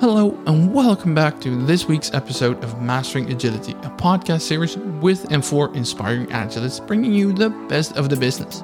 Hello, 0.00 0.30
and 0.46 0.72
welcome 0.72 1.12
back 1.12 1.40
to 1.40 1.60
this 1.66 1.86
week's 1.86 2.14
episode 2.14 2.62
of 2.62 2.80
Mastering 2.80 3.32
Agility, 3.32 3.72
a 3.72 3.90
podcast 3.90 4.42
series 4.42 4.76
with 4.76 5.32
and 5.32 5.44
for 5.44 5.74
inspiring 5.74 6.28
agilists, 6.28 6.86
bringing 6.86 7.12
you 7.12 7.32
the 7.32 7.50
best 7.68 7.96
of 7.96 8.08
the 8.08 8.14
business. 8.14 8.62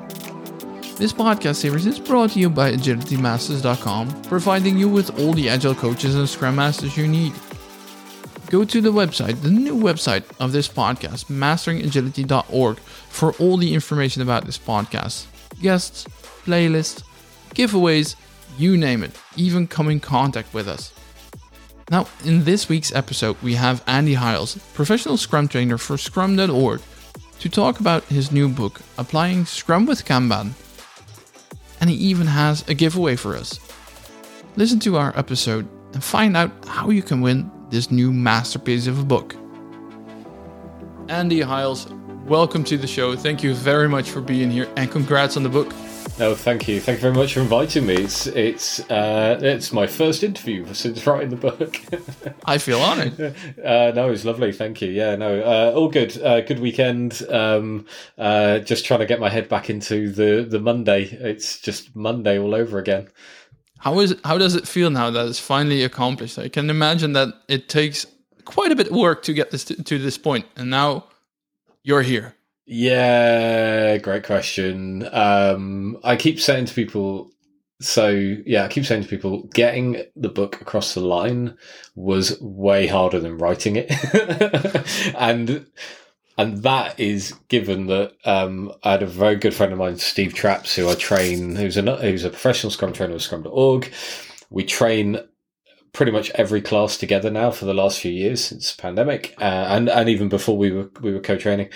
This 0.97 1.13
podcast 1.13 1.57
series 1.57 1.87
is 1.87 1.99
brought 1.99 2.31
to 2.31 2.39
you 2.39 2.49
by 2.49 2.71
agilitymasters.com, 2.71 4.23
providing 4.23 4.79
you 4.79 4.89
with 4.89 5.19
all 5.19 5.33
the 5.33 5.49
agile 5.49 5.75
coaches 5.75 6.15
and 6.15 6.29
scrum 6.29 6.55
masters 6.55 6.97
you 6.97 7.09
need. 7.09 7.33
Go 8.47 8.65
to 8.65 8.81
the 8.81 8.93
website, 8.93 9.43
the 9.43 9.51
new 9.51 9.75
website 9.75 10.23
of 10.39 10.53
this 10.53 10.69
podcast, 10.69 11.25
masteringagility.org, 11.25 12.79
for 12.79 13.33
all 13.41 13.57
the 13.57 13.75
information 13.75 14.23
about 14.23 14.47
this 14.47 14.57
podcast 14.57 15.27
guests, 15.61 16.05
playlists, 16.45 17.03
giveaways, 17.57 18.15
you 18.57 18.77
name 18.77 19.03
it, 19.03 19.19
even 19.35 19.67
come 19.67 19.89
in 19.89 19.99
contact 19.99 20.55
with 20.55 20.69
us. 20.69 20.93
Now, 21.91 22.07
in 22.25 22.45
this 22.45 22.69
week's 22.69 22.95
episode, 22.95 23.37
we 23.43 23.55
have 23.55 23.85
Andy 23.87 24.15
Hiles, 24.15 24.57
professional 24.73 25.19
Scrum 25.19 25.49
trainer 25.49 25.77
for 25.77 25.99
Scrum.org, 25.99 26.81
to 27.41 27.49
talk 27.51 27.79
about 27.79 28.05
his 28.05 28.33
new 28.33 28.49
book, 28.49 28.81
Applying 28.97 29.45
Scrum 29.45 29.85
with 29.85 30.07
Kanban. 30.07 30.53
And 31.81 31.91
he 31.91 31.97
even 31.97 32.27
has 32.27 32.67
a 32.69 32.75
giveaway 32.75 33.17
for 33.17 33.37
us. 33.37 33.61
Listen 34.57 34.81
to 34.81 34.97
our 34.97 35.13
episode 35.19 35.69
and 35.93 36.03
find 36.03 36.37
out 36.39 36.51
how 36.67 36.89
you 36.89 37.03
can 37.03 37.21
win 37.21 37.51
this 37.69 37.91
new 37.91 38.13
masterpiece 38.13 38.87
of 38.87 38.99
a 39.01 39.05
book. 39.05 39.37
Andy 41.09 41.43
Hiles, 41.43 41.87
welcome 42.25 42.65
to 42.65 42.79
the 42.79 42.87
show. 42.87 43.15
Thank 43.15 43.43
you 43.43 43.55
very 43.55 43.91
much 43.91 44.09
for 44.09 44.23
being 44.23 44.51
here 44.51 44.71
and 44.77 44.91
congrats 44.91 45.37
on 45.37 45.43
the 45.43 45.51
book. 45.51 45.71
No, 46.17 46.37
thank 46.37 46.69
you. 46.69 46.81
Thank 46.81 46.99
you 46.99 47.03
very 47.03 47.15
much 47.15 47.35
for 47.35 47.41
inviting 47.41 47.87
me. 47.87 47.95
It's 47.97 48.29
it's 48.29 48.79
uh, 48.89 49.37
it's 49.43 49.73
my 49.73 49.89
first 49.89 50.23
interview 50.23 50.65
since 50.73 51.05
writing 51.05 51.31
the 51.31 51.37
book. 51.37 51.77
I 52.45 52.59
feel 52.59 52.81
honoured. 52.81 53.35
Uh, 53.65 53.93
no, 53.95 54.11
it's 54.11 54.25
lovely. 54.25 54.53
Thank 54.53 54.83
you. 54.83 54.91
Yeah, 54.91 55.17
no, 55.17 55.41
uh, 55.41 55.73
all 55.75 55.89
good. 55.89 56.21
Uh, 56.23 56.43
good 56.43 56.59
weekend. 56.59 57.23
Um, 57.31 57.87
uh, 58.19 58.59
just 58.59 58.85
trying 58.85 59.01
to 59.01 59.07
get 59.07 59.19
my 59.21 59.31
head 59.31 59.49
back 59.49 59.71
into 59.71 60.11
the 60.11 60.47
the 60.49 60.61
Monday. 60.61 61.05
It's 61.05 61.59
just 61.59 61.97
Monday 61.97 62.39
all 62.39 62.55
over 62.55 62.79
again. 62.79 63.09
How 63.79 63.99
is 64.01 64.15
how 64.25 64.39
does 64.39 64.55
it 64.55 64.69
feel 64.69 64.91
now 64.91 65.11
that 65.11 65.27
it's 65.27 65.39
finally 65.39 65.83
accomplished? 65.83 66.39
I 66.39 66.49
can 66.49 66.69
imagine 66.69 67.15
that 67.15 67.29
it 67.49 67.69
takes 67.69 68.07
quite 68.45 68.71
a 68.71 68.77
bit 68.77 68.89
of 68.89 68.97
work 68.97 69.23
to 69.25 69.33
get 69.33 69.51
this 69.51 69.65
to, 69.65 69.83
to 69.83 69.99
this 69.99 70.19
point, 70.19 70.47
and 70.57 70.69
now 70.69 71.07
you're 71.83 72.03
here. 72.03 72.37
Yeah, 72.67 73.99
great 73.99 74.25
question. 74.25 75.07
Um, 75.13 75.99
I 76.03 76.17
keep 76.17 76.41
saying 76.41 76.67
to 76.67 76.75
people, 76.75 77.31
so 77.81 78.09
yeah, 78.09 78.65
I 78.65 78.69
keep 78.69 78.87
saying 78.87 79.03
to 79.03 79.09
people, 79.09 79.43
getting 79.55 80.03
the 80.17 80.31
book 80.31 80.61
across 80.61 80.95
the 80.95 81.01
line 81.01 81.59
was 81.95 82.41
way 82.41 82.87
harder 82.87 83.21
than 83.21 83.37
writing 83.37 83.77
it, 83.77 83.93
and 85.19 85.67
and 86.39 86.63
that 86.63 86.99
is 86.99 87.33
given 87.49 87.87
that 87.89 88.15
um, 88.25 88.73
I 88.83 88.93
had 88.93 89.03
a 89.03 89.07
very 89.07 89.37
good 89.37 89.55
friend 89.55 89.73
of 89.73 89.79
mine, 89.79 89.99
Steve 89.99 90.33
Trapps, 90.33 90.75
who 90.75 90.89
I 90.89 90.95
train, 90.95 91.57
who's 91.57 91.77
a 91.77 91.97
who's 91.97 92.25
a 92.25 92.31
professional 92.31 92.71
Scrum 92.71 92.95
trainer 92.95 93.13
with 93.13 93.23
Scrum.org. 93.23 93.93
We 94.49 94.65
train 94.65 95.19
pretty 95.93 96.13
much 96.13 96.31
every 96.31 96.63
class 96.63 96.97
together 96.97 97.31
now 97.31 97.51
for 97.51 97.67
the 97.67 97.75
last 97.75 98.01
few 98.01 98.11
years 98.11 98.43
since 98.43 98.75
pandemic, 98.75 99.35
uh, 99.39 99.67
and 99.69 99.91
and 99.91 100.09
even 100.09 100.31
before 100.31 100.57
we 100.57 100.71
were 100.71 100.91
we 101.03 101.13
were 101.13 101.21
co-training 101.21 101.69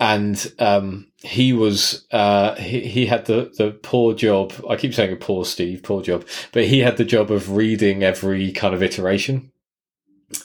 and 0.00 0.52
um, 0.58 1.06
he 1.18 1.52
was 1.52 2.06
uh, 2.10 2.54
he, 2.56 2.80
he 2.80 3.06
had 3.06 3.26
the 3.26 3.52
the 3.56 3.72
poor 3.82 4.14
job. 4.14 4.52
I 4.68 4.76
keep 4.76 4.94
saying 4.94 5.12
a 5.12 5.16
poor 5.16 5.44
Steve, 5.44 5.82
poor 5.82 6.02
job, 6.02 6.26
but 6.52 6.64
he 6.64 6.80
had 6.80 6.96
the 6.96 7.04
job 7.04 7.30
of 7.30 7.54
reading 7.54 8.02
every 8.02 8.50
kind 8.50 8.74
of 8.74 8.82
iteration 8.82 9.52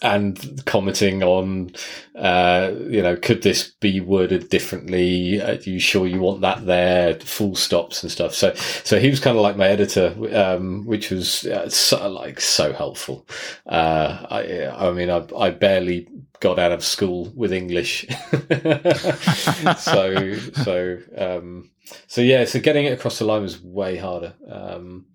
and 0.01 0.63
commenting 0.65 1.21
on, 1.21 1.71
uh, 2.15 2.71
you 2.89 3.03
know, 3.03 3.15
could 3.15 3.43
this 3.43 3.71
be 3.79 3.99
worded 3.99 4.49
differently? 4.49 5.39
Are 5.39 5.53
you 5.53 5.79
sure 5.79 6.07
you 6.07 6.19
want 6.19 6.41
that 6.41 6.65
there? 6.65 7.19
Full 7.19 7.55
stops 7.55 8.01
and 8.01 8.11
stuff. 8.11 8.33
So, 8.33 8.53
so 8.55 8.99
he 8.99 9.09
was 9.09 9.19
kind 9.19 9.37
of 9.37 9.43
like 9.43 9.57
my 9.57 9.67
editor, 9.67 10.15
um, 10.35 10.85
which 10.85 11.11
was 11.11 11.45
uh, 11.45 11.69
so, 11.69 12.09
like 12.09 12.41
so 12.41 12.73
helpful. 12.73 13.27
Uh, 13.67 14.25
I, 14.29 14.87
I 14.87 14.91
mean, 14.91 15.11
I, 15.11 15.23
I 15.37 15.51
barely 15.51 16.07
got 16.39 16.59
out 16.59 16.71
of 16.71 16.83
school 16.83 17.31
with 17.35 17.53
English. 17.53 18.05
so, 19.77 20.35
so, 20.63 20.97
um, 21.17 21.69
so 22.07 22.21
yeah, 22.21 22.45
so 22.45 22.59
getting 22.59 22.85
it 22.85 22.93
across 22.93 23.19
the 23.19 23.25
line 23.25 23.41
was 23.41 23.61
way 23.61 23.97
harder. 23.97 24.33
Um, 24.49 25.05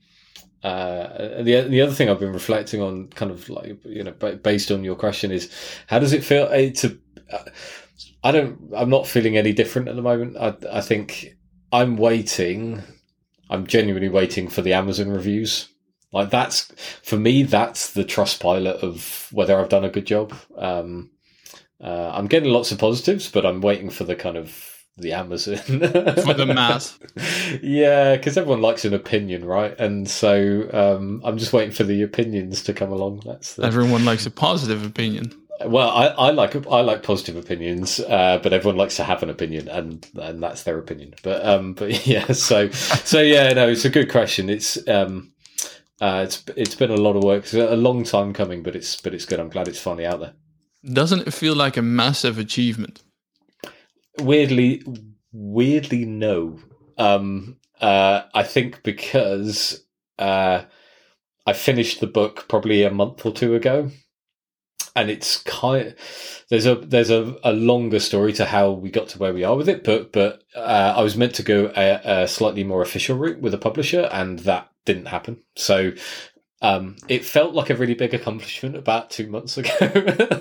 uh, 0.62 1.42
the 1.42 1.66
the 1.68 1.80
other 1.80 1.92
thing 1.92 2.10
I've 2.10 2.20
been 2.20 2.32
reflecting 2.32 2.82
on, 2.82 3.08
kind 3.08 3.30
of 3.30 3.48
like 3.48 3.82
you 3.84 4.04
know, 4.04 4.12
based 4.12 4.70
on 4.70 4.84
your 4.84 4.96
question, 4.96 5.32
is 5.32 5.50
how 5.86 5.98
does 5.98 6.12
it 6.12 6.22
feel 6.22 6.48
eh, 6.50 6.70
to? 6.70 6.98
Uh, 7.32 7.44
I 8.22 8.32
don't. 8.32 8.70
I'm 8.76 8.90
not 8.90 9.06
feeling 9.06 9.38
any 9.38 9.52
different 9.52 9.88
at 9.88 9.96
the 9.96 10.02
moment. 10.02 10.36
I 10.36 10.54
I 10.70 10.80
think 10.82 11.34
I'm 11.72 11.96
waiting. 11.96 12.82
I'm 13.48 13.66
genuinely 13.66 14.10
waiting 14.10 14.48
for 14.48 14.60
the 14.60 14.74
Amazon 14.74 15.08
reviews. 15.08 15.68
Like 16.12 16.30
that's 16.30 16.72
for 17.02 17.16
me. 17.16 17.42
That's 17.42 17.92
the 17.92 18.04
Trustpilot 18.04 18.82
of 18.82 19.28
whether 19.32 19.58
I've 19.58 19.68
done 19.68 19.84
a 19.84 19.90
good 19.90 20.06
job. 20.06 20.34
Um, 20.56 21.10
uh, 21.82 22.10
I'm 22.12 22.26
getting 22.26 22.50
lots 22.50 22.72
of 22.72 22.78
positives, 22.78 23.30
but 23.30 23.46
I'm 23.46 23.60
waiting 23.60 23.90
for 23.90 24.04
the 24.04 24.16
kind 24.16 24.36
of 24.36 24.70
the 24.96 25.12
Amazon 25.12 25.56
for 25.56 26.34
the 26.34 26.46
mass. 26.54 26.98
yeah, 27.62 28.16
because 28.16 28.36
everyone 28.36 28.60
likes 28.60 28.84
an 28.84 28.92
opinion, 28.92 29.44
right? 29.44 29.78
And 29.78 30.08
so 30.08 30.68
um, 30.72 31.22
I'm 31.24 31.38
just 31.38 31.52
waiting 31.52 31.72
for 31.72 31.84
the 31.84 32.02
opinions 32.02 32.62
to 32.64 32.74
come 32.74 32.92
along. 32.92 33.22
That's 33.24 33.54
the... 33.54 33.64
everyone 33.64 34.04
likes 34.04 34.26
a 34.26 34.30
positive 34.30 34.84
opinion. 34.84 35.32
Well, 35.64 35.90
I, 35.90 36.06
I 36.06 36.30
like 36.30 36.54
I 36.66 36.80
like 36.80 37.02
positive 37.02 37.36
opinions, 37.36 38.00
uh, 38.00 38.40
but 38.42 38.52
everyone 38.52 38.78
likes 38.78 38.96
to 38.96 39.04
have 39.04 39.22
an 39.22 39.28
opinion, 39.28 39.68
and 39.68 40.06
and 40.20 40.42
that's 40.42 40.62
their 40.62 40.78
opinion. 40.78 41.14
But 41.22 41.44
um, 41.44 41.74
but 41.74 42.06
yeah, 42.06 42.32
so 42.32 42.70
so 42.70 43.20
yeah, 43.20 43.52
no, 43.52 43.68
it's 43.68 43.84
a 43.84 43.90
good 43.90 44.10
question. 44.10 44.48
It's 44.48 44.76
um, 44.88 45.32
uh, 46.00 46.22
it's 46.24 46.44
it's 46.56 46.74
been 46.74 46.90
a 46.90 46.96
lot 46.96 47.16
of 47.16 47.24
work. 47.24 47.44
It's 47.44 47.54
a 47.54 47.76
long 47.76 48.04
time 48.04 48.32
coming, 48.32 48.62
but 48.62 48.74
it's 48.76 49.00
but 49.00 49.14
it's 49.14 49.24
good. 49.24 49.40
I'm 49.40 49.50
glad 49.50 49.68
it's 49.68 49.80
finally 49.80 50.06
out 50.06 50.20
there. 50.20 50.34
Doesn't 50.82 51.26
it 51.26 51.34
feel 51.34 51.54
like 51.54 51.76
a 51.76 51.82
massive 51.82 52.38
achievement? 52.38 53.02
weirdly, 54.18 54.82
weirdly, 55.32 56.04
no. 56.04 56.58
Um, 56.98 57.56
uh, 57.80 58.22
I 58.34 58.42
think 58.42 58.82
because 58.82 59.84
uh, 60.18 60.62
I 61.46 61.52
finished 61.52 62.00
the 62.00 62.06
book 62.06 62.46
probably 62.48 62.82
a 62.82 62.90
month 62.90 63.24
or 63.24 63.32
two 63.32 63.54
ago, 63.54 63.90
and 64.94 65.10
it's 65.10 65.42
kind. 65.42 65.88
Of, 65.88 66.44
there's 66.50 66.66
a 66.66 66.74
there's 66.74 67.10
a, 67.10 67.36
a 67.44 67.52
longer 67.52 68.00
story 68.00 68.32
to 68.34 68.44
how 68.44 68.72
we 68.72 68.90
got 68.90 69.08
to 69.10 69.18
where 69.18 69.32
we 69.32 69.44
are 69.44 69.56
with 69.56 69.68
it, 69.68 69.84
but 69.84 70.12
but 70.12 70.42
uh, 70.54 70.94
I 70.96 71.02
was 71.02 71.16
meant 71.16 71.34
to 71.36 71.42
go 71.42 71.72
a, 71.76 72.22
a 72.22 72.28
slightly 72.28 72.64
more 72.64 72.82
official 72.82 73.16
route 73.16 73.40
with 73.40 73.54
a 73.54 73.58
publisher, 73.58 74.08
and 74.12 74.40
that 74.40 74.69
didn't 74.84 75.06
happen. 75.06 75.42
So 75.56 75.92
um, 76.62 76.96
it 77.08 77.24
felt 77.24 77.54
like 77.54 77.70
a 77.70 77.74
really 77.74 77.94
big 77.94 78.12
accomplishment 78.12 78.76
about 78.76 79.10
two 79.10 79.28
months 79.28 79.56
ago. 79.56 79.70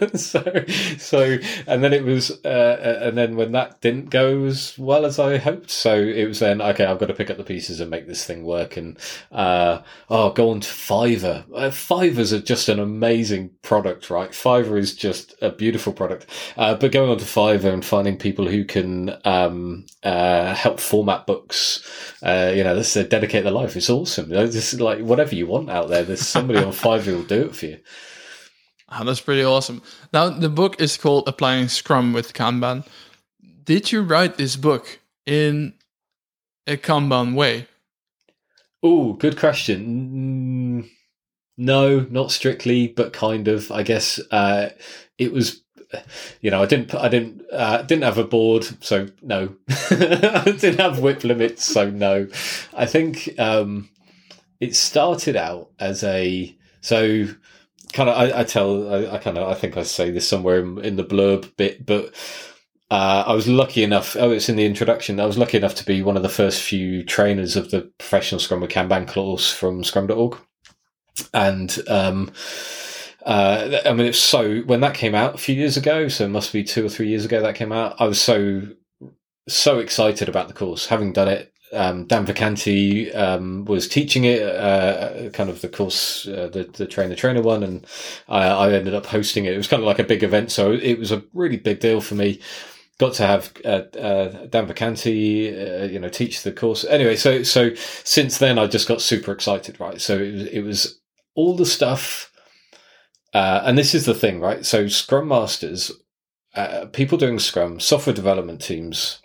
so, 0.16 0.66
so, 0.98 1.38
and 1.66 1.82
then 1.82 1.94
it 1.94 2.04
was, 2.04 2.32
uh, 2.44 2.48
uh, 2.48 3.00
and 3.08 3.18
then 3.18 3.38
when 3.38 3.54
that 3.54 3.80
didn't 3.80 4.10
go 4.10 4.44
as 4.44 4.78
well 4.78 5.06
as 5.06 5.18
I 5.18 5.38
hoped, 5.38 5.70
so 5.70 5.96
it 5.96 6.26
was 6.26 6.40
then 6.40 6.62
okay. 6.62 6.86
I've 6.86 7.00
got 7.00 7.06
to 7.06 7.14
pick 7.14 7.30
up 7.30 7.38
the 7.38 7.44
pieces 7.44 7.80
and 7.80 7.90
make 7.90 8.06
this 8.06 8.26
thing 8.26 8.44
work. 8.44 8.76
And 8.76 8.98
uh, 9.32 9.82
oh, 10.10 10.32
go 10.32 10.50
on 10.50 10.60
to 10.60 10.68
Fiverr. 10.68 11.46
Uh, 11.56 11.70
Fiverr's 11.70 12.34
are 12.34 12.42
just 12.42 12.68
an 12.68 12.80
amazing 12.80 13.52
product, 13.62 14.10
right? 14.10 14.32
Fiverr 14.32 14.78
is 14.78 14.94
just 14.94 15.36
a 15.42 15.52
beautiful 15.52 15.94
product. 15.94 16.26
Uh, 16.58 16.76
but 16.76 16.92
going 16.92 17.10
on 17.10 17.18
to 17.18 17.26
Fiverr 17.26 17.74
and 17.74 17.86
finding 17.86 18.18
people 18.18 18.48
who 18.48 18.66
can 18.66 19.16
um, 19.24 19.86
uh, 20.04 20.54
help 20.54 20.82
format 20.82 21.26
books, 21.26 21.82
uh, 22.24 22.52
you 22.54 22.64
know, 22.64 22.76
this 22.76 22.94
dedicate 22.94 23.44
their 23.44 23.54
life. 23.54 23.78
It's 23.78 23.90
awesome. 23.90 24.30
Just 24.30 24.82
like 24.82 25.00
whatever 25.00 25.34
you 25.34 25.48
want 25.48 25.70
out 25.70 25.88
there 25.88 26.09
there's 26.10 26.28
somebody 26.28 26.60
on 26.60 26.72
Fiverr 26.72 27.04
who'll 27.04 27.24
do 27.24 27.46
it 27.46 27.56
for 27.56 27.66
you. 27.68 27.80
Oh, 28.92 29.04
that's 29.04 29.22
pretty 29.22 29.44
awesome. 29.44 29.82
Now, 30.12 30.30
the 30.30 30.50
book 30.50 30.82
is 30.82 30.98
called 30.98 31.28
Applying 31.28 31.68
Scrum 31.68 32.12
with 32.12 32.34
Kanban. 32.34 32.86
Did 33.64 33.92
you 33.92 34.02
write 34.02 34.36
this 34.36 34.56
book 34.56 35.00
in 35.26 35.74
a 36.66 36.76
Kanban 36.76 37.36
way? 37.36 37.68
Oh, 38.82 39.14
good 39.14 39.38
question. 39.38 40.86
Mm, 40.86 40.90
no, 41.58 42.08
not 42.10 42.32
strictly, 42.32 42.88
but 42.88 43.14
kind 43.14 43.48
of. 43.48 43.72
I 43.72 43.84
guess 43.84 44.20
uh, 44.32 44.70
it 45.18 45.34
was. 45.34 45.62
You 46.42 46.52
know, 46.52 46.62
I 46.62 46.66
didn't. 46.66 46.96
I 46.96 47.10
didn't. 47.10 47.44
Uh, 47.52 47.82
didn't 47.82 48.06
have 48.06 48.18
a 48.18 48.24
board, 48.24 48.68
so 48.82 49.08
no. 49.22 49.56
I 49.70 50.56
didn't 50.58 50.80
have 50.80 51.00
WIP 51.00 51.24
limits, 51.24 51.66
so 51.66 51.90
no. 51.90 52.28
I 52.74 52.86
think 52.86 53.38
um, 53.38 53.90
it 54.60 54.76
started 54.76 55.36
out 55.36 55.70
as 55.80 56.04
a 56.04 56.56
so 56.82 57.26
kind 57.94 58.10
of 58.10 58.18
I, 58.18 58.42
I 58.42 58.44
tell 58.44 58.94
I, 58.94 59.16
I, 59.16 59.18
kind 59.18 59.38
of 59.38 59.48
I 59.48 59.54
think 59.54 59.78
I 59.78 59.84
say 59.84 60.12
this 60.12 60.28
somewhere 60.28 60.60
in, 60.60 60.80
in 60.80 60.96
the 60.96 61.04
blurb 61.04 61.56
bit, 61.58 61.86
but 61.86 62.14
uh, 62.92 63.24
I 63.28 63.34
was 63.34 63.48
lucky 63.48 63.84
enough. 63.84 64.16
Oh, 64.18 64.32
it's 64.32 64.50
in 64.50 64.56
the 64.56 64.66
introduction. 64.66 65.20
I 65.20 65.26
was 65.26 65.38
lucky 65.38 65.58
enough 65.58 65.76
to 65.76 65.86
be 65.86 66.02
one 66.02 66.18
of 66.18 66.24
the 66.24 66.30
first 66.30 66.62
few 66.62 67.04
trainers 67.04 67.56
of 67.56 67.72
the 67.72 67.82
professional 68.00 68.40
Scrum 68.40 68.62
with 68.62 68.72
Kanban 68.72 69.08
course 69.08 69.52
from 69.52 69.84
Scrum.org. 69.84 70.38
and 71.34 71.78
um, 71.88 72.32
uh, 73.26 73.80
I 73.86 73.94
mean, 73.94 74.08
it's 74.08 74.20
so 74.20 74.62
when 74.62 74.82
that 74.82 74.96
came 74.96 75.14
out 75.14 75.36
a 75.36 75.40
few 75.40 75.56
years 75.56 75.78
ago, 75.78 76.08
so 76.08 76.26
it 76.26 76.30
must 76.30 76.52
be 76.52 76.64
two 76.64 76.86
or 76.86 76.90
three 76.90 77.10
years 77.10 77.26
ago 77.26 77.42
that 77.42 77.56
came 77.56 77.72
out. 77.72 77.96
I 78.00 78.06
was 78.06 78.20
so 78.20 78.64
so 79.48 79.80
excited 79.80 80.30
about 80.30 80.48
the 80.48 80.54
course, 80.54 80.88
having 80.88 81.14
done 81.14 81.28
it. 81.28 81.54
Um, 81.72 82.06
Dan 82.06 82.26
Vacanti 82.26 83.16
um, 83.16 83.66
was 83.66 83.88
teaching 83.88 84.24
it, 84.24 84.42
uh, 84.42 85.30
kind 85.30 85.50
of 85.50 85.62
the 85.62 85.70
course, 85.70 86.28
uh, 86.28 86.50
the 86.52 86.64
the 86.64 86.88
trainer 86.88 87.16
trainer 87.16 87.42
one, 87.42 87.64
and 87.64 87.86
I, 88.28 88.48
I, 88.48 88.74
ended 88.74 88.96
up 88.96 89.06
hosting 89.06 89.46
it. 89.46 89.54
It 89.54 89.58
was 89.58 89.68
kind 89.68 89.84
of 89.84 89.88
like 89.88 90.00
a 90.00 90.04
big 90.04 90.24
event, 90.24 90.52
so 90.52 90.72
it 90.72 90.98
was 90.98 91.12
a 91.12 91.24
really 91.34 91.58
big 91.58 91.80
deal 91.80 92.02
for 92.02 92.16
me. 92.16 92.42
Got 93.00 93.14
to 93.16 93.28
have 93.28 93.54
uh, 93.64 93.84
uh 93.98 94.48
Dan 94.48 94.68
Vacanti, 94.68 95.84
uh, 95.84 95.86
you 95.86 96.00
know, 96.00 96.10
teach 96.10 96.42
the 96.42 96.52
course. 96.52 96.86
Anyway, 96.86 97.16
so 97.16 97.44
so 97.44 97.76
since 97.76 98.40
then, 98.40 98.58
I 98.58 98.66
just 98.66 98.88
got 98.88 99.02
super 99.02 99.32
excited, 99.32 99.80
right? 99.80 100.02
So 100.02 100.18
it 100.18 100.34
was, 100.34 100.46
it 100.48 100.62
was 100.62 101.00
all 101.36 101.56
the 101.56 101.68
stuff, 101.68 102.32
uh, 103.34 103.62
and 103.64 103.78
this 103.78 103.94
is 103.94 104.06
the 104.06 104.16
thing, 104.16 104.40
right? 104.40 104.66
So 104.66 104.88
Scrum 104.88 105.28
Masters, 105.28 105.92
people 106.94 107.20
doing 107.20 107.38
Scrum, 107.38 107.80
software 107.80 108.16
development 108.16 108.60
teams 108.60 109.22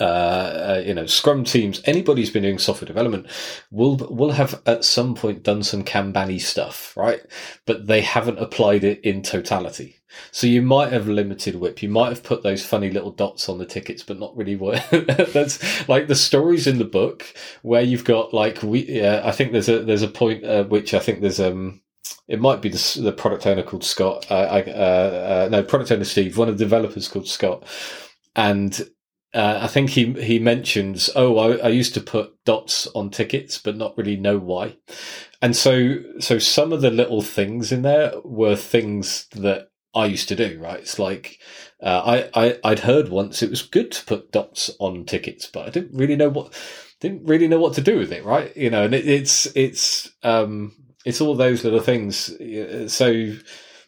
uh, 0.00 0.04
uh, 0.04 0.82
you 0.84 0.94
know, 0.94 1.06
Scrum 1.06 1.44
teams, 1.44 1.80
anybody 1.84 2.22
who's 2.22 2.30
been 2.30 2.42
doing 2.42 2.58
software 2.58 2.86
development 2.86 3.26
will 3.70 3.96
will 3.96 4.32
have 4.32 4.60
at 4.66 4.84
some 4.84 5.14
point 5.14 5.42
done 5.42 5.62
some 5.62 5.84
Kanban 5.84 6.40
stuff, 6.40 6.96
right? 6.96 7.20
But 7.66 7.86
they 7.86 8.00
haven't 8.00 8.38
applied 8.38 8.84
it 8.84 9.00
in 9.02 9.22
totality. 9.22 9.96
So 10.30 10.46
you 10.46 10.62
might 10.62 10.92
have 10.92 11.08
limited 11.08 11.56
WIP, 11.56 11.82
You 11.82 11.88
might 11.88 12.08
have 12.08 12.22
put 12.22 12.42
those 12.42 12.64
funny 12.64 12.90
little 12.90 13.10
dots 13.10 13.48
on 13.48 13.58
the 13.58 13.66
tickets, 13.66 14.02
but 14.02 14.18
not 14.18 14.36
really 14.36 14.56
what. 14.56 14.86
that's 14.90 15.88
like 15.88 16.06
the 16.06 16.14
stories 16.14 16.66
in 16.66 16.78
the 16.78 16.84
book 16.84 17.26
where 17.62 17.82
you've 17.82 18.04
got 18.04 18.32
like 18.32 18.62
we. 18.62 18.84
Yeah, 18.86 19.22
I 19.24 19.32
think 19.32 19.52
there's 19.52 19.68
a 19.68 19.82
there's 19.82 20.02
a 20.02 20.08
point 20.08 20.44
uh, 20.44 20.64
which 20.64 20.94
I 20.94 20.98
think 20.98 21.20
there's 21.20 21.40
um 21.40 21.82
it 22.28 22.40
might 22.40 22.60
be 22.60 22.68
the, 22.68 23.00
the 23.02 23.12
product 23.12 23.46
owner 23.46 23.62
called 23.62 23.84
Scott. 23.84 24.26
Uh, 24.30 24.34
I, 24.34 24.62
uh, 24.62 25.46
uh, 25.46 25.48
no, 25.50 25.62
product 25.62 25.92
owner 25.92 26.04
Steve, 26.04 26.36
one 26.36 26.48
of 26.48 26.58
the 26.58 26.64
developers 26.64 27.08
called 27.08 27.28
Scott, 27.28 27.64
and 28.34 28.88
uh, 29.36 29.58
I 29.60 29.66
think 29.66 29.90
he 29.90 30.14
he 30.14 30.38
mentions, 30.38 31.10
oh, 31.14 31.36
I, 31.36 31.66
I, 31.66 31.68
used 31.68 31.92
to 31.94 32.00
put 32.00 32.42
dots 32.46 32.86
on 32.94 33.10
tickets, 33.10 33.58
but 33.58 33.76
not 33.76 33.96
really 33.98 34.16
know 34.16 34.38
why. 34.38 34.78
And 35.42 35.54
so, 35.54 35.98
so 36.18 36.38
some 36.38 36.72
of 36.72 36.80
the 36.80 36.90
little 36.90 37.20
things 37.20 37.70
in 37.70 37.82
there 37.82 38.14
were 38.24 38.56
things 38.56 39.26
that 39.32 39.68
I 39.94 40.06
used 40.06 40.28
to 40.30 40.36
do. 40.36 40.58
Right? 40.58 40.80
It's 40.80 40.98
like 40.98 41.38
uh, 41.82 42.28
I, 42.34 42.46
I 42.46 42.58
I'd 42.64 42.78
heard 42.78 43.10
once 43.10 43.42
it 43.42 43.50
was 43.50 43.60
good 43.60 43.92
to 43.92 44.06
put 44.06 44.32
dots 44.32 44.70
on 44.78 45.04
tickets, 45.04 45.46
but 45.46 45.66
I 45.66 45.70
didn't 45.70 45.98
really 45.98 46.16
know 46.16 46.30
what 46.30 46.58
didn't 47.00 47.26
really 47.26 47.46
know 47.46 47.60
what 47.60 47.74
to 47.74 47.82
do 47.82 47.98
with 47.98 48.12
it. 48.12 48.24
Right? 48.24 48.56
You 48.56 48.70
know, 48.70 48.84
and 48.84 48.94
it, 48.94 49.06
it's 49.06 49.44
it's 49.54 50.10
um 50.22 50.72
it's 51.04 51.20
all 51.20 51.34
those 51.34 51.62
little 51.62 51.80
things. 51.80 52.32
So 52.90 53.34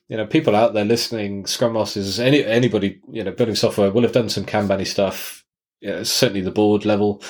you 0.08 0.16
know, 0.16 0.26
people 0.26 0.56
out 0.56 0.72
there 0.72 0.84
listening, 0.84 1.46
Scrum 1.46 1.74
Masters, 1.74 2.18
any 2.18 2.44
anybody, 2.44 3.00
you 3.10 3.22
know, 3.22 3.30
building 3.30 3.54
software 3.54 3.90
will 3.90 4.02
have 4.02 4.12
done 4.12 4.30
some 4.30 4.44
Kanban 4.44 4.86
stuff. 4.86 5.44
You 5.80 5.90
know, 5.90 6.02
certainly 6.02 6.40
the 6.40 6.50
board 6.50 6.84
level, 6.84 7.22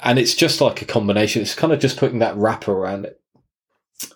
and 0.00 0.18
it's 0.18 0.34
just 0.34 0.60
like 0.60 0.80
a 0.80 0.86
combination. 0.86 1.42
It's 1.42 1.54
kind 1.54 1.72
of 1.72 1.80
just 1.80 1.98
putting 1.98 2.20
that 2.20 2.36
wrapper 2.36 2.72
around 2.72 3.06
it. 3.06 3.20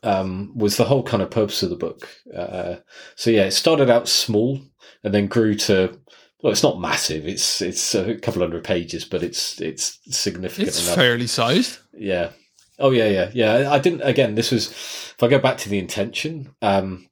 Um, 0.04 0.56
was 0.56 0.76
the 0.76 0.84
whole 0.84 1.02
kind 1.02 1.22
of 1.22 1.32
purpose 1.32 1.64
of 1.64 1.70
the 1.70 1.76
book. 1.76 2.08
Uh, 2.34 2.76
so 3.16 3.30
yeah, 3.30 3.46
it 3.46 3.50
started 3.50 3.90
out 3.90 4.08
small 4.08 4.60
and 5.02 5.12
then 5.12 5.26
grew 5.26 5.56
to. 5.56 5.98
Well, 6.40 6.52
it's 6.52 6.62
not 6.62 6.80
massive. 6.80 7.26
It's 7.26 7.60
it's 7.60 7.94
a 7.94 8.14
couple 8.16 8.42
hundred 8.42 8.62
pages, 8.62 9.04
but 9.04 9.24
it's 9.24 9.60
it's 9.60 9.98
significant 10.10 10.68
it's 10.68 10.84
enough. 10.84 10.94
fairly 10.94 11.26
sized. 11.26 11.80
Yeah. 11.92 12.30
Oh 12.78 12.90
yeah, 12.90 13.08
yeah, 13.08 13.30
yeah. 13.34 13.72
I 13.72 13.80
didn't. 13.80 14.02
Again, 14.02 14.36
this 14.36 14.52
was. 14.52 14.68
If 14.68 15.22
I 15.22 15.28
go 15.28 15.38
back 15.38 15.58
to 15.58 15.68
the 15.68 15.78
intention, 15.78 16.54
um, 16.62 17.08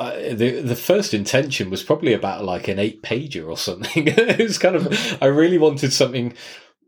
the 0.00 0.62
the 0.62 0.76
first 0.76 1.12
intention 1.12 1.70
was 1.70 1.82
probably 1.82 2.12
about 2.12 2.44
like 2.44 2.68
an 2.68 2.78
eight 2.78 3.02
pager 3.02 3.48
or 3.48 3.56
something. 3.56 4.06
it 4.08 4.38
was 4.38 4.58
kind 4.58 4.76
of 4.76 5.18
I 5.22 5.26
really 5.26 5.58
wanted 5.58 5.92
something. 5.92 6.34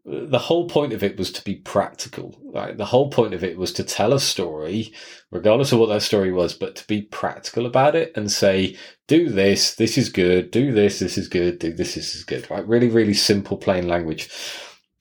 The 0.05 0.39
whole 0.39 0.67
point 0.69 0.93
of 0.93 1.05
it 1.05 1.17
was 1.17 1.31
to 1.33 1.45
be 1.45 1.57
practical. 1.57 2.37
Right, 2.43 2.77
the 2.77 2.87
whole 2.87 3.11
point 3.11 3.35
of 3.35 3.45
it 3.45 3.57
was 3.57 3.73
to 3.75 3.85
tell 3.85 4.13
a 4.13 4.19
story, 4.19 4.93
regardless 5.31 5.73
of 5.73 5.79
what 5.79 5.91
that 5.91 6.03
story 6.03 6.33
was, 6.33 6.55
but 6.55 6.75
to 6.77 6.87
be 6.87 7.03
practical 7.03 7.67
about 7.67 7.95
it 7.95 8.13
and 8.17 8.31
say, 8.31 8.77
"Do 9.07 9.29
this. 9.29 9.75
This 9.75 9.97
is 9.99 10.09
good. 10.09 10.51
Do 10.51 10.73
this. 10.73 10.99
This 10.99 11.19
is 11.19 11.29
good. 11.29 11.59
Do 11.59 11.73
this. 11.73 11.95
This 11.95 12.15
is 12.15 12.25
good." 12.25 12.51
Right, 12.51 12.67
really, 12.67 12.89
really 12.89 13.15
simple, 13.15 13.57
plain 13.57 13.89
language. 13.89 14.31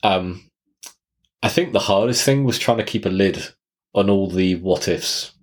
Um, 0.04 0.50
I 1.42 1.50
think 1.50 1.72
the 1.72 1.80
hardest 1.80 2.24
thing 2.24 2.44
was 2.44 2.60
trying 2.60 2.78
to 2.78 2.84
keep 2.84 3.06
a 3.06 3.10
lid 3.10 3.54
on 3.94 4.10
all 4.10 4.30
the 4.30 4.56
what 4.56 4.88
ifs 4.88 5.34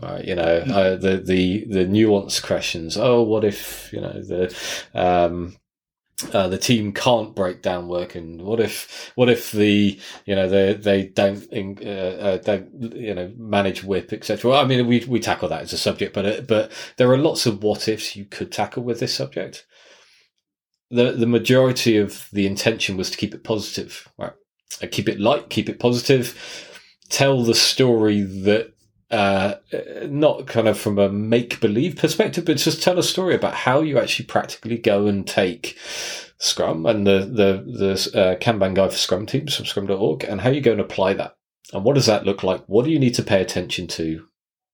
Right, 0.00 0.24
you 0.24 0.34
know, 0.34 0.42
uh, 0.42 0.96
the 0.96 1.18
the 1.18 1.64
the 1.66 1.84
nuanced 1.84 2.42
questions. 2.42 2.96
Oh, 2.96 3.22
what 3.22 3.44
if 3.44 3.92
you 3.92 4.00
know 4.00 4.22
the 4.22 4.56
um, 4.94 5.56
uh, 6.32 6.48
the 6.48 6.58
team 6.58 6.92
can't 6.92 7.34
break 7.34 7.62
down 7.62 7.88
work, 7.88 8.14
and 8.14 8.42
what 8.42 8.60
if 8.60 9.12
what 9.16 9.28
if 9.28 9.52
the 9.52 9.98
you 10.24 10.34
know 10.34 10.48
they 10.48 10.74
they 10.74 11.06
don't 11.08 11.46
uh, 11.84 11.88
uh, 11.88 12.36
don't 12.38 12.94
you 12.94 13.14
know 13.14 13.32
manage 13.36 13.82
WIP 13.82 14.12
etc. 14.12 14.50
Well, 14.50 14.60
I 14.60 14.64
mean, 14.64 14.86
we 14.86 15.04
we 15.04 15.20
tackle 15.20 15.48
that 15.48 15.62
as 15.62 15.72
a 15.72 15.78
subject, 15.78 16.14
but 16.14 16.26
uh, 16.26 16.40
but 16.42 16.72
there 16.96 17.10
are 17.10 17.18
lots 17.18 17.46
of 17.46 17.62
what 17.62 17.88
ifs 17.88 18.16
you 18.16 18.24
could 18.24 18.52
tackle 18.52 18.82
with 18.82 19.00
this 19.00 19.14
subject. 19.14 19.66
The 20.90 21.12
the 21.12 21.26
majority 21.26 21.96
of 21.96 22.28
the 22.32 22.46
intention 22.46 22.96
was 22.96 23.10
to 23.10 23.16
keep 23.16 23.34
it 23.34 23.44
positive, 23.44 24.08
right? 24.18 24.32
Uh, 24.82 24.86
keep 24.90 25.08
it 25.08 25.20
light, 25.20 25.50
keep 25.50 25.68
it 25.68 25.80
positive. 25.80 26.68
Tell 27.08 27.42
the 27.42 27.54
story 27.54 28.22
that 28.22 28.71
uh, 29.12 29.56
not 30.04 30.46
kind 30.46 30.66
of 30.66 30.78
from 30.78 30.98
a 30.98 31.08
make 31.08 31.60
believe 31.60 31.96
perspective, 31.96 32.46
but 32.46 32.56
just 32.56 32.82
tell 32.82 32.98
a 32.98 33.02
story 33.02 33.34
about 33.34 33.54
how 33.54 33.80
you 33.80 33.98
actually 33.98 34.24
practically 34.24 34.78
go 34.78 35.06
and 35.06 35.26
take 35.26 35.78
Scrum 36.38 36.86
and 36.86 37.06
the 37.06 37.18
the 37.20 37.62
the 37.64 38.18
uh, 38.18 38.36
Kanban 38.36 38.74
guide 38.74 38.90
for 38.90 38.98
Scrum 38.98 39.26
teams 39.26 39.54
from 39.54 39.66
Scrum.org, 39.66 40.24
and 40.24 40.40
how 40.40 40.50
you 40.50 40.60
go 40.60 40.72
and 40.72 40.80
apply 40.80 41.12
that, 41.14 41.36
and 41.72 41.84
what 41.84 41.94
does 41.94 42.06
that 42.06 42.24
look 42.24 42.42
like? 42.42 42.64
What 42.66 42.84
do 42.84 42.90
you 42.90 42.98
need 42.98 43.14
to 43.14 43.22
pay 43.22 43.40
attention 43.40 43.86
to? 43.88 44.26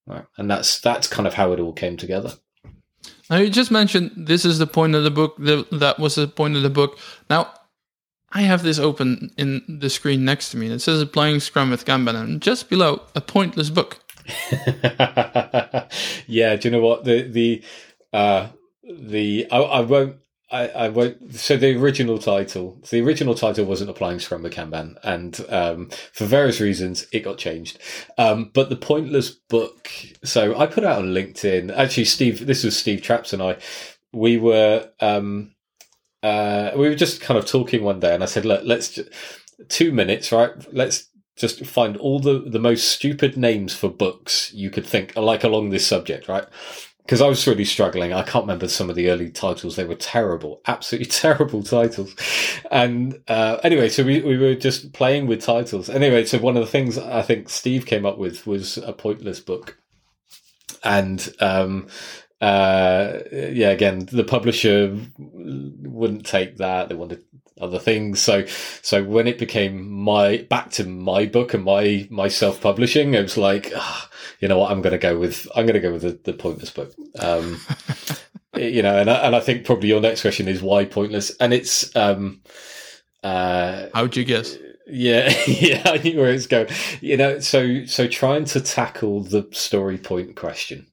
Right. 0.06 0.24
And 0.38 0.50
that's 0.50 0.80
that's 0.80 1.08
kind 1.08 1.26
of 1.26 1.34
how 1.34 1.52
it 1.52 1.60
all 1.60 1.74
came 1.74 1.96
together. 1.96 2.32
Now 3.28 3.36
you 3.36 3.50
just 3.50 3.70
mentioned 3.70 4.12
this 4.16 4.44
is 4.44 4.58
the 4.58 4.66
point 4.66 4.94
of 4.94 5.04
the 5.04 5.10
book. 5.10 5.36
The, 5.36 5.66
that 5.72 5.98
was 5.98 6.14
the 6.14 6.28
point 6.28 6.56
of 6.56 6.62
the 6.62 6.70
book. 6.70 6.98
Now 7.28 7.52
I 8.32 8.42
have 8.42 8.62
this 8.62 8.78
open 8.78 9.30
in 9.36 9.62
the 9.68 9.90
screen 9.90 10.24
next 10.24 10.50
to 10.50 10.56
me. 10.56 10.70
It 10.70 10.80
says 10.80 11.00
applying 11.00 11.40
Scrum 11.40 11.70
with 11.70 11.84
Kanban, 11.84 12.14
and 12.14 12.40
just 12.40 12.68
below 12.68 13.02
a 13.14 13.20
pointless 13.20 13.70
book. 13.70 13.98
yeah, 16.26 16.56
do 16.56 16.68
you 16.68 16.70
know 16.70 16.80
what 16.80 17.04
the 17.04 17.22
the 17.22 17.64
uh, 18.12 18.48
the 18.82 19.46
I, 19.50 19.58
I 19.58 19.80
won't 19.80 20.16
I, 20.50 20.68
I 20.68 20.88
won't. 20.88 21.34
So 21.34 21.56
the 21.56 21.76
original 21.76 22.18
title, 22.18 22.80
the 22.90 23.02
original 23.02 23.34
title 23.34 23.66
wasn't 23.66 23.90
applying 23.90 24.18
Scrum 24.18 24.42
with 24.42 24.54
Kanban, 24.54 24.96
and 25.02 25.44
um, 25.50 25.90
for 26.12 26.24
various 26.24 26.60
reasons, 26.60 27.06
it 27.12 27.20
got 27.20 27.36
changed. 27.36 27.78
Um, 28.16 28.50
but 28.54 28.70
the 28.70 28.76
pointless 28.76 29.30
book. 29.30 29.90
So 30.24 30.56
I 30.58 30.66
put 30.66 30.84
out 30.84 30.98
on 30.98 31.12
LinkedIn. 31.12 31.76
Actually, 31.76 32.06
Steve, 32.06 32.46
this 32.46 32.64
was 32.64 32.76
Steve 32.76 33.00
Trapps 33.00 33.32
and 33.32 33.42
I. 33.42 33.56
We 34.12 34.38
were 34.38 34.88
um, 35.00 35.54
uh, 36.22 36.70
we 36.74 36.88
were 36.88 36.94
just 36.94 37.20
kind 37.20 37.36
of 37.36 37.44
talking 37.44 37.82
one 37.82 38.00
day, 38.00 38.14
and 38.14 38.22
I 38.22 38.26
said, 38.26 38.46
"Look, 38.46 38.62
let's 38.64 38.98
two 39.68 39.92
minutes, 39.92 40.32
right? 40.32 40.50
Let's 40.72 41.10
just 41.38 41.64
find 41.64 41.96
all 41.96 42.18
the, 42.18 42.40
the 42.40 42.58
most 42.58 42.88
stupid 42.88 43.36
names 43.36 43.74
for 43.74 43.88
books 43.88 44.52
you 44.52 44.70
could 44.70 44.86
think 44.86 45.16
like 45.16 45.44
along 45.44 45.70
this 45.70 45.86
subject, 45.86 46.28
right? 46.28 46.44
Because 46.98 47.22
I 47.22 47.28
was 47.28 47.46
really 47.46 47.64
struggling. 47.64 48.12
I 48.12 48.22
can't 48.22 48.44
remember 48.44 48.68
some 48.68 48.90
of 48.90 48.96
the 48.96 49.08
early 49.08 49.30
titles. 49.30 49.76
They 49.76 49.84
were 49.84 49.94
terrible, 49.94 50.60
absolutely 50.66 51.06
terrible 51.06 51.62
titles. 51.62 52.14
And 52.70 53.20
uh, 53.28 53.58
anyway, 53.62 53.88
so 53.88 54.04
we, 54.04 54.20
we 54.20 54.36
were 54.36 54.54
just 54.54 54.92
playing 54.92 55.26
with 55.26 55.42
titles. 55.42 55.88
Anyway, 55.88 56.26
so 56.26 56.38
one 56.38 56.56
of 56.56 56.62
the 56.62 56.70
things 56.70 56.98
I 56.98 57.22
think 57.22 57.48
Steve 57.48 57.86
came 57.86 58.04
up 58.04 58.18
with 58.18 58.46
was 58.46 58.76
a 58.78 58.92
pointless 58.92 59.40
book. 59.40 59.78
And 60.84 61.34
um, 61.40 61.88
uh, 62.40 63.20
yeah, 63.32 63.70
again, 63.70 64.06
the 64.12 64.24
publisher 64.24 64.96
wouldn't 65.18 66.24
take 66.24 66.58
that. 66.58 66.88
They 66.88 66.94
wanted 66.94 67.24
other 67.60 67.78
things. 67.78 68.20
So, 68.20 68.46
so 68.82 69.04
when 69.04 69.26
it 69.26 69.38
became 69.38 69.90
my 69.90 70.38
back 70.48 70.70
to 70.72 70.84
my 70.84 71.26
book 71.26 71.54
and 71.54 71.64
my 71.64 72.06
my 72.10 72.28
self 72.28 72.60
publishing, 72.60 73.14
it 73.14 73.22
was 73.22 73.36
like, 73.36 73.72
oh, 73.74 74.08
you 74.40 74.48
know 74.48 74.58
what, 74.58 74.70
I'm 74.70 74.82
going 74.82 74.92
to 74.92 74.98
go 74.98 75.18
with 75.18 75.48
I'm 75.54 75.66
going 75.66 75.74
to 75.74 75.80
go 75.80 75.92
with 75.92 76.02
the, 76.02 76.18
the 76.24 76.32
pointless 76.32 76.70
book. 76.70 76.94
Um, 77.18 77.60
you 78.56 78.82
know, 78.82 78.98
and 78.98 79.10
I, 79.10 79.14
and 79.26 79.36
I 79.36 79.40
think 79.40 79.64
probably 79.64 79.88
your 79.88 80.00
next 80.00 80.22
question 80.22 80.48
is 80.48 80.62
why 80.62 80.84
pointless, 80.84 81.34
and 81.38 81.52
it's 81.52 81.94
um, 81.96 82.42
uh, 83.22 83.86
how'd 83.94 84.16
you 84.16 84.24
guess? 84.24 84.56
Yeah, 84.86 85.32
yeah, 85.46 85.82
I 85.84 85.98
knew 85.98 86.18
where 86.18 86.32
it's 86.32 86.46
going. 86.46 86.68
You 87.00 87.16
know, 87.16 87.38
so 87.40 87.84
so 87.84 88.06
trying 88.08 88.44
to 88.46 88.60
tackle 88.60 89.20
the 89.20 89.48
story 89.52 89.98
point 89.98 90.36
question, 90.36 90.86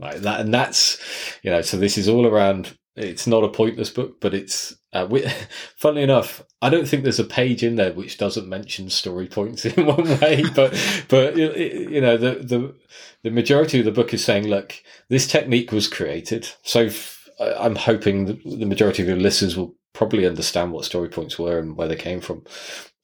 right? 0.00 0.20
That 0.20 0.40
and 0.40 0.52
that's 0.52 0.98
you 1.42 1.50
know, 1.50 1.62
so 1.62 1.76
this 1.76 1.98
is 1.98 2.08
all 2.08 2.26
around 2.26 2.76
It's 2.96 3.26
not 3.26 3.44
a 3.44 3.48
pointless 3.48 3.90
book, 3.90 4.20
but 4.20 4.32
it's 4.32 4.74
uh, 4.92 5.06
we, 5.08 5.26
funnily 5.76 6.02
enough, 6.02 6.42
I 6.62 6.70
don't 6.70 6.88
think 6.88 7.02
there's 7.02 7.20
a 7.20 7.24
page 7.24 7.62
in 7.62 7.76
there 7.76 7.92
which 7.92 8.16
doesn't 8.16 8.48
mention 8.48 8.88
story 8.88 9.26
points 9.26 9.64
in 9.66 9.86
one 9.86 10.18
way. 10.20 10.44
But 10.54 10.72
but 11.08 11.36
you 11.36 12.00
know 12.00 12.16
the 12.16 12.36
the 12.36 12.74
the 13.22 13.30
majority 13.30 13.78
of 13.78 13.84
the 13.84 13.92
book 13.92 14.14
is 14.14 14.24
saying, 14.24 14.46
look, 14.46 14.74
this 15.08 15.26
technique 15.26 15.72
was 15.72 15.88
created. 15.88 16.48
So 16.62 16.84
f- 16.84 17.28
I'm 17.38 17.76
hoping 17.76 18.26
the 18.26 18.66
majority 18.66 19.02
of 19.02 19.08
your 19.08 19.18
listeners 19.18 19.56
will 19.56 19.74
probably 19.92 20.26
understand 20.26 20.72
what 20.72 20.84
story 20.84 21.08
points 21.08 21.38
were 21.38 21.58
and 21.58 21.76
where 21.76 21.88
they 21.88 21.96
came 21.96 22.20
from. 22.20 22.44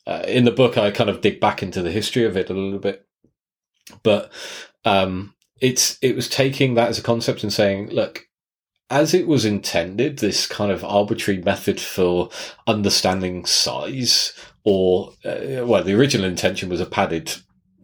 Uh, 0.06 0.22
in 0.26 0.44
the 0.44 0.50
book, 0.50 0.78
I 0.78 0.90
kind 0.90 1.11
of 1.11 1.20
dig 1.20 1.38
back 1.40 1.62
into 1.62 1.82
the 1.82 1.90
history 1.90 2.25
of 2.25 2.37
it 2.37 2.50
a 2.50 2.54
little 2.54 2.78
bit, 2.78 3.06
but 4.02 4.32
um, 4.84 5.34
it's 5.61 5.99
it 6.02 6.16
was 6.16 6.28
taking 6.28 6.75
that 6.75 6.88
as 6.88 6.99
a 6.99 7.02
concept 7.02 7.42
and 7.42 7.52
saying, 7.52 7.90
look, 7.90 8.26
as 8.92 9.14
it 9.14 9.26
was 9.26 9.44
intended, 9.44 10.18
this 10.18 10.46
kind 10.46 10.70
of 10.70 10.84
arbitrary 10.84 11.40
method 11.40 11.80
for 11.80 12.28
understanding 12.66 13.46
size, 13.46 14.34
or 14.64 15.12
uh, 15.25 15.64
well, 15.66 15.82
the 15.82 15.94
original 15.94 16.26
intention 16.26 16.68
was 16.68 16.80
a 16.80 16.87
padded. 16.87 17.34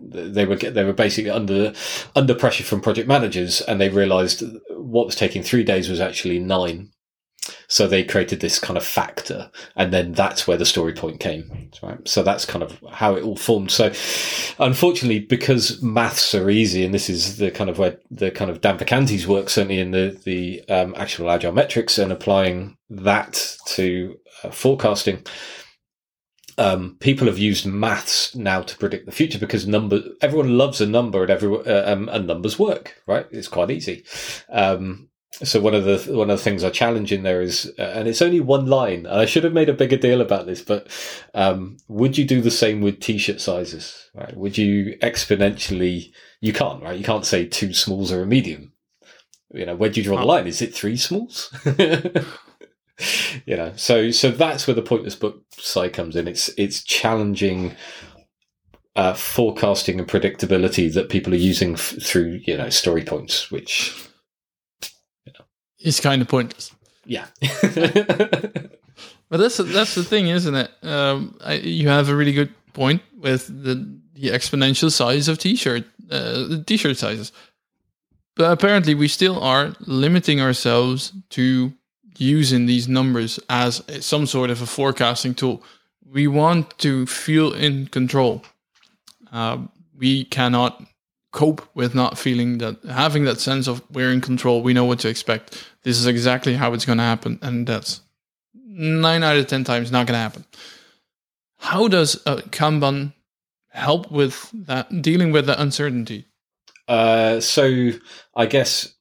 They 0.00 0.44
were 0.44 0.56
they 0.56 0.84
were 0.84 0.92
basically 0.92 1.30
under 1.30 1.72
under 2.14 2.34
pressure 2.34 2.62
from 2.62 2.82
project 2.82 3.08
managers, 3.08 3.62
and 3.62 3.80
they 3.80 3.88
realised 3.88 4.44
what 4.70 5.06
was 5.06 5.16
taking 5.16 5.42
three 5.42 5.64
days 5.64 5.88
was 5.88 6.00
actually 6.00 6.38
nine. 6.38 6.90
So 7.68 7.86
they 7.86 8.04
created 8.04 8.40
this 8.40 8.58
kind 8.58 8.76
of 8.76 8.84
factor, 8.84 9.50
and 9.76 9.92
then 9.92 10.12
that's 10.12 10.46
where 10.46 10.56
the 10.56 10.64
story 10.64 10.92
point 10.92 11.20
came. 11.20 11.70
Right. 11.82 12.06
So 12.08 12.22
that's 12.22 12.44
kind 12.44 12.62
of 12.62 12.78
how 12.90 13.14
it 13.14 13.24
all 13.24 13.36
formed. 13.36 13.70
So, 13.70 13.92
unfortunately, 14.58 15.20
because 15.20 15.82
maths 15.82 16.34
are 16.34 16.50
easy, 16.50 16.84
and 16.84 16.94
this 16.94 17.10
is 17.10 17.36
the 17.38 17.50
kind 17.50 17.70
of 17.70 17.78
where 17.78 17.98
the 18.10 18.30
kind 18.30 18.50
of 18.50 18.60
Dan 18.60 18.78
Vacanti's 18.78 19.26
work, 19.26 19.48
certainly 19.48 19.80
in 19.80 19.90
the 19.90 20.18
the 20.24 20.66
um, 20.68 20.94
actual 20.96 21.30
agile 21.30 21.52
metrics, 21.52 21.98
and 21.98 22.12
applying 22.12 22.76
that 22.90 23.56
to 23.66 24.18
uh, 24.42 24.50
forecasting. 24.50 25.24
Um, 26.56 26.96
people 26.98 27.28
have 27.28 27.38
used 27.38 27.66
maths 27.66 28.34
now 28.34 28.62
to 28.62 28.76
predict 28.78 29.06
the 29.06 29.12
future 29.12 29.38
because 29.38 29.68
number 29.68 30.00
everyone 30.20 30.58
loves 30.58 30.80
a 30.80 30.86
number 30.86 31.22
and 31.22 31.30
every 31.30 31.56
uh, 31.56 31.92
um, 31.92 32.08
and 32.08 32.26
numbers 32.26 32.58
work 32.58 33.00
right 33.06 33.26
it's 33.30 33.46
quite 33.46 33.70
easy 33.70 34.04
um, 34.50 35.08
so 35.32 35.60
one 35.60 35.74
of 35.74 35.84
the 35.84 36.16
one 36.16 36.30
of 36.30 36.38
the 36.38 36.42
things 36.42 36.64
I 36.64 36.70
challenge 36.70 37.12
in 37.12 37.22
there 37.22 37.40
is, 37.40 37.72
uh, 37.78 37.82
and 37.82 38.08
it's 38.08 38.22
only 38.22 38.40
one 38.40 38.66
line. 38.66 39.06
And 39.06 39.20
I 39.20 39.24
should 39.26 39.44
have 39.44 39.52
made 39.52 39.68
a 39.68 39.74
bigger 39.74 39.96
deal 39.96 40.20
about 40.20 40.46
this, 40.46 40.62
but 40.62 40.88
um, 41.34 41.76
would 41.86 42.18
you 42.18 42.24
do 42.24 42.40
the 42.40 42.50
same 42.50 42.80
with 42.80 43.00
t-shirt 43.00 43.40
sizes? 43.40 44.10
Right? 44.14 44.36
Would 44.36 44.58
you 44.58 44.96
exponentially? 45.02 46.12
You 46.40 46.52
can't, 46.52 46.82
right? 46.82 46.98
You 46.98 47.04
can't 47.04 47.26
say 47.26 47.44
two 47.44 47.72
smalls 47.72 48.10
or 48.10 48.22
a 48.22 48.26
medium. 48.26 48.72
You 49.52 49.66
know, 49.66 49.76
where 49.76 49.90
do 49.90 50.00
you 50.00 50.04
draw 50.04 50.18
the 50.18 50.24
line? 50.24 50.46
Is 50.46 50.62
it 50.62 50.74
three 50.74 50.96
smalls? 50.96 51.52
you 53.46 53.56
know, 53.56 53.72
so 53.76 54.10
so 54.10 54.30
that's 54.30 54.66
where 54.66 54.74
the 54.74 54.82
pointless 54.82 55.14
book 55.14 55.42
side 55.52 55.92
comes 55.92 56.16
in. 56.16 56.26
It's 56.26 56.48
it's 56.56 56.82
challenging 56.82 57.76
uh, 58.96 59.14
forecasting 59.14 60.00
and 60.00 60.08
predictability 60.08 60.92
that 60.92 61.10
people 61.10 61.32
are 61.32 61.36
using 61.36 61.74
f- 61.74 61.94
through 62.02 62.40
you 62.44 62.56
know 62.56 62.70
story 62.70 63.04
points, 63.04 63.50
which 63.50 64.07
is 65.80 66.00
kind 66.00 66.22
of 66.22 66.28
pointless. 66.28 66.74
Yeah. 67.04 67.26
but 67.60 68.70
that's 69.30 69.56
that's 69.56 69.94
the 69.94 70.04
thing, 70.04 70.28
isn't 70.28 70.54
it? 70.54 70.70
Um, 70.82 71.38
I, 71.44 71.54
you 71.54 71.88
have 71.88 72.08
a 72.08 72.16
really 72.16 72.32
good 72.32 72.52
point 72.72 73.02
with 73.16 73.46
the 73.46 73.98
the 74.14 74.28
exponential 74.28 74.90
size 74.90 75.28
of 75.28 75.38
t-shirt 75.38 75.84
uh, 76.10 76.46
the 76.48 76.64
t-shirt 76.66 76.96
sizes. 76.96 77.32
But 78.34 78.52
apparently, 78.52 78.94
we 78.94 79.08
still 79.08 79.40
are 79.42 79.74
limiting 79.80 80.40
ourselves 80.40 81.12
to 81.30 81.72
using 82.18 82.66
these 82.66 82.88
numbers 82.88 83.40
as 83.48 83.82
some 84.00 84.26
sort 84.26 84.50
of 84.50 84.62
a 84.62 84.66
forecasting 84.66 85.34
tool. 85.34 85.62
We 86.10 86.26
want 86.28 86.78
to 86.78 87.06
feel 87.06 87.52
in 87.52 87.88
control. 87.88 88.44
Uh, 89.32 89.58
we 89.96 90.24
cannot 90.24 90.82
cope 91.38 91.62
with 91.72 91.94
not 91.94 92.18
feeling 92.18 92.58
that 92.58 92.76
having 92.90 93.24
that 93.24 93.38
sense 93.38 93.68
of 93.68 93.80
we're 93.92 94.10
in 94.10 94.20
control 94.20 94.60
we 94.60 94.74
know 94.74 94.84
what 94.84 94.98
to 94.98 95.08
expect. 95.08 95.64
This 95.84 95.96
is 95.96 96.06
exactly 96.06 96.54
how 96.54 96.72
it's 96.72 96.84
going 96.84 96.98
to 96.98 97.04
happen 97.04 97.38
and 97.42 97.64
that's 97.64 98.00
nine 98.54 99.22
out 99.22 99.36
of 99.36 99.46
ten 99.46 99.62
times 99.62 99.92
not 99.92 100.08
going 100.08 100.16
to 100.16 100.26
happen. 100.28 100.44
How 101.58 101.86
does 101.86 102.16
kanban 102.50 103.12
help 103.68 104.10
with 104.10 104.50
that 104.66 105.00
dealing 105.00 105.30
with 105.30 105.46
the 105.46 105.60
uncertainty? 105.62 106.24
Uh, 106.88 107.38
so 107.38 107.90
i 108.34 108.46
guess 108.46 108.94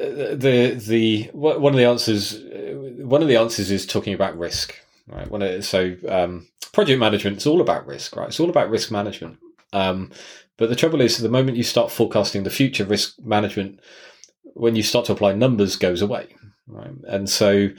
uh, 0.00 0.34
the 0.44 0.74
the 0.92 1.30
one 1.32 1.72
of 1.72 1.78
the 1.78 1.84
answers 1.84 2.34
uh, 2.34 3.06
one 3.14 3.22
of 3.22 3.28
the 3.28 3.36
answers 3.36 3.70
is 3.70 3.86
talking 3.86 4.12
about 4.12 4.36
risk 4.36 4.74
right? 5.06 5.64
So 5.64 5.96
um, 6.06 6.48
project 6.72 7.00
management 7.00 7.38
is 7.38 7.46
all 7.46 7.62
about 7.62 7.86
risk 7.86 8.14
right? 8.16 8.28
It's 8.28 8.40
all 8.40 8.50
about 8.50 8.68
risk 8.68 8.90
management. 8.90 9.38
Um, 9.72 10.10
but 10.58 10.68
the 10.68 10.76
trouble 10.76 11.00
is, 11.00 11.16
the 11.16 11.28
moment 11.28 11.56
you 11.56 11.62
start 11.62 11.90
forecasting 11.90 12.42
the 12.42 12.50
future, 12.50 12.84
risk 12.84 13.14
management, 13.20 13.80
when 14.42 14.76
you 14.76 14.82
start 14.82 15.06
to 15.06 15.12
apply 15.12 15.32
numbers, 15.32 15.76
goes 15.76 16.02
away. 16.02 16.34
Right? 16.66 16.90
And 17.08 17.30
so 17.30 17.70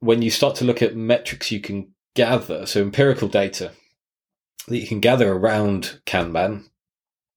when 0.00 0.20
you 0.20 0.30
start 0.30 0.56
to 0.56 0.64
look 0.64 0.82
at 0.82 0.94
metrics 0.96 1.50
you 1.50 1.60
can 1.60 1.92
gather, 2.14 2.66
so 2.66 2.82
empirical 2.82 3.28
data 3.28 3.72
that 4.68 4.78
you 4.78 4.86
can 4.86 5.00
gather 5.00 5.32
around 5.32 6.00
Kanban, 6.04 6.64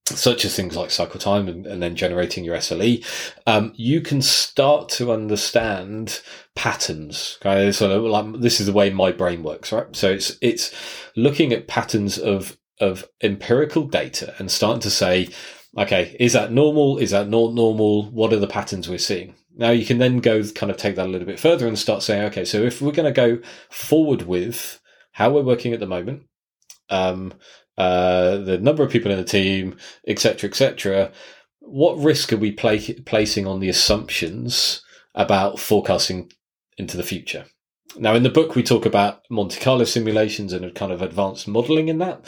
such 0.04 0.44
as 0.44 0.54
things 0.56 0.76
like 0.76 0.90
cycle 0.90 1.20
time 1.20 1.48
and, 1.48 1.66
and 1.66 1.82
then 1.82 1.94
generating 1.94 2.44
your 2.44 2.56
SLE, 2.56 3.04
um, 3.46 3.72
you 3.76 4.00
can 4.00 4.20
start 4.20 4.88
to 4.88 5.12
understand 5.12 6.20
patterns. 6.54 7.38
Okay, 7.40 7.72
so 7.72 8.02
like, 8.02 8.40
this 8.40 8.60
is 8.60 8.66
the 8.66 8.72
way 8.72 8.90
my 8.90 9.12
brain 9.12 9.42
works, 9.42 9.72
right? 9.72 9.94
So 9.94 10.10
it's 10.10 10.36
it's 10.40 10.74
looking 11.16 11.52
at 11.52 11.68
patterns 11.68 12.18
of 12.18 12.57
of 12.80 13.08
empirical 13.22 13.84
data 13.84 14.34
and 14.38 14.50
starting 14.50 14.80
to 14.80 14.90
say, 14.90 15.28
okay, 15.76 16.16
is 16.18 16.32
that 16.32 16.52
normal? 16.52 16.98
Is 16.98 17.10
that 17.10 17.28
not 17.28 17.54
normal? 17.54 18.10
What 18.10 18.32
are 18.32 18.38
the 18.38 18.46
patterns 18.46 18.88
we're 18.88 18.98
seeing? 18.98 19.34
Now 19.56 19.70
you 19.70 19.84
can 19.84 19.98
then 19.98 20.18
go 20.18 20.42
kind 20.50 20.70
of 20.70 20.76
take 20.76 20.96
that 20.96 21.06
a 21.06 21.10
little 21.10 21.26
bit 21.26 21.40
further 21.40 21.66
and 21.66 21.78
start 21.78 22.02
saying, 22.02 22.22
okay, 22.26 22.44
so 22.44 22.62
if 22.62 22.80
we're 22.80 22.92
going 22.92 23.12
to 23.12 23.36
go 23.36 23.42
forward 23.70 24.22
with 24.22 24.80
how 25.12 25.30
we're 25.30 25.42
working 25.42 25.72
at 25.72 25.80
the 25.80 25.86
moment, 25.86 26.22
um, 26.90 27.34
uh, 27.76 28.38
the 28.38 28.58
number 28.58 28.82
of 28.82 28.90
people 28.90 29.10
in 29.10 29.18
the 29.18 29.24
team, 29.24 29.76
etc., 30.06 30.48
etc., 30.48 31.12
what 31.60 31.98
risk 31.98 32.32
are 32.32 32.38
we 32.38 32.50
placing 32.50 33.46
on 33.46 33.60
the 33.60 33.68
assumptions 33.68 34.80
about 35.14 35.58
forecasting 35.58 36.32
into 36.78 36.96
the 36.96 37.02
future? 37.02 37.44
Now, 37.96 38.14
in 38.14 38.22
the 38.22 38.30
book, 38.30 38.54
we 38.54 38.62
talk 38.62 38.86
about 38.86 39.22
Monte 39.28 39.60
Carlo 39.60 39.84
simulations 39.84 40.52
and 40.52 40.74
kind 40.74 40.92
of 40.92 41.02
advanced 41.02 41.48
modeling 41.48 41.88
in 41.88 41.98
that 41.98 42.24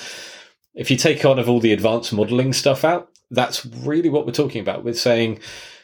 if 0.74 0.90
you 0.90 0.96
take 0.96 1.20
kind 1.20 1.38
of 1.38 1.48
all 1.48 1.60
the 1.60 1.72
advanced 1.72 2.12
modeling 2.12 2.52
stuff 2.52 2.84
out, 2.84 3.10
that's 3.30 3.64
really 3.64 4.08
what 4.08 4.26
we're 4.26 4.32
talking 4.32 4.60
about. 4.60 4.84
We're 4.84 4.94
saying 4.94 5.40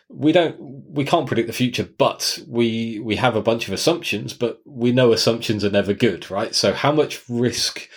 we 0.09 0.33
don't 0.33 0.57
we 0.61 1.05
can't 1.05 1.27
predict 1.27 1.49
the 1.49 1.53
future, 1.53 1.89
but 1.99 2.41
we 2.49 3.01
we 3.01 3.17
have 3.17 3.37
a 3.37 3.43
bunch 3.43 3.67
of 3.67 3.75
assumptions, 3.75 4.33
but 4.33 4.61
we 4.65 4.93
know 4.93 5.13
assumptions 5.13 5.65
are 5.65 5.71
never 5.71 5.95
good, 5.95 6.31
right? 6.31 6.55
So 6.55 6.73
how 6.73 6.93
much 6.93 7.23
risk 7.29 7.89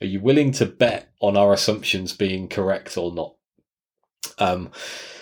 are 0.00 0.06
you 0.06 0.20
willing 0.20 0.52
to 0.52 0.66
bet 0.66 1.10
on 1.20 1.36
our 1.36 1.52
assumptions 1.52 2.12
being 2.12 2.48
correct 2.48 2.96
or 2.96 3.12
not? 3.12 3.34
Um, 4.38 4.70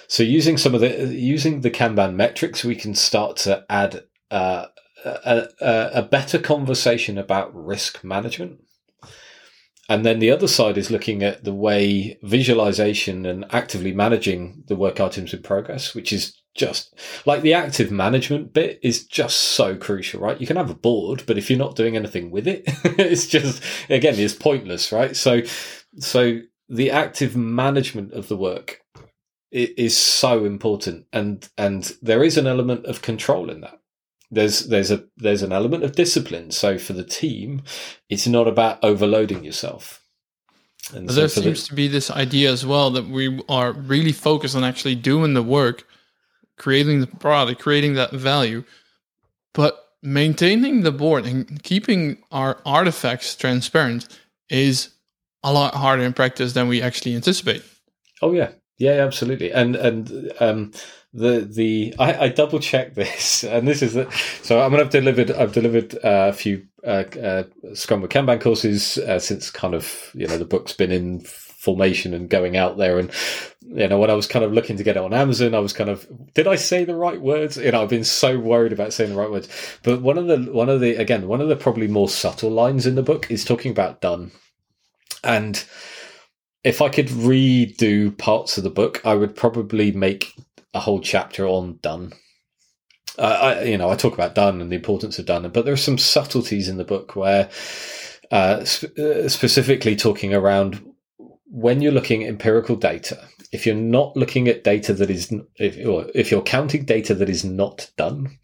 so 0.09 0.23
using 0.23 0.59
some 0.59 0.75
of 0.75 0.81
the 0.81 1.15
using 1.15 1.63
the 1.63 1.71
Kanban 1.71 2.15
metrics, 2.15 2.65
we 2.65 2.77
can 2.77 2.95
start 2.95 3.37
to 3.39 3.65
add 3.71 4.05
uh, 4.31 4.67
a, 5.05 5.49
a, 5.61 5.91
a 5.95 6.03
better 6.03 6.39
conversation 6.39 7.19
about 7.19 7.55
risk 7.55 8.03
management 8.05 8.61
and 9.89 10.05
then 10.05 10.19
the 10.19 10.31
other 10.31 10.49
side 10.49 10.79
is 10.79 10.91
looking 10.91 11.23
at 11.23 11.45
the 11.45 11.53
way 11.53 12.19
visualization 12.23 13.27
and 13.27 13.45
actively 13.51 13.93
managing 13.93 14.65
the 14.67 14.77
work 14.77 14.99
items 14.99 15.35
in 15.35 15.43
progress, 15.43 15.95
which 15.95 16.13
is 16.13 16.41
just 16.55 16.95
like 17.27 17.43
the 17.43 17.53
active 17.53 17.91
management 17.91 18.53
bit 18.53 18.79
is 18.83 19.05
just 19.05 19.37
so 19.37 19.77
crucial, 19.77 20.21
right? 20.21 20.41
You 20.41 20.47
can 20.47 20.57
have 20.57 20.71
a 20.71 20.75
board, 20.75 21.25
but 21.27 21.37
if 21.37 21.51
you're 21.51 21.59
not 21.59 21.77
doing 21.77 21.97
anything 21.97 22.31
with 22.31 22.47
it, 22.47 22.63
it's 22.85 23.27
just, 23.27 23.63
again, 23.91 24.15
it's 24.17 24.35
pointless, 24.35 24.91
right? 24.91 25.15
So, 25.15 25.43
so 25.99 26.41
the 26.69 26.91
active 26.91 27.37
management 27.37 28.13
of 28.13 28.29
the 28.29 28.37
work 28.37 28.81
is 29.51 29.97
so 29.97 30.45
important. 30.45 31.07
And, 31.13 31.47
and 31.59 31.93
there 32.01 32.25
is 32.25 32.39
an 32.39 32.47
element 32.47 32.87
of 32.87 33.03
control 33.03 33.51
in 33.51 33.61
that 33.61 33.79
there's 34.31 34.69
there's 34.69 34.91
a 34.91 35.05
there's 35.17 35.43
an 35.43 35.53
element 35.53 35.85
of 35.85 35.95
discipline. 35.95 36.51
So 36.51 36.79
for 36.79 36.93
the 36.93 37.05
team, 37.05 37.63
it's 38.09 38.27
not 38.27 38.49
about 38.49 38.83
overloading 38.83 39.45
yourself. 39.45 40.03
And 40.93 41.11
so 41.11 41.17
there 41.17 41.29
seems 41.29 41.63
the, 41.63 41.69
to 41.69 41.75
be 41.75 41.89
this 41.89 42.11
idea 42.11 42.53
as 42.53 42.67
well 42.67 42.91
that 42.91 43.07
we 43.07 43.43
are 43.49 43.73
really 43.73 44.13
focused 44.13 44.55
on 44.55 44.65
actually 44.65 44.97
doing 44.97 45.35
the 45.35 45.43
work, 45.43 45.87
creating 46.59 47.01
the 47.01 47.07
product, 47.07 47.61
creating 47.61 47.95
that 47.95 48.13
value, 48.13 48.65
but 49.55 49.81
maintaining 50.03 50.83
the 50.83 50.93
board 50.93 51.25
and 51.25 51.63
keeping 51.63 52.19
our 52.31 52.61
artifacts 52.67 53.35
transparent 53.35 54.07
is 54.51 54.91
a 55.43 55.53
lot 55.53 55.75
harder 55.75 56.03
in 56.03 56.13
practice 56.13 56.53
than 56.53 56.69
we 56.69 56.83
actually 56.83 57.15
anticipate. 57.15 57.63
Oh 58.21 58.33
yeah, 58.33 58.51
yeah, 58.79 58.93
absolutely. 58.93 59.53
And 59.53 59.77
and 59.77 60.33
um, 60.41 60.73
the 61.15 61.41
the 61.41 61.95
I, 61.99 62.25
I 62.25 62.29
double 62.29 62.59
checked 62.59 62.97
this, 62.97 63.45
and 63.45 63.67
this 63.67 63.81
is 63.81 63.95
the, 63.95 64.11
so 64.43 64.61
I 64.61 64.69
mean 64.69 64.81
I've 64.81 64.91
delivered 64.91 65.31
I've 65.31 65.53
delivered 65.53 65.95
uh, 65.97 66.29
a 66.29 66.33
few 66.33 66.67
uh, 66.85 67.05
uh, 67.23 67.45
Scrum 67.73 68.03
with 68.03 68.11
Kanban 68.11 68.41
courses 68.41 68.99
uh, 68.99 69.19
since 69.19 69.51
kind 69.51 69.75
of 69.75 70.11
you 70.15 70.27
know 70.27 70.37
the 70.37 70.45
book's 70.45 70.73
been 70.73 70.93
in 70.93 71.21
formation 71.21 72.13
and 72.13 72.29
going 72.29 72.57
out 72.57 72.77
there. 72.77 72.99
And 72.99 73.11
you 73.63 73.89
know 73.89 73.99
when 73.99 74.11
I 74.11 74.15
was 74.15 74.27
kind 74.27 74.45
of 74.45 74.53
looking 74.53 74.77
to 74.77 74.83
get 74.83 74.97
it 74.97 75.03
on 75.03 75.15
Amazon 75.15 75.55
I 75.55 75.61
was 75.61 75.73
kind 75.73 75.89
of 75.89 76.07
did 76.35 76.47
I 76.47 76.57
say 76.57 76.85
the 76.85 76.97
right 76.97 77.21
words? 77.21 77.57
You 77.57 77.71
know 77.71 77.83
I've 77.83 77.89
been 77.89 78.05
so 78.05 78.39
worried 78.39 78.73
about 78.73 78.93
saying 78.93 79.11
the 79.11 79.17
right 79.17 79.31
words. 79.31 79.49
But 79.83 80.03
one 80.03 80.19
of 80.19 80.27
the 80.27 80.53
one 80.53 80.69
of 80.69 80.81
the 80.81 80.97
again 80.97 81.29
one 81.29 81.41
of 81.41 81.49
the 81.49 81.57
probably 81.57 81.89
more 81.89 82.09
subtle 82.09 82.51
lines 82.51 82.87
in 82.87 82.97
the 82.97 83.03
book 83.03 83.31
is 83.31 83.45
talking 83.45 83.71
about 83.71 84.01
done. 84.01 84.33
And 85.23 85.65
if 86.65 86.83
I 86.83 86.89
could 86.89 87.09
redo 87.09 88.17
parts 88.19 88.59
of 88.59 88.65
the 88.65 88.71
book 88.71 89.01
I 89.05 89.15
would 89.15 89.37
probably 89.37 89.93
make 89.93 90.35
a 90.75 90.81
whole 90.81 91.01
chapter 91.01 91.47
on 91.47 91.79
done 91.81 92.13
uh, 93.19 93.23
I, 93.23 93.63
you 93.65 93.79
know, 93.79 93.91
I 93.91 93.97
talk 93.97 94.15
about 94.15 94.35
done 94.35 94.61
and 94.61 94.71
the 94.71 94.77
importance 94.77 95.19
of 95.19 95.27
done, 95.27 95.49
but 95.51 95.65
there 95.65 95.75
are 95.75 95.79
some 95.79 95.99
subtleties 95.99 96.69
in 96.69 96.79
the 96.79 96.85
book 96.85 97.15
where, 97.15 97.49
uh, 98.31 98.65
sp- 98.67 98.99
uh, 98.99 99.29
specifically 99.29 99.95
talking 99.95 100.35
around 100.35 100.85
when 101.47 101.81
you're 101.81 101.93
looking 101.93 102.25
at 102.25 102.29
empirical 102.29 102.75
data, 102.75 103.29
if 103.53 103.65
you're 103.65 103.77
not 103.77 104.17
looking 104.17 104.49
at 104.49 104.65
data 104.65 104.93
that 104.95 105.11
is, 105.11 105.33
if, 105.57 105.77
if 106.13 106.31
you're 106.33 106.43
counting 106.43 106.85
data 106.85 107.15
that 107.15 107.29
is 107.29 107.45
not 107.45 107.89
done, 107.97 108.37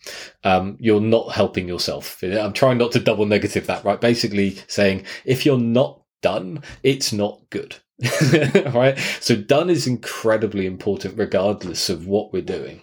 um, 0.44 0.76
you're 0.78 1.00
not 1.00 1.32
helping 1.32 1.66
yourself. 1.66 2.22
I'm 2.22 2.52
trying 2.52 2.78
not 2.78 2.92
to 2.92 3.00
double 3.00 3.26
negative 3.26 3.66
that, 3.66 3.84
right? 3.84 4.00
Basically 4.00 4.58
saying 4.68 5.04
if 5.24 5.44
you're 5.44 5.58
not 5.58 5.99
done, 6.22 6.62
it's 6.82 7.12
not 7.12 7.40
good. 7.50 7.76
right? 8.72 8.98
So 9.20 9.36
done 9.36 9.68
is 9.68 9.86
incredibly 9.86 10.64
important 10.66 11.18
regardless 11.18 11.90
of 11.90 12.06
what 12.06 12.32
we're 12.32 12.42
doing. 12.42 12.80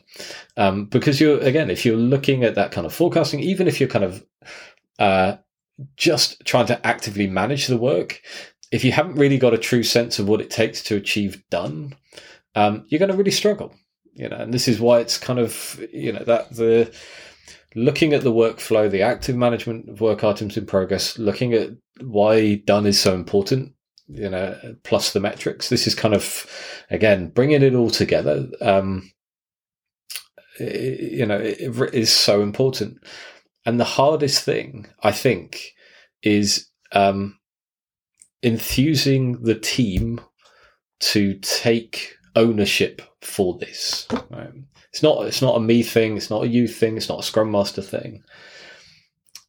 Um, 0.58 0.86
because 0.86 1.20
you're, 1.20 1.40
again, 1.40 1.72
if 1.72 1.86
you're 1.86 1.98
looking 1.98 2.44
at 2.44 2.56
that 2.56 2.72
kind 2.72 2.86
of 2.86 2.94
forecasting, 2.94 3.40
even 3.40 3.68
if 3.68 3.80
you're 3.80 3.90
kind 3.90 4.06
of, 4.06 4.24
uh, 5.00 5.38
just 5.96 6.44
trying 6.46 6.66
to 6.68 6.86
actively 6.86 7.28
manage 7.28 7.68
the 7.68 7.78
work, 7.78 8.22
if 8.72 8.84
you 8.84 8.92
haven't 8.92 9.16
really 9.16 9.38
got 9.38 9.54
a 9.54 9.58
true 9.58 9.84
sense 9.84 10.20
of 10.20 10.28
what 10.28 10.42
it 10.42 10.50
takes 10.50 10.84
to 10.84 10.96
achieve 10.96 11.44
done, 11.50 11.96
um, 12.56 12.86
you're 12.88 13.00
going 13.00 13.12
to 13.12 13.18
really 13.18 13.32
struggle. 13.32 13.74
You 14.14 14.30
know, 14.30 14.38
and 14.38 14.54
this 14.54 14.68
is 14.68 14.80
why 14.80 15.00
it's 15.00 15.18
kind 15.18 15.38
of 15.38 15.80
you 15.94 16.12
know 16.12 16.24
that 16.24 16.50
the 16.50 16.92
looking 17.76 18.14
at 18.14 18.24
the 18.24 18.32
workflow, 18.32 18.90
the 18.90 19.04
active 19.04 19.36
management 19.36 19.88
of 19.88 20.02
work 20.02 20.24
items 20.24 20.58
in 20.58 20.66
progress, 20.66 21.20
looking 21.20 21.54
at 21.54 21.70
why 22.02 22.56
done 22.56 22.86
is 22.86 23.00
so 23.00 23.14
important. 23.14 23.74
You 24.10 24.30
know, 24.30 24.58
plus 24.84 25.12
the 25.12 25.20
metrics. 25.20 25.68
This 25.68 25.86
is 25.86 25.94
kind 25.94 26.14
of 26.14 26.46
again 26.90 27.30
bringing 27.30 27.62
it 27.62 27.76
all 27.76 27.90
together. 27.90 28.48
Um, 28.62 29.12
you 30.60 31.26
know, 31.26 31.38
it, 31.38 31.60
it 31.60 31.94
is 31.94 32.12
so 32.12 32.42
important. 32.42 33.00
And 33.66 33.80
the 33.80 33.84
hardest 33.84 34.44
thing, 34.44 34.88
I 35.04 35.12
think, 35.12 35.74
is 36.24 36.68
um, 36.94 37.38
enthusing 38.42 39.44
the 39.44 39.56
team 39.56 40.22
to 41.00 41.38
take 41.40 42.16
ownership 42.36 43.02
for 43.22 43.58
this. 43.58 44.08
Right? 44.30 44.54
It's 44.94 45.04
not 45.04 45.26
it's 45.26 45.42
not 45.42 45.58
a 45.58 45.60
me 45.60 45.84
thing. 45.84 46.18
It's 46.18 46.30
not 46.30 46.44
a 46.44 46.48
you 46.48 46.68
thing. 46.68 46.98
It's 46.98 47.10
not 47.10 47.20
a 47.20 47.24
Scrum 47.24 47.52
Master 47.52 47.82
thing. 47.82 48.24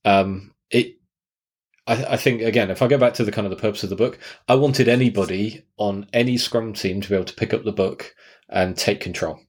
Um, 0.04 0.52
it. 0.70 0.97
I, 1.88 2.12
I 2.12 2.16
think 2.16 2.42
again, 2.42 2.70
if 2.70 2.82
I 2.82 2.86
go 2.86 2.98
back 2.98 3.14
to 3.14 3.24
the 3.24 3.32
kind 3.32 3.46
of 3.46 3.50
the 3.50 3.60
purpose 3.60 3.82
of 3.82 3.90
the 3.90 3.96
book, 3.96 4.18
I 4.46 4.54
wanted 4.54 4.88
anybody 4.88 5.64
on 5.78 6.06
any 6.12 6.36
Scrum 6.36 6.74
team 6.74 7.00
to 7.00 7.08
be 7.08 7.14
able 7.14 7.24
to 7.24 7.34
pick 7.34 7.54
up 7.54 7.64
the 7.64 7.72
book 7.72 8.14
and 8.48 8.76
take 8.76 9.00
control. 9.00 9.40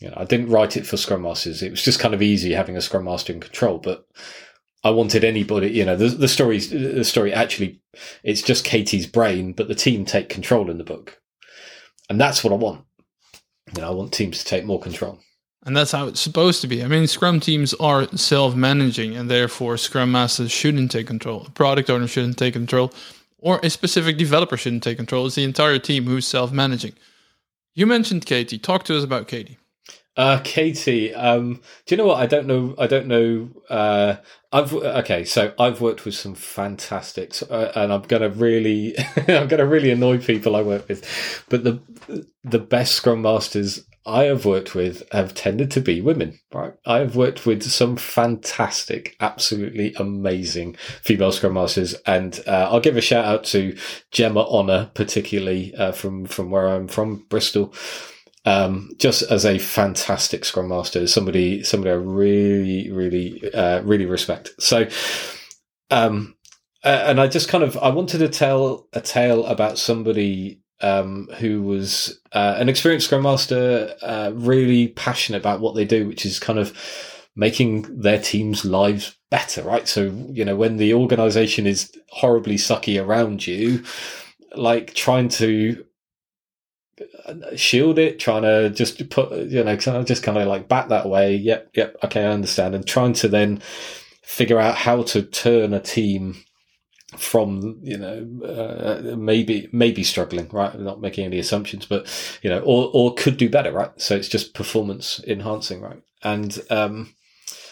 You 0.00 0.08
know, 0.08 0.14
I 0.16 0.24
didn't 0.24 0.50
write 0.50 0.76
it 0.76 0.86
for 0.86 0.96
Scrum 0.96 1.22
Masters. 1.22 1.62
It 1.62 1.70
was 1.70 1.82
just 1.82 1.98
kind 2.00 2.14
of 2.14 2.22
easy 2.22 2.52
having 2.52 2.76
a 2.76 2.80
Scrum 2.80 3.04
Master 3.04 3.32
in 3.32 3.40
control, 3.40 3.78
but 3.78 4.06
I 4.84 4.90
wanted 4.90 5.24
anybody, 5.24 5.70
you 5.70 5.84
know, 5.84 5.96
the, 5.96 6.08
the 6.08 6.28
story, 6.28 6.58
the 6.58 7.04
story 7.04 7.32
actually, 7.32 7.80
it's 8.22 8.42
just 8.42 8.64
Katie's 8.64 9.06
brain, 9.06 9.52
but 9.52 9.66
the 9.66 9.74
team 9.74 10.04
take 10.04 10.28
control 10.28 10.70
in 10.70 10.78
the 10.78 10.84
book. 10.84 11.20
And 12.08 12.20
that's 12.20 12.44
what 12.44 12.52
I 12.52 12.56
want. 12.56 12.84
You 13.74 13.82
know, 13.82 13.88
I 13.88 13.92
want 13.92 14.12
teams 14.12 14.38
to 14.38 14.44
take 14.44 14.64
more 14.64 14.80
control. 14.80 15.18
And 15.68 15.76
that's 15.76 15.92
how 15.92 16.06
it's 16.06 16.18
supposed 16.18 16.62
to 16.62 16.66
be. 16.66 16.82
I 16.82 16.88
mean, 16.88 17.06
Scrum 17.06 17.40
teams 17.40 17.74
are 17.74 18.08
self 18.16 18.54
managing, 18.56 19.14
and 19.14 19.30
therefore, 19.30 19.76
Scrum 19.76 20.10
Masters 20.10 20.50
shouldn't 20.50 20.90
take 20.90 21.06
control. 21.06 21.44
A 21.46 21.50
product 21.50 21.90
owner 21.90 22.06
shouldn't 22.06 22.38
take 22.38 22.54
control, 22.54 22.90
or 23.38 23.60
a 23.62 23.68
specific 23.68 24.16
developer 24.16 24.56
shouldn't 24.56 24.82
take 24.82 24.96
control. 24.96 25.26
It's 25.26 25.34
the 25.34 25.44
entire 25.44 25.78
team 25.78 26.06
who's 26.06 26.26
self 26.26 26.52
managing. 26.52 26.94
You 27.74 27.86
mentioned 27.86 28.24
Katie. 28.24 28.58
Talk 28.58 28.84
to 28.84 28.96
us 28.96 29.04
about 29.04 29.28
Katie. 29.28 29.58
Uh, 30.16 30.40
Katie, 30.42 31.14
um, 31.14 31.60
do 31.84 31.94
you 31.94 31.98
know 31.98 32.06
what? 32.06 32.18
I 32.18 32.24
don't 32.24 32.46
know. 32.46 32.74
I 32.78 32.86
don't 32.86 33.06
know. 33.06 33.50
Uh, 33.68 34.16
I've 34.50 34.72
okay. 34.72 35.24
So 35.24 35.52
I've 35.58 35.82
worked 35.82 36.06
with 36.06 36.14
some 36.14 36.34
fantastics, 36.34 37.42
uh, 37.42 37.72
and 37.76 37.92
I'm 37.92 38.02
gonna 38.02 38.30
really, 38.30 38.96
I'm 39.28 39.48
gonna 39.48 39.66
really 39.66 39.90
annoy 39.90 40.16
people 40.16 40.56
I 40.56 40.62
work 40.62 40.88
with. 40.88 41.44
But 41.50 41.64
the 41.64 42.26
the 42.42 42.58
best 42.58 42.94
Scrum 42.94 43.20
Masters 43.20 43.84
I 44.08 44.24
have 44.24 44.44
worked 44.44 44.74
with 44.74 45.02
have 45.12 45.34
tended 45.34 45.70
to 45.72 45.80
be 45.80 46.00
women. 46.00 46.40
Right? 46.52 46.74
I 46.86 46.98
have 46.98 47.14
worked 47.14 47.46
with 47.46 47.62
some 47.62 47.96
fantastic, 47.96 49.16
absolutely 49.20 49.94
amazing 49.94 50.74
female 51.02 51.32
Scrum 51.32 51.54
Masters, 51.54 51.94
and 52.06 52.40
uh, 52.46 52.68
I'll 52.70 52.80
give 52.80 52.96
a 52.96 53.00
shout 53.00 53.24
out 53.24 53.44
to 53.44 53.76
Gemma 54.10 54.46
Honor, 54.48 54.90
particularly 54.94 55.74
uh, 55.74 55.92
from 55.92 56.24
from 56.26 56.50
where 56.50 56.68
I'm 56.68 56.88
from, 56.88 57.26
Bristol 57.28 57.74
um, 58.48 58.90
just 58.98 59.22
as 59.22 59.44
a 59.44 59.58
fantastic 59.58 60.44
scrum 60.44 60.68
master, 60.68 61.06
somebody 61.06 61.62
somebody 61.62 61.90
I 61.90 61.96
really 61.96 62.90
really 62.90 63.52
uh, 63.52 63.82
really 63.82 64.06
respect. 64.06 64.50
So, 64.58 64.88
um, 65.90 66.36
and 66.82 67.20
I 67.20 67.26
just 67.26 67.48
kind 67.48 67.62
of 67.64 67.76
I 67.76 67.90
wanted 67.90 68.18
to 68.18 68.28
tell 68.28 68.88
a 68.92 69.00
tale 69.00 69.44
about 69.46 69.78
somebody 69.78 70.62
um, 70.80 71.28
who 71.38 71.62
was 71.62 72.20
uh, 72.32 72.56
an 72.58 72.68
experienced 72.68 73.06
scrum 73.06 73.22
master, 73.22 73.94
uh, 74.02 74.32
really 74.34 74.88
passionate 74.88 75.38
about 75.38 75.60
what 75.60 75.74
they 75.74 75.84
do, 75.84 76.06
which 76.06 76.24
is 76.24 76.38
kind 76.38 76.58
of 76.58 76.76
making 77.36 78.00
their 78.00 78.20
team's 78.20 78.64
lives 78.64 79.16
better, 79.30 79.62
right? 79.62 79.86
So 79.86 80.04
you 80.30 80.44
know 80.44 80.56
when 80.56 80.76
the 80.76 80.94
organization 80.94 81.66
is 81.66 81.92
horribly 82.10 82.56
sucky 82.56 83.02
around 83.02 83.46
you, 83.46 83.84
like 84.56 84.94
trying 84.94 85.28
to 85.30 85.84
shield 87.56 87.98
it, 87.98 88.18
trying 88.18 88.42
to 88.42 88.70
just 88.70 89.08
put, 89.10 89.32
you 89.32 89.62
know, 89.62 89.76
just 89.76 90.22
kind 90.22 90.38
of 90.38 90.46
like 90.46 90.68
back 90.68 90.88
that 90.88 91.08
way. 91.08 91.36
Yep, 91.36 91.70
yep, 91.74 91.96
okay, 92.04 92.24
I 92.24 92.32
understand. 92.32 92.74
And 92.74 92.86
trying 92.86 93.12
to 93.14 93.28
then 93.28 93.60
figure 94.22 94.58
out 94.58 94.74
how 94.76 95.02
to 95.02 95.22
turn 95.22 95.72
a 95.72 95.80
team 95.80 96.36
from 97.16 97.78
you 97.82 97.96
know 97.96 98.26
uh, 98.44 99.16
maybe 99.16 99.66
maybe 99.72 100.02
struggling 100.02 100.46
right 100.50 100.78
not 100.78 101.00
making 101.00 101.24
any 101.24 101.38
assumptions 101.38 101.86
but 101.86 102.06
you 102.42 102.50
know 102.50 102.60
or 102.60 102.90
or 102.92 103.14
could 103.14 103.38
do 103.38 103.48
better 103.48 103.72
right 103.72 103.92
so 103.96 104.14
it's 104.14 104.28
just 104.28 104.52
performance 104.52 105.18
enhancing 105.26 105.80
right 105.80 106.02
and 106.22 106.60
um 106.68 107.14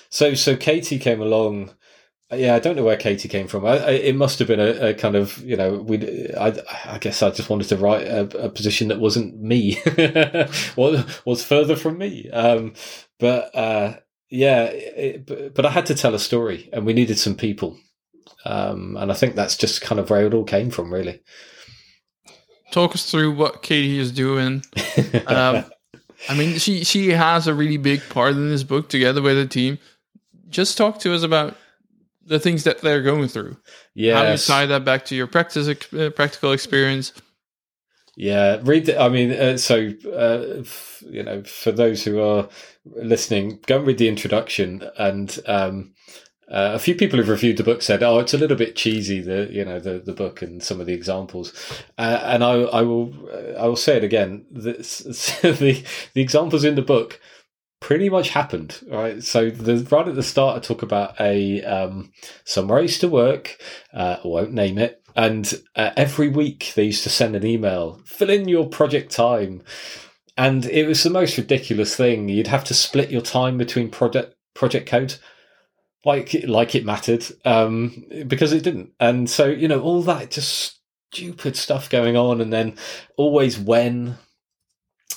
so 0.08 0.32
so 0.32 0.56
katie 0.56 0.98
came 0.98 1.20
along 1.20 1.70
yeah, 2.32 2.56
I 2.56 2.58
don't 2.58 2.74
know 2.74 2.82
where 2.82 2.96
Katie 2.96 3.28
came 3.28 3.46
from. 3.46 3.64
I, 3.64 3.78
I, 3.78 3.90
it 3.90 4.16
must 4.16 4.40
have 4.40 4.48
been 4.48 4.58
a, 4.58 4.88
a, 4.88 4.94
kind 4.94 5.14
of, 5.14 5.38
you 5.44 5.56
know, 5.56 5.74
we. 5.74 6.34
I, 6.34 6.54
I 6.84 6.98
guess 6.98 7.22
I 7.22 7.30
just 7.30 7.48
wanted 7.48 7.68
to 7.68 7.76
write 7.76 8.06
a, 8.08 8.46
a 8.46 8.48
position 8.48 8.88
that 8.88 8.98
wasn't 8.98 9.40
me, 9.40 9.78
was 10.76 11.24
was 11.24 11.44
further 11.44 11.76
from 11.76 11.98
me. 11.98 12.28
Um, 12.30 12.74
but 13.20 13.54
uh, 13.54 13.98
yeah, 14.28 14.64
it, 14.64 15.54
but 15.54 15.64
I 15.64 15.70
had 15.70 15.86
to 15.86 15.94
tell 15.94 16.16
a 16.16 16.18
story, 16.18 16.68
and 16.72 16.84
we 16.84 16.94
needed 16.94 17.16
some 17.16 17.36
people, 17.36 17.78
um, 18.44 18.96
and 18.96 19.10
I 19.10 19.14
think 19.14 19.34
that's 19.34 19.56
just 19.56 19.80
kind 19.80 19.98
of 19.98 20.10
where 20.10 20.26
it 20.26 20.34
all 20.34 20.44
came 20.44 20.70
from, 20.70 20.92
really. 20.92 21.20
Talk 22.72 22.94
us 22.94 23.10
through 23.10 23.34
what 23.34 23.62
Katie 23.62 23.98
is 23.98 24.12
doing. 24.12 24.62
Um, 25.26 25.64
I 26.28 26.36
mean, 26.36 26.58
she 26.58 26.84
she 26.84 27.10
has 27.10 27.46
a 27.46 27.54
really 27.54 27.76
big 27.76 28.00
part 28.08 28.32
in 28.32 28.48
this 28.48 28.62
book, 28.62 28.88
together 28.88 29.22
with 29.22 29.36
the 29.36 29.46
team. 29.46 29.78
Just 30.48 30.76
talk 30.76 30.98
to 31.00 31.14
us 31.14 31.22
about 31.22 31.56
the 32.24 32.40
things 32.40 32.64
that 32.64 32.80
they're 32.80 33.02
going 33.02 33.28
through. 33.28 33.56
Yeah, 33.94 34.24
how 34.24 34.30
you 34.30 34.38
tie 34.38 34.66
that 34.66 34.84
back 34.84 35.04
to 35.06 35.14
your 35.14 35.26
practice 35.26 35.68
uh, 35.68 36.10
practical 36.10 36.52
experience? 36.52 37.12
Yeah, 38.16 38.58
read. 38.62 38.86
The, 38.86 39.00
I 39.00 39.08
mean, 39.10 39.32
uh, 39.32 39.58
so 39.58 39.92
uh, 40.06 40.60
f- 40.60 41.04
you 41.06 41.22
know, 41.22 41.42
for 41.42 41.70
those 41.70 42.02
who 42.04 42.20
are 42.20 42.48
listening, 42.96 43.60
go 43.66 43.78
and 43.78 43.86
read 43.86 43.98
the 43.98 44.08
introduction. 44.08 44.88
And 44.98 45.38
um, 45.46 45.92
uh, 46.48 46.72
a 46.74 46.78
few 46.78 46.94
people 46.94 47.18
who've 47.18 47.28
reviewed 47.28 47.56
the 47.56 47.64
book 47.64 47.82
said, 47.82 48.02
"Oh, 48.02 48.18
it's 48.18 48.34
a 48.34 48.38
little 48.38 48.56
bit 48.56 48.76
cheesy." 48.76 49.20
The 49.20 49.48
you 49.50 49.64
know 49.64 49.80
the 49.80 49.98
the 49.98 50.12
book 50.12 50.42
and 50.42 50.62
some 50.62 50.80
of 50.80 50.86
the 50.86 50.94
examples. 50.94 51.52
Uh, 51.98 52.20
and 52.22 52.44
I 52.44 52.52
I 52.52 52.82
will 52.82 53.12
I 53.58 53.66
will 53.66 53.76
say 53.76 53.96
it 53.96 54.04
again. 54.04 54.46
The, 54.50 54.72
the 55.42 55.84
the 56.14 56.20
examples 56.20 56.64
in 56.64 56.76
the 56.76 56.82
book 56.82 57.20
pretty 57.80 58.08
much 58.08 58.30
happened, 58.30 58.80
right? 58.88 59.22
So 59.22 59.50
the 59.50 59.86
right 59.90 60.08
at 60.08 60.14
the 60.14 60.22
start, 60.22 60.56
I 60.56 60.60
talk 60.60 60.82
about 60.82 61.20
a 61.20 61.62
um, 61.64 62.12
somewhere 62.44 62.78
I 62.78 62.82
used 62.82 63.00
to 63.00 63.08
work. 63.08 63.58
Uh, 63.92 64.16
won't 64.24 64.52
name 64.52 64.78
it. 64.78 65.02
And 65.16 65.52
uh, 65.74 65.90
every 65.96 66.28
week 66.28 66.72
they 66.76 66.84
used 66.84 67.02
to 67.04 67.10
send 67.10 67.34
an 67.34 67.46
email, 67.46 68.00
fill 68.04 68.30
in 68.30 68.48
your 68.48 68.68
project 68.68 69.10
time. 69.10 69.62
and 70.36 70.66
it 70.66 70.86
was 70.86 71.02
the 71.02 71.10
most 71.10 71.38
ridiculous 71.38 71.96
thing. 71.96 72.28
You'd 72.28 72.48
have 72.48 72.64
to 72.64 72.74
split 72.74 73.10
your 73.10 73.22
time 73.22 73.56
between 73.58 73.90
project 73.90 74.34
project 74.54 74.88
code, 74.88 75.16
like 76.06 76.34
like 76.44 76.74
it 76.74 76.86
mattered, 76.86 77.26
um, 77.44 78.04
because 78.26 78.52
it 78.52 78.62
didn't. 78.62 78.92
And 79.00 79.28
so 79.28 79.46
you 79.46 79.68
know 79.68 79.82
all 79.82 80.02
that 80.02 80.30
just 80.30 80.80
stupid 81.12 81.56
stuff 81.56 81.90
going 81.90 82.16
on, 82.16 82.40
and 82.40 82.52
then 82.52 82.76
always 83.16 83.58
when. 83.58 84.16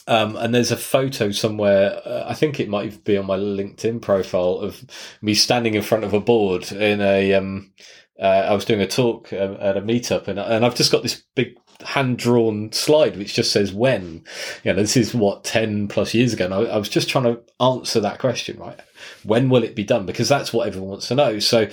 Um, 0.08 0.36
and 0.38 0.56
there's 0.56 0.72
a 0.72 0.78
photo 0.78 1.30
somewhere. 1.30 2.02
Uh, 2.04 2.26
I 2.28 2.34
think 2.34 2.60
it 2.60 2.68
might 2.68 3.04
be 3.04 3.16
on 3.16 3.28
my 3.28 3.38
LinkedIn 3.38 4.02
profile 4.02 4.58
of 4.58 4.84
me 5.22 5.36
standing 5.36 5.76
in 5.76 5.84
front 5.84 6.04
of 6.04 6.16
a 6.16 6.20
board 6.20 6.72
in 6.72 7.00
a. 7.00 7.36
Um, 7.36 7.72
uh, 8.20 8.48
I 8.50 8.54
was 8.54 8.66
doing 8.66 8.82
a 8.82 8.88
talk 8.88 9.32
uh, 9.32 9.56
at 9.60 9.78
a 9.78 9.82
meetup, 9.82 10.28
and, 10.28 10.40
and 10.40 10.66
I've 10.66 10.76
just 10.76 10.92
got 10.92 11.04
this 11.04 11.24
big 11.36 11.58
hand 11.86 12.18
drawn 12.18 12.72
slide 12.72 13.18
which 13.18 13.34
just 13.34 13.52
says 13.52 13.74
when. 13.74 14.24
You 14.64 14.74
know, 14.74 14.82
this 14.82 14.98
is 14.98 15.14
what 15.14 15.44
ten 15.44 15.88
plus 15.88 16.14
years 16.14 16.34
ago, 16.34 16.46
and 16.46 16.54
I, 16.54 16.60
I 16.62 16.78
was 16.78 16.90
just 16.90 17.10
trying 17.10 17.26
to 17.26 17.42
answer 17.60 18.00
that 18.00 18.20
question. 18.20 18.60
Right, 18.60 18.80
when 19.24 19.50
will 19.50 19.64
it 19.64 19.76
be 19.76 19.84
done? 19.84 20.06
Because 20.06 20.30
that's 20.30 20.54
what 20.54 20.68
everyone 20.68 20.92
wants 20.92 21.08
to 21.08 21.16
know. 21.16 21.40
So, 21.40 21.70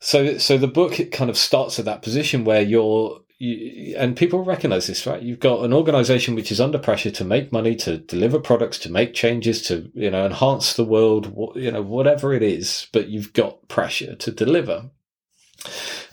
so, 0.00 0.38
so 0.38 0.58
the 0.58 0.68
book 0.68 1.00
kind 1.12 1.30
of 1.30 1.38
starts 1.38 1.78
at 1.78 1.84
that 1.86 2.02
position 2.02 2.44
where 2.44 2.62
you're 2.62 3.20
you, 3.38 3.96
and 3.96 4.16
people 4.16 4.44
recognize 4.44 4.86
this, 4.86 5.06
right? 5.06 5.22
You've 5.22 5.40
got 5.40 5.64
an 5.64 5.72
organization 5.72 6.34
which 6.34 6.52
is 6.52 6.60
under 6.60 6.78
pressure 6.78 7.10
to 7.12 7.24
make 7.24 7.52
money, 7.52 7.74
to 7.76 7.98
deliver 7.98 8.38
products, 8.38 8.78
to 8.80 8.90
make 8.90 9.14
changes, 9.14 9.62
to 9.62 9.90
you 9.94 10.10
know 10.10 10.26
enhance 10.26 10.74
the 10.74 10.84
world, 10.84 11.52
you 11.56 11.70
know 11.70 11.82
whatever 11.82 12.32
it 12.32 12.42
is. 12.42 12.86
But 12.92 13.08
you've 13.08 13.32
got 13.32 13.68
pressure 13.68 14.14
to 14.14 14.30
deliver, 14.30 14.90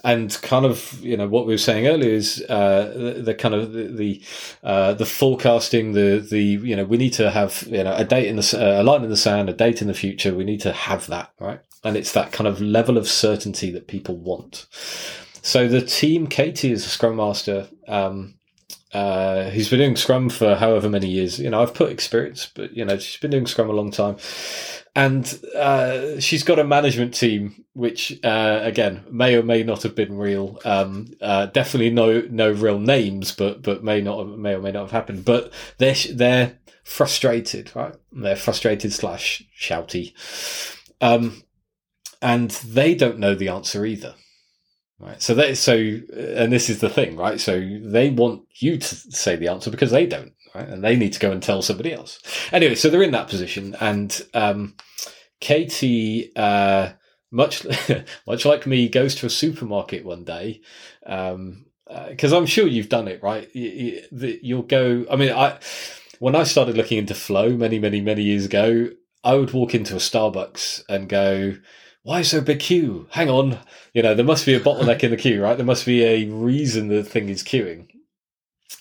and 0.03 0.37
kind 0.41 0.65
of 0.65 0.99
you 1.03 1.15
know 1.17 1.27
what 1.27 1.45
we 1.45 1.53
were 1.53 1.57
saying 1.57 1.87
earlier 1.87 2.11
is 2.11 2.43
uh, 2.49 2.93
the, 2.95 3.21
the, 3.21 3.33
kind 3.35 3.53
of 3.53 3.73
the 3.73 3.87
the, 3.87 4.21
uh, 4.63 4.93
the, 4.93 5.05
forecasting 5.05 5.93
the 5.93 6.25
the 6.29 6.41
you 6.41 6.75
know 6.75 6.85
we 6.85 6.97
need 6.97 7.13
to 7.13 7.29
have 7.29 7.63
you 7.67 7.83
know 7.83 7.95
a 7.95 8.03
date 8.03 8.27
in 8.27 8.35
the 8.35 8.57
uh, 8.57 8.81
a 8.81 8.83
line 8.83 9.03
in 9.03 9.09
the 9.09 9.17
sand 9.17 9.49
a 9.49 9.53
date 9.53 9.81
in 9.81 9.87
the 9.87 9.93
future. 9.93 10.33
We 10.33 10.43
need 10.43 10.61
to 10.61 10.71
have 10.71 11.07
that 11.07 11.31
right? 11.39 11.59
And 11.83 11.97
it's 11.97 12.13
that 12.13 12.31
kind 12.31 12.47
of 12.47 12.61
level 12.61 12.97
of 12.97 13.07
certainty 13.07 13.71
that 13.71 13.87
people 13.87 14.15
want. 14.15 14.67
So 15.41 15.67
the 15.67 15.81
team 15.81 16.27
Katie 16.27 16.71
is 16.71 16.85
a 16.85 16.89
scrum 16.89 17.15
master 17.15 17.67
um, 17.87 18.35
uh, 18.93 19.49
who's 19.51 19.69
been 19.69 19.79
doing 19.79 19.95
Scrum 19.95 20.29
for 20.29 20.55
however 20.55 20.89
many 20.89 21.07
years. 21.07 21.39
You 21.39 21.49
know, 21.49 21.61
I've 21.61 21.73
put 21.73 21.91
experience, 21.91 22.51
but 22.53 22.75
you 22.75 22.83
know, 22.83 22.97
she's 22.97 23.19
been 23.21 23.31
doing 23.31 23.45
Scrum 23.45 23.69
a 23.69 23.73
long 23.73 23.89
time, 23.89 24.17
and 24.95 25.39
uh, 25.55 26.19
she's 26.19 26.43
got 26.43 26.59
a 26.59 26.63
management 26.63 27.13
team 27.13 27.63
which, 27.73 28.19
uh, 28.23 28.59
again, 28.63 29.05
may 29.09 29.35
or 29.35 29.43
may 29.43 29.63
not 29.63 29.83
have 29.83 29.95
been 29.95 30.17
real. 30.17 30.59
Um, 30.65 31.07
uh, 31.21 31.45
definitely 31.47 31.91
no 31.91 32.21
no 32.29 32.51
real 32.51 32.79
names, 32.79 33.31
but 33.31 33.61
but 33.61 33.83
may 33.83 34.01
not 34.01 34.27
may 34.37 34.55
or 34.55 34.61
may 34.61 34.71
not 34.71 34.83
have 34.83 34.91
happened. 34.91 35.23
But 35.23 35.53
they're 35.77 35.95
they're 36.13 36.59
frustrated, 36.83 37.71
right? 37.75 37.95
They're 38.11 38.35
frustrated 38.35 38.91
slash 38.91 39.43
shouty, 39.57 40.13
um, 40.99 41.43
and 42.21 42.51
they 42.51 42.93
don't 42.93 43.19
know 43.19 43.35
the 43.35 43.49
answer 43.49 43.85
either. 43.85 44.15
Right. 44.99 45.21
So 45.21 45.33
that 45.33 45.57
so, 45.57 45.73
and 45.73 46.53
this 46.53 46.69
is 46.69 46.79
the 46.79 46.89
thing, 46.89 47.15
right? 47.15 47.39
So 47.39 47.59
they 47.81 48.11
want 48.11 48.43
you 48.59 48.77
to 48.77 48.95
say 48.95 49.35
the 49.35 49.47
answer 49.47 49.71
because 49.71 49.89
they 49.89 50.05
don't, 50.05 50.33
right? 50.53 50.67
And 50.67 50.83
they 50.83 50.95
need 50.95 51.13
to 51.13 51.19
go 51.19 51.31
and 51.31 51.41
tell 51.41 51.61
somebody 51.61 51.93
else. 51.93 52.19
Anyway, 52.51 52.75
so 52.75 52.89
they're 52.89 53.03
in 53.03 53.11
that 53.11 53.29
position, 53.29 53.75
and 53.79 54.21
um, 54.33 54.75
Katie, 55.39 56.31
uh, 56.35 56.91
much 57.31 57.65
much 58.27 58.45
like 58.45 58.67
me, 58.67 58.89
goes 58.89 59.15
to 59.15 59.25
a 59.25 59.29
supermarket 59.29 60.05
one 60.05 60.23
day. 60.23 60.61
Um, 61.05 61.65
because 62.09 62.31
uh, 62.31 62.37
I'm 62.37 62.45
sure 62.45 62.67
you've 62.67 62.87
done 62.87 63.09
it, 63.09 63.21
right? 63.21 63.53
You, 63.53 64.55
will 64.55 64.63
go. 64.63 65.05
I 65.11 65.17
mean, 65.17 65.31
I 65.31 65.59
when 66.19 66.35
I 66.35 66.43
started 66.43 66.77
looking 66.77 66.99
into 66.99 67.15
flow 67.15 67.49
many, 67.49 67.79
many, 67.79 67.99
many 67.99 68.21
years 68.21 68.45
ago, 68.45 68.89
I 69.23 69.35
would 69.35 69.51
walk 69.51 69.75
into 69.75 69.95
a 69.95 69.97
Starbucks 69.97 70.83
and 70.87 71.09
go, 71.09 71.55
why 72.03 72.21
so 72.21 72.41
big 72.41 72.59
queue? 72.59 73.07
Hang 73.11 73.29
on. 73.29 73.59
You 73.93 74.03
know, 74.03 74.15
there 74.15 74.25
must 74.25 74.45
be 74.45 74.53
a 74.53 74.59
bottleneck 74.59 75.03
in 75.03 75.11
the 75.11 75.17
queue, 75.17 75.41
right? 75.41 75.57
There 75.57 75.65
must 75.65 75.85
be 75.85 76.03
a 76.03 76.25
reason 76.25 76.87
the 76.87 77.03
thing 77.03 77.29
is 77.29 77.43
queuing. 77.43 77.87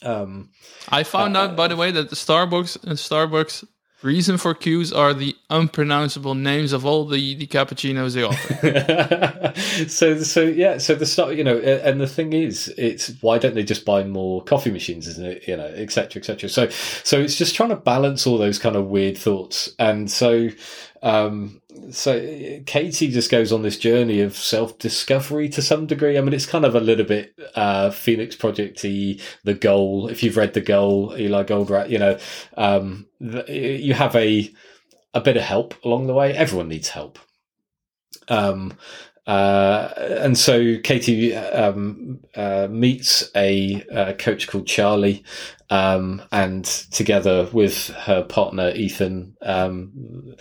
Um, 0.03 0.51
I 0.89 1.03
found 1.03 1.37
uh, 1.37 1.41
out, 1.41 1.57
by 1.57 1.69
the 1.69 1.77
way, 1.77 1.91
that 1.91 2.11
the 2.11 2.17
Starbucks 2.17 2.83
and 2.85 2.93
Starbucks 2.93 3.65
reason 4.03 4.39
for 4.39 4.55
queues 4.55 4.93
are 4.93 5.13
the 5.13 5.37
unpronounceable 5.51 6.35
names 6.35 6.73
of 6.73 6.87
all 6.87 7.05
the, 7.05 7.35
the 7.35 7.47
cappuccinos 7.47 8.15
they 8.15 8.23
offer. 8.23 9.53
so, 9.89 10.19
so 10.23 10.43
yeah, 10.43 10.79
so 10.79 10.95
the 10.95 11.07
start, 11.07 11.35
you 11.35 11.45
know, 11.45 11.59
and 11.59 12.01
the 12.01 12.07
thing 12.07 12.33
is, 12.33 12.73
it's 12.79 13.13
why 13.21 13.39
don't 13.39 13.55
they 13.55 13.63
just 13.63 13.85
buy 13.85 14.05
more 14.05 14.43
coffee 14.45 14.71
machines, 14.71 15.07
isn't 15.07 15.27
it? 15.27 15.49
You 15.49 15.57
know, 15.57 15.67
etc. 15.67 16.21
etc. 16.21 16.49
So, 16.49 16.69
so 16.69 17.21
it's 17.21 17.37
just 17.37 17.55
trying 17.55 17.71
to 17.71 17.77
balance 17.77 18.27
all 18.27 18.39
those 18.39 18.59
kind 18.59 18.77
of 18.77 18.87
weird 18.87 19.19
thoughts, 19.19 19.75
and 19.79 20.11
so 20.11 20.49
um, 21.03 21.60
so 21.91 22.21
Katie 22.67 23.09
just 23.09 23.31
goes 23.31 23.53
on 23.53 23.63
this 23.63 23.79
journey 23.79 24.21
of 24.21 24.37
self 24.37 24.79
discovery 24.79 25.49
to 25.51 25.63
some 25.63 25.87
degree. 25.87 26.17
I 26.17 26.21
mean, 26.21 26.33
it's 26.33 26.47
kind 26.47 26.65
of 26.65 26.75
a 26.75 26.81
little 26.81 27.07
bit 27.07 27.35
uh, 27.55 27.91
Phoenix 27.91 28.37
Projecty, 28.37 29.21
the 29.45 29.55
goal. 29.55 30.09
If 30.09 30.23
you've 30.23 30.37
read 30.37 30.55
the 30.55 30.61
goal, 30.61 31.15
Eli 31.19 31.45
Goldratt, 31.45 31.91
you 31.91 31.99
know, 31.99 32.19
um, 32.57 33.07
you 33.21 33.95
have 33.95 34.15
a 34.17 34.53
a 35.15 35.21
bit 35.21 35.37
of 35.37 35.43
help 35.43 35.75
along 35.85 36.07
the 36.07 36.15
way. 36.15 36.33
Everyone 36.33 36.69
needs 36.69 36.91
help. 36.91 37.19
Um, 38.29 38.75
uh, 39.31 39.95
and 40.23 40.37
so 40.37 40.77
Katie 40.83 41.37
um, 41.37 42.19
uh, 42.35 42.67
meets 42.69 43.31
a, 43.37 43.81
a, 43.93 44.13
coach 44.15 44.49
called 44.49 44.67
Charlie, 44.67 45.23
um, 45.71 46.21
and 46.33 46.65
together 46.65 47.49
with 47.53 47.91
her 47.91 48.25
partner 48.25 48.73
Ethan, 48.75 49.37
um, 49.43 50.35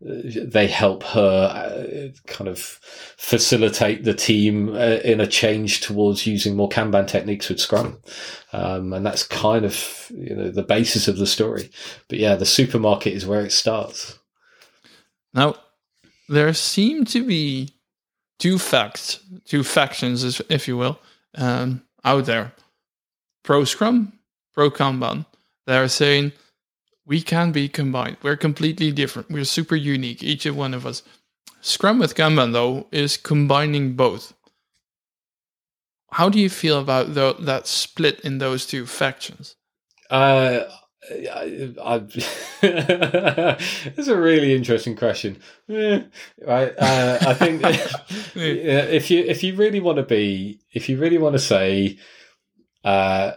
they 0.00 0.68
help 0.68 1.02
her 1.02 1.50
uh, 1.52 2.08
kind 2.28 2.46
of 2.46 2.60
facilitate 3.16 4.04
the 4.04 4.14
team 4.14 4.68
uh, 4.76 5.00
in 5.02 5.20
a 5.20 5.26
change 5.26 5.80
towards 5.80 6.24
using 6.24 6.54
more 6.54 6.68
Kanban 6.68 7.08
techniques 7.08 7.48
with 7.48 7.58
Scrum. 7.58 7.98
Um, 8.52 8.92
and 8.92 9.04
that's 9.04 9.24
kind 9.24 9.64
of 9.64 10.12
you 10.14 10.36
know 10.36 10.52
the 10.52 10.62
basis 10.62 11.08
of 11.08 11.16
the 11.16 11.26
story. 11.26 11.72
But 12.06 12.20
yeah, 12.20 12.36
the 12.36 12.46
supermarket 12.46 13.12
is 13.12 13.26
where 13.26 13.44
it 13.44 13.50
starts. 13.50 14.20
Now, 15.34 15.56
there 16.28 16.54
seem 16.54 17.04
to 17.06 17.26
be 17.26 17.75
two 18.38 18.58
facts, 18.58 19.20
two 19.44 19.64
factions, 19.64 20.40
if 20.48 20.68
you 20.68 20.76
will, 20.76 20.98
um, 21.34 21.82
out 22.04 22.26
there: 22.26 22.52
pro 23.42 23.64
Scrum, 23.64 24.12
pro 24.54 24.70
Kanban. 24.70 25.26
They're 25.66 25.88
saying 25.88 26.32
we 27.06 27.22
can 27.22 27.52
be 27.52 27.68
combined. 27.68 28.16
We're 28.22 28.36
completely 28.36 28.92
different. 28.92 29.30
We're 29.30 29.44
super 29.44 29.76
unique, 29.76 30.22
each 30.22 30.44
and 30.46 30.56
one 30.56 30.74
of 30.74 30.84
us. 30.86 31.02
Scrum 31.60 31.98
with 31.98 32.14
Kanban, 32.14 32.52
though, 32.52 32.86
is 32.92 33.16
combining 33.16 33.94
both. 33.94 34.34
How 36.12 36.28
do 36.28 36.38
you 36.38 36.48
feel 36.48 36.80
about 36.80 37.14
the, 37.14 37.34
that 37.40 37.66
split 37.66 38.20
in 38.20 38.38
those 38.38 38.66
two 38.66 38.86
factions? 38.86 39.56
Uh, 40.10 40.60
I, 41.10 41.74
I, 41.82 41.96
it's 42.62 44.08
a 44.08 44.16
really 44.16 44.54
interesting 44.54 44.96
question. 44.96 45.38
Yeah, 45.68 46.04
right. 46.44 46.74
Uh, 46.76 47.18
I 47.20 47.34
think 47.34 47.62
if 48.34 49.10
you 49.10 49.24
if 49.24 49.42
you 49.42 49.54
really 49.56 49.80
want 49.80 49.96
to 49.96 50.02
be, 50.02 50.60
if 50.72 50.88
you 50.88 50.98
really 50.98 51.18
want 51.18 51.34
to 51.34 51.38
say, 51.38 51.98
uh, 52.84 53.32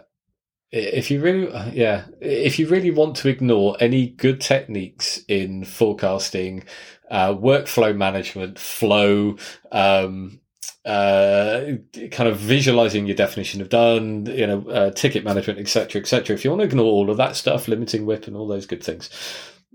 if 0.72 1.10
you 1.10 1.20
really 1.20 1.52
yeah 1.72 2.04
if 2.20 2.58
you 2.58 2.68
really 2.68 2.90
want 2.90 3.16
to 3.16 3.28
ignore 3.28 3.76
any 3.80 4.08
good 4.08 4.40
techniques 4.40 5.20
in 5.28 5.64
forecasting 5.64 6.64
uh, 7.10 7.34
workflow 7.34 7.96
management 7.96 8.58
flow 8.58 9.36
um, 9.72 10.39
uh, 10.84 11.72
kind 12.10 12.28
of 12.28 12.38
visualizing 12.38 13.06
your 13.06 13.16
definition 13.16 13.60
of 13.60 13.68
done 13.68 14.26
you 14.26 14.46
know 14.46 14.66
uh, 14.68 14.90
ticket 14.90 15.24
management 15.24 15.58
etc 15.58 16.00
etc 16.00 16.34
if 16.34 16.44
you 16.44 16.50
want 16.50 16.60
to 16.60 16.66
ignore 16.66 16.86
all 16.86 17.10
of 17.10 17.16
that 17.16 17.36
stuff 17.36 17.68
limiting 17.68 18.06
WIP 18.06 18.26
and 18.26 18.36
all 18.36 18.46
those 18.46 18.66
good 18.66 18.82
things 18.82 19.10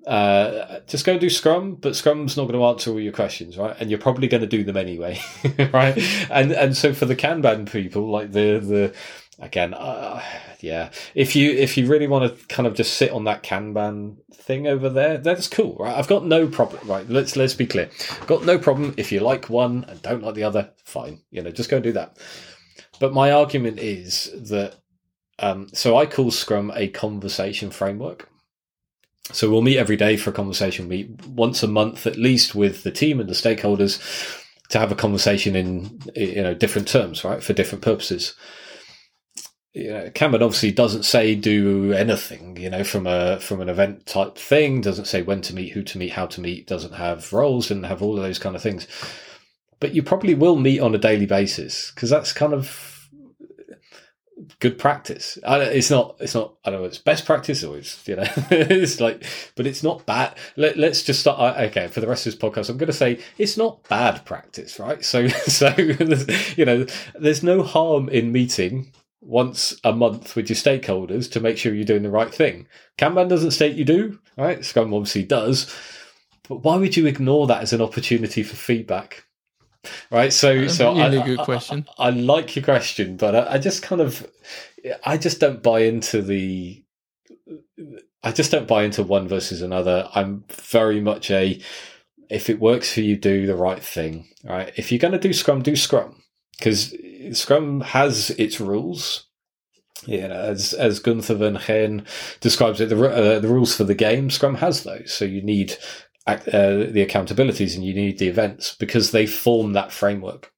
uh, 0.08 0.82
just 0.88 1.06
go 1.06 1.18
do 1.18 1.30
Scrum, 1.30 1.76
but 1.76 1.96
Scrum's 1.96 2.38
not 2.38 2.44
going 2.44 2.60
to 2.60 2.66
answer 2.66 2.92
all 2.92 3.00
your 3.00 3.14
questions, 3.14 3.58
right? 3.58 3.76
And 3.80 3.90
you're 3.90 4.00
probably 4.00 4.28
going 4.28 4.42
to 4.42 4.48
do 4.48 4.64
them 4.64 4.78
anyway, 4.78 5.20
right? 5.74 5.98
And 6.30 6.52
and 6.52 6.78
so 6.78 6.94
for 6.94 7.06
the 7.06 7.16
Kanban 7.16 7.72
people, 7.72 8.12
like 8.12 8.32
the 8.32 8.60
the 8.60 8.96
again, 9.40 9.74
uh, 9.74 10.22
yeah. 10.60 10.92
If 11.14 11.36
you 11.36 11.52
if 11.52 11.78
you 11.78 11.88
really 11.88 12.08
want 12.08 12.38
to 12.38 12.46
kind 12.48 12.68
of 12.68 12.76
just 12.76 12.96
sit 12.96 13.12
on 13.12 13.26
that 13.26 13.44
Kanban 13.44 14.18
thing 14.34 14.68
over 14.68 14.90
there, 14.90 15.18
that's 15.18 15.48
cool, 15.48 15.76
right? 15.80 15.98
I've 15.98 16.08
got 16.08 16.26
no 16.26 16.48
problem. 16.48 16.88
Right, 16.88 17.08
let's 17.10 17.36
let's 17.36 17.54
be 17.54 17.66
clear. 17.66 17.90
Got 18.28 18.46
no 18.46 18.58
problem 18.58 18.94
if 18.98 19.12
you 19.12 19.20
like 19.20 19.50
one 19.50 19.86
and 19.88 20.02
don't 20.02 20.24
like 20.24 20.36
the 20.36 20.44
other. 20.44 20.72
Fine, 20.84 21.22
you 21.32 21.42
know, 21.42 21.52
just 21.52 21.70
go 21.70 21.78
and 21.78 21.84
do 21.84 21.94
that. 21.94 22.18
But 23.00 23.14
my 23.14 23.32
argument 23.32 23.80
is 23.80 24.32
that 24.50 24.76
um, 25.40 25.68
so 25.74 25.98
I 25.98 26.06
call 26.06 26.32
Scrum 26.32 26.72
a 26.76 26.88
conversation 26.88 27.72
framework. 27.72 28.30
So 29.32 29.50
we'll 29.50 29.64
meet 29.64 29.80
every 29.80 29.98
day 29.98 30.18
for 30.18 30.30
a 30.30 30.34
conversation. 30.34 30.88
Meet 30.88 31.26
once 31.28 31.64
a 31.64 31.68
month 31.68 32.06
at 32.06 32.16
least 32.16 32.54
with 32.54 32.84
the 32.84 32.92
team 32.92 33.20
and 33.20 33.28
the 33.28 33.34
stakeholders 33.34 34.00
to 34.70 34.80
have 34.80 34.92
a 34.92 34.96
conversation 34.96 35.56
in 35.56 36.00
you 36.16 36.42
know 36.42 36.54
different 36.54 36.88
terms, 36.88 37.24
right, 37.24 37.44
for 37.44 37.54
different 37.54 37.84
purposes 37.84 38.36
you 39.76 39.92
know, 39.92 40.10
Kanban 40.10 40.36
obviously 40.36 40.72
doesn't 40.72 41.04
say 41.04 41.36
do 41.36 41.92
anything, 41.92 42.56
you 42.56 42.70
know, 42.70 42.86
from 42.86 43.06
a 43.06 43.42
from 43.42 43.60
an 43.60 43.68
event 43.68 44.06
type 44.06 44.38
thing. 44.38 44.80
Doesn't 44.80 45.06
say 45.06 45.22
when 45.22 45.42
to 45.42 45.54
meet, 45.54 45.74
who 45.74 45.84
to 45.84 45.98
meet, 45.98 46.14
how 46.14 46.28
to 46.28 46.40
meet. 46.40 46.66
Doesn't 46.66 46.94
have 46.94 47.34
roles 47.34 47.70
and 47.70 47.86
have 47.86 48.02
all 48.02 48.16
of 48.16 48.24
those 48.24 48.40
kind 48.40 48.56
of 48.56 48.62
things. 48.62 48.88
But 49.82 49.94
you 49.94 50.02
probably 50.02 50.34
will 50.34 50.56
meet 50.56 50.80
on 50.80 50.96
a 50.96 50.98
daily 50.98 51.26
basis 51.26 51.92
because 51.92 52.10
that's 52.10 52.32
kind 52.32 52.54
of 52.54 53.10
good 54.62 54.80
practice. 54.80 55.38
It's 55.44 55.92
not. 55.92 56.16
It's 56.22 56.36
not. 56.36 56.56
I 56.64 56.70
don't 56.70 56.80
know. 56.80 56.86
It's 56.86 56.98
best 56.98 57.26
practice, 57.26 57.62
or 57.62 57.78
it's 57.78 58.08
you 58.08 58.16
know. 58.16 58.24
it's 58.50 59.02
like, 59.02 59.26
but 59.58 59.68
it's 59.68 59.84
not 59.84 60.06
bad. 60.06 60.38
Let, 60.56 60.78
us 60.78 61.04
just 61.04 61.20
start. 61.20 61.58
Okay, 61.58 61.88
for 61.88 62.00
the 62.00 62.08
rest 62.08 62.26
of 62.26 62.32
this 62.32 62.42
podcast, 62.42 62.70
I'm 62.70 62.78
going 62.78 62.88
to 62.88 62.94
say 62.94 63.20
it's 63.38 63.58
not 63.58 63.86
bad 63.90 64.24
practice, 64.24 64.80
right? 64.80 65.04
So, 65.04 65.28
so 65.28 65.74
you 66.56 66.64
know, 66.64 66.86
there's 67.16 67.44
no 67.44 67.62
harm 67.62 68.08
in 68.08 68.32
meeting 68.32 68.94
once 69.26 69.80
a 69.84 69.92
month 69.92 70.36
with 70.36 70.50
your 70.50 70.56
stakeholders 70.56 71.30
to 71.32 71.40
make 71.40 71.58
sure 71.58 71.74
you're 71.74 71.84
doing 71.84 72.04
the 72.04 72.10
right 72.10 72.34
thing. 72.34 72.68
Kanban 72.98 73.28
doesn't 73.28 73.52
state 73.52 73.76
you 73.76 73.84
do, 73.84 74.20
right? 74.38 74.64
Scrum 74.64 74.94
obviously 74.94 75.24
does. 75.24 75.76
But 76.48 76.64
why 76.64 76.76
would 76.78 76.96
you 76.96 77.08
ignore 77.08 77.48
that 77.48 77.64
as 77.64 77.74
an 77.74 77.82
opportunity 77.82 78.44
for 78.44 78.56
feedback? 78.56 79.26
Right. 80.12 80.32
So, 80.32 80.62
That's 80.62 80.78
so 80.78 80.96
really 80.96 81.20
I, 81.20 81.26
good 81.26 81.40
question. 81.40 81.88
I, 81.98 82.08
I, 82.08 82.10
like 82.12 82.56
your 82.56 82.64
question, 82.64 83.18
but 83.18 83.36
I, 83.36 83.54
I 83.54 83.58
just 83.58 83.82
kind 83.82 84.02
of, 84.02 84.28
I 85.04 85.18
just 85.18 85.40
don't 85.40 85.62
buy 85.62 85.82
into 85.82 86.22
the, 86.22 86.84
I 88.24 88.32
just 88.32 88.52
don't 88.52 88.68
buy 88.68 88.84
into 88.84 89.04
one 89.04 89.28
versus 89.28 89.62
another. 89.62 90.08
I'm 90.14 90.44
very 90.50 91.02
much 91.02 91.30
a, 91.32 91.60
if 92.30 92.50
it 92.50 92.60
works 92.60 92.94
for 92.94 93.02
you, 93.02 93.16
do 93.16 93.46
the 93.46 93.56
right 93.56 93.84
thing. 93.84 94.28
Right. 94.44 94.72
If 94.76 94.92
you're 94.92 95.00
going 95.00 95.12
to 95.14 95.20
do 95.20 95.34
Scrum, 95.34 95.62
do 95.62 95.76
Scrum 95.76 96.22
because 96.58 96.94
Scrum 97.34 97.82
has 97.82 98.32
its 98.32 98.60
rules. 98.60 99.28
You 100.06 100.28
know, 100.28 100.36
as 100.36 100.74
as 100.74 101.00
Gunther 101.00 101.36
Verheyen 101.36 102.06
describes 102.40 102.80
it, 102.80 102.90
the 102.90 103.10
uh, 103.10 103.40
the 103.40 103.48
rules 103.48 103.76
for 103.76 103.86
the 103.86 103.96
game, 103.96 104.30
Scrum 104.30 104.56
has 104.56 104.84
those. 104.84 105.12
So 105.12 105.26
you 105.26 105.42
need 105.42 105.78
uh, 106.28 106.38
the 106.46 107.06
accountabilities 107.06 107.76
and 107.76 107.84
you 107.84 107.94
need 107.94 108.20
the 108.20 108.28
events 108.28 108.76
because 108.76 109.12
they 109.12 109.26
form 109.26 109.74
that 109.74 109.92
framework, 109.92 110.52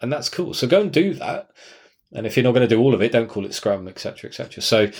and 0.00 0.12
that's 0.12 0.28
cool. 0.28 0.54
So 0.54 0.66
go 0.66 0.80
and 0.80 0.92
do 0.92 1.14
that. 1.14 1.50
And 2.12 2.26
if 2.26 2.36
you're 2.36 2.44
not 2.44 2.52
going 2.52 2.68
to 2.68 2.74
do 2.74 2.80
all 2.80 2.94
of 2.94 3.02
it, 3.02 3.12
don't 3.12 3.28
call 3.28 3.44
it 3.44 3.54
Scrum, 3.54 3.86
etc., 3.86 4.28
etc. 4.28 4.62
So, 4.62 4.90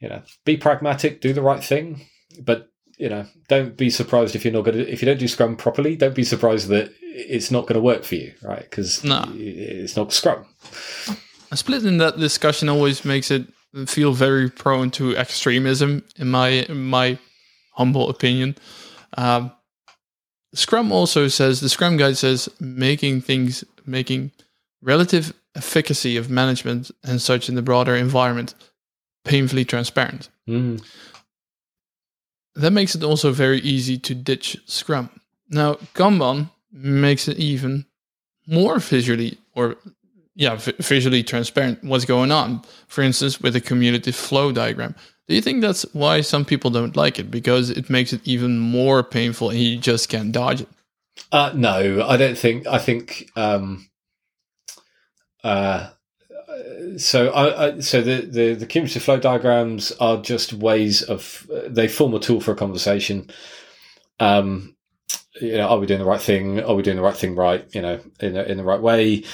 you 0.00 0.08
know, 0.08 0.22
be 0.44 0.56
pragmatic, 0.56 1.20
do 1.20 1.32
the 1.32 1.42
right 1.42 1.62
thing, 1.62 2.06
but 2.42 2.71
you 3.02 3.08
know, 3.08 3.26
don't 3.48 3.76
be 3.76 3.90
surprised 3.90 4.36
if 4.36 4.44
you're 4.44 4.54
not 4.54 4.64
going 4.64 4.76
to 4.78 4.88
if 4.88 5.02
you 5.02 5.06
don't 5.06 5.18
do 5.18 5.26
Scrum 5.26 5.56
properly. 5.56 5.96
Don't 5.96 6.14
be 6.14 6.22
surprised 6.22 6.68
that 6.68 6.94
it's 7.00 7.50
not 7.50 7.62
going 7.62 7.74
to 7.74 7.80
work 7.80 8.04
for 8.04 8.14
you, 8.14 8.32
right? 8.42 8.62
Because 8.62 9.02
no. 9.02 9.24
it's 9.34 9.96
not 9.96 10.12
Scrum. 10.12 10.46
A 11.50 11.56
split 11.56 11.84
in 11.84 11.98
that 11.98 12.16
discussion 12.16 12.68
always 12.68 13.04
makes 13.04 13.32
it 13.32 13.48
feel 13.86 14.12
very 14.12 14.48
prone 14.48 14.92
to 14.92 15.16
extremism, 15.16 16.04
in 16.16 16.30
my 16.30 16.48
in 16.48 16.84
my 16.90 17.18
humble 17.72 18.08
opinion. 18.08 18.56
Um, 19.16 19.50
Scrum 20.54 20.92
also 20.92 21.26
says 21.26 21.60
the 21.60 21.68
Scrum 21.68 21.96
guide 21.96 22.16
says 22.16 22.48
making 22.60 23.22
things 23.22 23.64
making 23.84 24.30
relative 24.80 25.34
efficacy 25.56 26.16
of 26.16 26.30
management 26.30 26.92
and 27.02 27.20
such 27.20 27.48
in 27.48 27.56
the 27.56 27.62
broader 27.62 27.96
environment 27.96 28.54
painfully 29.24 29.64
transparent. 29.64 30.28
Mm. 30.48 30.84
That 32.62 32.72
makes 32.72 32.94
it 32.94 33.02
also 33.02 33.32
very 33.32 33.58
easy 33.58 33.98
to 33.98 34.14
ditch 34.14 34.56
Scrum. 34.66 35.10
Now, 35.50 35.74
Kanban 35.94 36.48
makes 36.70 37.26
it 37.26 37.36
even 37.36 37.86
more 38.46 38.78
visually 38.78 39.38
or 39.56 39.76
yeah, 40.36 40.54
v- 40.54 40.72
visually 40.78 41.24
transparent 41.24 41.82
what's 41.82 42.04
going 42.04 42.30
on. 42.30 42.62
For 42.86 43.02
instance, 43.02 43.40
with 43.40 43.56
a 43.56 43.60
cumulative 43.60 44.14
flow 44.14 44.52
diagram. 44.52 44.94
Do 45.26 45.34
you 45.34 45.40
think 45.42 45.60
that's 45.60 45.82
why 45.92 46.20
some 46.20 46.44
people 46.44 46.70
don't 46.70 46.96
like 46.96 47.18
it? 47.18 47.32
Because 47.32 47.68
it 47.68 47.90
makes 47.90 48.12
it 48.12 48.20
even 48.24 48.60
more 48.60 49.02
painful 49.02 49.50
and 49.50 49.58
you 49.58 49.76
just 49.76 50.08
can't 50.08 50.30
dodge 50.30 50.60
it? 50.60 50.68
Uh, 51.32 51.50
no, 51.56 52.06
I 52.06 52.16
don't 52.16 52.38
think. 52.38 52.68
I 52.68 52.78
think. 52.78 53.28
Um, 53.34 53.90
uh, 55.42 55.90
so, 56.96 57.30
I, 57.30 57.66
I, 57.66 57.80
so 57.80 58.02
the, 58.02 58.22
the 58.22 58.54
the 58.54 58.66
cumulative 58.66 59.02
flow 59.02 59.18
diagrams 59.18 59.92
are 59.92 60.20
just 60.20 60.52
ways 60.52 61.02
of 61.02 61.50
they 61.68 61.88
form 61.88 62.14
a 62.14 62.20
tool 62.20 62.40
for 62.40 62.52
a 62.52 62.56
conversation. 62.56 63.30
Um, 64.20 64.76
you 65.40 65.56
know, 65.56 65.68
are 65.68 65.78
we 65.78 65.86
doing 65.86 66.00
the 66.00 66.06
right 66.06 66.20
thing? 66.20 66.60
Are 66.60 66.74
we 66.74 66.82
doing 66.82 66.96
the 66.96 67.02
right 67.02 67.16
thing 67.16 67.34
right? 67.34 67.66
You 67.74 67.82
know, 67.82 68.00
in 68.20 68.36
in 68.36 68.56
the 68.56 68.64
right 68.64 68.80
way. 68.80 69.24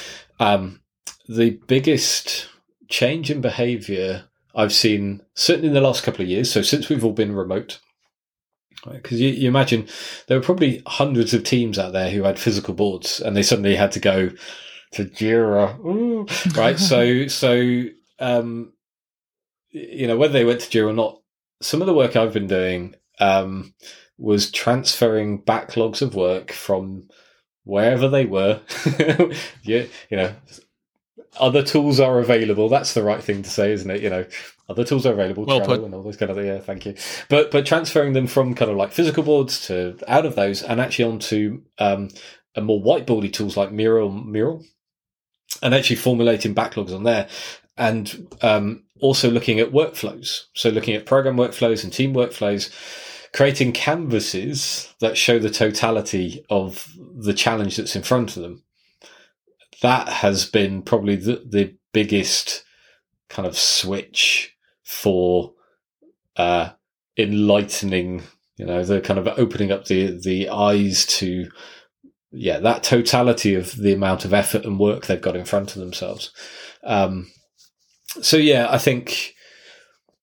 Um, 0.41 0.81
the 1.29 1.59
biggest 1.67 2.49
change 2.89 3.31
in 3.31 3.41
behaviour 3.41 4.25
I've 4.55 4.73
seen, 4.73 5.23
certainly 5.35 5.69
in 5.69 5.75
the 5.75 5.81
last 5.81 6.03
couple 6.03 6.23
of 6.23 6.29
years, 6.29 6.51
so 6.51 6.63
since 6.63 6.89
we've 6.89 7.05
all 7.05 7.13
been 7.13 7.35
remote, 7.35 7.81
because 8.91 9.21
you, 9.21 9.29
you, 9.29 9.49
imagine 9.49 9.87
there 10.27 10.39
were 10.39 10.45
probably 10.45 10.83
hundreds 10.87 11.35
of 11.35 11.45
teams 11.45 11.79
out 11.79 11.93
there 11.93 12.11
who 12.11 12.23
had 12.23 12.39
physical 12.39 12.75
boards, 12.75 13.21
and 13.21 13.37
they 13.37 13.43
suddenly 13.43 13.77
had 13.77 13.93
to 13.93 14.01
go 14.01 14.31
to 14.93 15.05
Jira, 15.05 15.79
Ooh, 15.85 16.27
right? 16.57 16.79
so, 16.79 17.27
so 17.27 17.85
um, 18.19 18.73
you 19.71 20.07
know, 20.07 20.17
whether 20.17 20.33
they 20.33 20.45
went 20.45 20.61
to 20.61 20.71
Jira 20.71 20.91
or 20.91 20.93
not, 20.93 21.21
some 21.61 21.81
of 21.81 21.87
the 21.87 21.95
work 21.95 22.17
I've 22.17 22.33
been 22.33 22.47
doing 22.47 22.95
um, 23.21 23.75
was 24.17 24.51
transferring 24.51 25.43
backlogs 25.43 26.03
of 26.03 26.15
work 26.15 26.53
from 26.53 27.09
wherever 27.65 28.09
they 28.09 28.25
were. 28.25 28.61
you, 29.63 29.89
you 30.11 30.17
know, 30.17 30.35
other 31.39 31.63
tools 31.63 32.01
are 32.01 32.19
available. 32.19 32.69
That's 32.69 32.95
the 32.95 33.03
right 33.03 33.23
thing 33.23 33.43
to 33.43 33.51
say, 33.51 33.73
isn't 33.73 33.91
it? 33.91 34.03
You 34.03 34.11
know, 34.11 34.25
other 34.69 34.85
tools 34.85 35.07
are 35.07 35.13
available, 35.13 35.45
well 35.47 35.61
Trello 35.61 35.85
and 35.85 35.95
all 35.95 36.03
those 36.03 36.17
kind 36.17 36.31
of. 36.31 36.45
Yeah, 36.45 36.59
thank 36.59 36.87
you. 36.87 36.95
But 37.29 37.51
but 37.51 37.67
transferring 37.67 38.13
them 38.13 38.27
from 38.27 38.55
kind 38.55 38.71
of 38.71 38.77
like 38.77 38.93
physical 38.93 39.23
boards 39.23 39.67
to 39.67 39.99
out 40.07 40.27
of 40.27 40.35
those 40.35 40.63
and 40.63 40.81
actually 40.81 41.07
onto 41.07 41.63
um, 41.79 42.09
a 42.55 42.61
more 42.61 42.81
whiteboardy 42.81 43.33
tools 43.33 43.57
like 43.57 43.73
Mural, 43.73 44.11
Mural, 44.11 44.65
and 45.63 45.75
actually 45.75 45.97
formulating 45.97 46.55
backlogs 46.55 46.95
on 46.95 47.05
there, 47.05 47.29
and 47.77 48.29
um, 48.43 48.85
also 49.01 49.31
looking 49.31 49.61
at 49.61 49.73
workflows. 49.73 50.45
So 50.55 50.71
looking 50.71 50.95
at 50.95 51.07
program 51.07 51.37
workflows 51.37 51.85
and 51.85 51.93
team 51.93 52.15
workflows 52.15 52.71
creating 53.35 53.73
canvases 53.73 54.93
that 55.01 55.17
show 55.17 55.39
the 55.39 55.51
totality 55.51 56.45
of 56.51 56.93
the 57.15 57.35
challenge 57.35 57.77
that's 57.77 57.97
in 57.97 58.03
front 58.03 58.37
of 58.37 58.43
them. 58.43 58.63
That 59.83 60.09
has 60.09 60.47
been 60.47 60.83
probably 60.83 61.17
the, 61.17 61.43
the 61.47 61.75
biggest 61.93 62.65
kind 63.29 63.47
of 63.47 63.57
switch 63.57 64.57
for 64.83 65.55
uh, 66.37 66.71
enlightening, 67.17 68.23
you 68.57 68.67
know, 68.67 68.83
the 68.83 69.01
kind 69.01 69.19
of 69.19 69.29
opening 69.39 69.71
up 69.71 69.85
the 69.85 70.19
the 70.19 70.49
eyes 70.49 71.07
to 71.07 71.51
yeah 72.31 72.59
that 72.59 72.83
totality 72.83 73.55
of 73.55 73.77
the 73.77 73.93
amount 73.93 74.25
of 74.25 74.35
effort 74.35 74.65
and 74.65 74.79
work 74.79 75.07
they've 75.07 75.21
got 75.21 75.37
in 75.37 75.45
front 75.45 75.75
of 75.75 75.81
themselves. 75.81 76.33
Um, 76.85 77.31
so 78.21 78.37
yeah, 78.37 78.69
I 78.71 78.79
think 78.79 79.35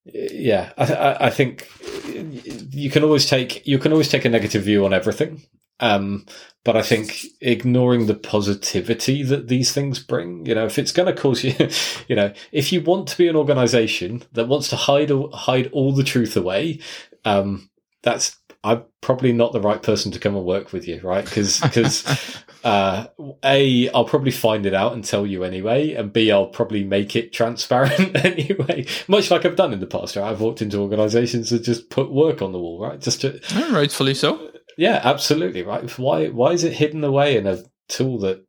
yeah, 0.06 0.72
I, 0.78 1.28
I, 1.28 1.30
think 1.32 1.68
you 2.06 2.92
can 2.92 3.04
always 3.04 3.26
take 3.26 3.66
you 3.66 3.80
can 3.80 3.92
always 3.92 4.10
take 4.10 4.26
a 4.26 4.30
negative 4.30 4.64
view 4.64 4.86
on 4.86 4.94
everything. 4.94 5.44
Um, 5.80 6.26
but 6.64 6.78
I 6.78 6.82
think 6.82 7.26
ignoring 7.42 8.06
the 8.06 8.16
positivity 8.16 9.24
that 9.24 9.50
these 9.50 9.72
things 9.72 10.00
bring, 10.00 10.46
you 10.46 10.56
know, 10.56 10.66
if 10.66 10.80
it's 10.80 10.92
going 10.92 11.14
to 11.14 11.22
cause 11.22 11.44
you, 11.44 11.54
you 12.08 12.16
know, 12.16 12.34
if 12.52 12.72
you 12.72 12.82
want 12.82 13.08
to 13.10 13.18
be 13.18 13.28
an 13.28 13.36
organization 13.36 14.24
that 14.34 14.48
wants 14.48 14.70
to 14.70 14.76
hide 14.76 15.12
hide 15.34 15.68
all 15.74 15.92
the 15.92 16.04
truth 16.04 16.38
away, 16.38 16.80
um, 17.26 17.70
that's 18.04 18.38
I'm 18.66 18.84
probably 19.00 19.32
not 19.32 19.54
the 19.54 19.62
right 19.62 19.82
person 19.82 20.12
to 20.12 20.20
come 20.20 20.36
and 20.36 20.44
work 20.44 20.74
with 20.74 20.88
you, 20.88 21.00
right? 21.04 21.24
Because 21.24 21.60
because 21.62 22.44
uh, 22.64 23.06
a 23.44 23.90
I'll 23.92 24.06
probably 24.06 24.32
find 24.32 24.66
it 24.66 24.74
out 24.74 24.94
and 24.94 25.06
tell 25.06 25.28
you 25.28 25.44
anyway, 25.44 25.94
and 25.94 26.12
b 26.12 26.32
I'll 26.32 26.48
probably 26.48 26.84
make 26.84 27.16
it 27.16 27.32
transparent 27.32 28.16
anyway, 28.26 28.88
much 29.08 29.30
like 29.30 29.46
I've 29.46 29.56
done 29.56 29.72
in 29.72 29.80
the 29.80 29.86
past. 29.86 30.16
Right? 30.16 30.28
I've 30.28 30.42
walked 30.42 30.64
into 30.64 30.80
organisations 30.80 31.52
that 31.52 31.62
just 31.62 31.92
put 31.92 32.12
work 32.12 32.42
on 32.42 32.54
the 32.54 32.60
wall, 32.60 32.82
right? 32.82 33.00
Just 33.00 33.22
to 33.22 33.40
rightfully 33.72 34.16
so. 34.16 34.52
Yeah, 34.80 35.00
absolutely 35.04 35.62
right. 35.62 35.88
Why 36.00 36.30
why 36.30 36.54
is 36.54 36.64
it 36.64 36.74
hidden 36.74 37.04
away 37.04 37.38
in 37.38 37.46
a 37.46 37.60
tool 37.88 38.18
that? 38.20 38.44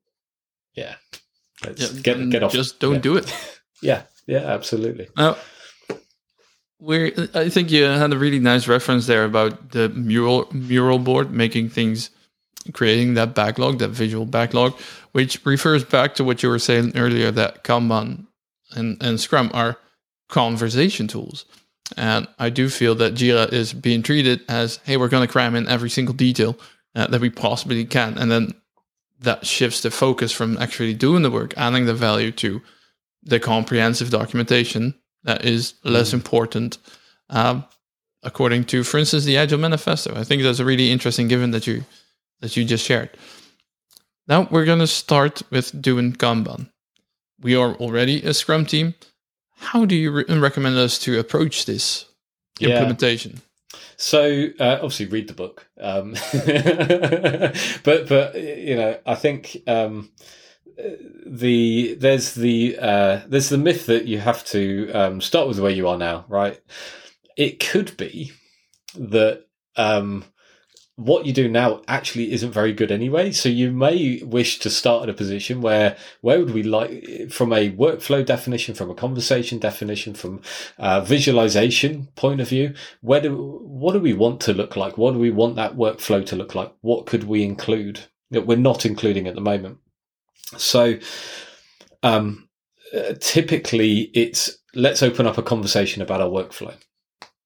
Yeah, 0.75 0.95
let's 1.63 1.93
yeah, 1.93 2.01
get 2.01 2.31
get 2.31 2.43
off. 2.43 2.53
Just 2.53 2.81
don't 2.81 2.95
yeah. 2.95 3.01
do 3.01 3.17
it. 3.19 3.61
yeah, 3.83 4.03
yeah, 4.27 4.47
absolutely. 4.47 5.09
Now 5.15 5.37
we 6.81 7.13
I 7.35 7.49
think 7.49 7.71
you 7.71 7.85
had 7.85 8.13
a 8.13 8.19
really 8.19 8.39
nice 8.39 8.69
reference 8.69 9.07
there 9.07 9.25
about 9.25 9.71
the 9.71 9.89
mural 9.91 10.49
mural 10.53 10.99
board 10.99 11.31
making 11.31 11.71
things 11.71 12.11
creating 12.73 13.15
that 13.15 13.35
backlog, 13.35 13.79
that 13.79 13.89
visual 13.89 14.27
backlog, 14.27 14.79
which 15.13 15.45
refers 15.45 15.85
back 15.85 16.15
to 16.15 16.25
what 16.25 16.43
you 16.43 16.49
were 16.49 16.59
saying 16.59 16.93
earlier 16.97 17.31
that 17.31 17.65
Kanban 17.65 18.27
and, 18.73 19.01
and 19.03 19.21
Scrum 19.21 19.51
are 19.55 19.77
conversation 20.29 21.07
tools. 21.07 21.45
And 21.97 22.27
I 22.39 22.51
do 22.51 22.69
feel 22.69 22.97
that 22.97 23.15
Jira 23.15 23.53
is 23.53 23.73
being 23.73 24.03
treated 24.03 24.41
as, 24.49 24.81
hey, 24.85 24.97
we're 24.97 25.09
going 25.09 25.27
to 25.27 25.33
cram 25.33 25.55
in 25.55 25.69
every 25.69 25.89
single 25.89 26.15
detail 26.15 26.59
uh, 26.97 27.07
that 27.07 27.21
we 27.21 27.31
possibly 27.31 27.85
can. 27.85 28.19
And 28.19 28.31
then 28.31 28.55
that 29.21 29.47
shifts 29.47 29.83
the 29.83 29.91
focus 29.91 30.33
from 30.33 30.59
actually 30.59 30.95
doing 30.95 31.23
the 31.23 31.31
work, 31.31 31.55
adding 31.57 31.87
the 31.87 31.95
value 31.95 32.33
to 32.33 32.61
the 33.23 33.39
comprehensive 33.39 34.11
documentation 34.11 34.95
that 35.27 35.45
is 35.45 35.75
less 35.85 36.11
Mm. 36.11 36.15
important. 36.15 36.79
Um, 37.31 37.65
according 38.23 38.65
to, 38.65 38.83
for 38.83 38.99
instance, 38.99 39.25
the 39.25 39.37
Agile 39.37 39.59
Manifesto. 39.59 40.15
I 40.17 40.25
think 40.25 40.43
that's 40.43 40.59
a 40.61 40.65
really 40.65 40.91
interesting 40.91 41.29
given 41.29 41.51
that 41.53 41.67
you 41.67 41.85
that 42.41 42.57
you 42.57 42.65
just 42.65 42.85
shared. 42.85 43.11
Now 44.29 44.49
we're 44.51 44.65
going 44.65 44.81
to 44.81 44.87
start 44.87 45.43
with 45.51 45.71
doing 45.81 46.13
Kanban. 46.13 46.69
We 47.41 47.55
are 47.55 47.75
already 47.77 48.23
a 48.23 48.33
Scrum 48.35 48.67
team. 48.67 48.95
How 49.59 49.85
do 49.87 49.95
you 49.95 50.11
re- 50.13 50.25
recommend 50.39 50.77
us 50.77 50.99
to 51.01 51.19
approach 51.19 51.65
this 51.67 52.07
Yeah. 52.59 52.69
implementation? 52.71 53.41
So 53.97 54.49
uh, 54.61 54.79
obviously 54.83 55.07
read 55.07 55.29
the 55.29 55.35
book, 55.35 55.67
um, 55.81 56.13
but 57.85 58.09
but 58.09 58.35
you 58.35 58.77
know 58.77 58.99
I 59.07 59.15
think 59.15 59.57
um, 59.67 60.11
the 61.27 61.97
there's 61.99 62.35
the 62.35 62.79
uh, 62.79 63.21
there's 63.27 63.49
the 63.49 63.59
myth 63.59 63.87
that 63.87 64.07
you 64.07 64.19
have 64.19 64.45
to 64.47 64.91
um, 64.93 65.21
start 65.21 65.49
with 65.49 65.59
where 65.59 65.71
you 65.71 65.89
are 65.89 65.99
now, 65.99 66.25
right? 66.29 66.61
It 67.37 67.61
could 67.61 67.97
be 67.97 68.33
that 68.95 69.47
um, 69.77 70.25
what 70.97 71.27
you 71.27 71.33
do 71.33 71.49
now 71.49 71.83
actually 71.89 72.33
isn't 72.33 72.53
very 72.53 72.73
good 72.73 72.91
anyway. 72.91 73.31
So 73.31 73.51
you 73.51 73.71
may 73.71 74.23
wish 74.23 74.59
to 74.61 74.71
start 74.71 75.03
at 75.05 75.11
a 75.11 75.15
position 75.15 75.61
where 75.61 75.97
where 76.23 76.39
would 76.39 76.55
we 76.55 76.63
like 76.63 77.31
from 77.31 77.53
a 77.53 77.71
workflow 77.71 78.25
definition, 78.25 78.75
from 78.75 78.91
a 78.91 78.95
conversation 78.95 79.59
definition, 79.59 80.15
from 80.15 80.41
a 80.79 81.03
visualization 81.03 82.09
point 82.17 82.41
of 82.41 82.49
view, 82.49 82.75
where 83.03 83.21
do 83.21 83.61
what 83.63 83.93
do 83.93 84.01
we 84.01 84.15
want 84.15 84.41
to 84.43 84.55
look 84.55 84.77
like? 84.77 84.97
What 84.97 85.13
do 85.13 85.19
we 85.19 85.31
want 85.31 85.57
that 85.57 85.77
workflow 85.77 86.25
to 86.27 86.37
look 86.37 86.55
like? 86.55 86.73
What 86.81 87.07
could 87.07 87.25
we 87.25 87.45
include 87.45 88.01
that 88.31 88.47
we're 88.47 88.57
not 88.57 88.87
including 88.87 89.27
at 89.27 89.35
the 89.35 89.41
moment? 89.41 89.79
So 90.57 90.99
um, 92.03 92.49
uh, 92.95 93.15
typically 93.21 94.11
it's 94.15 94.59
let's 94.75 95.03
open 95.03 95.27
up 95.27 95.39
a 95.39 95.43
conversation 95.43 96.03
about 96.03 96.21
our 96.21 96.29
workflow. 96.29 96.75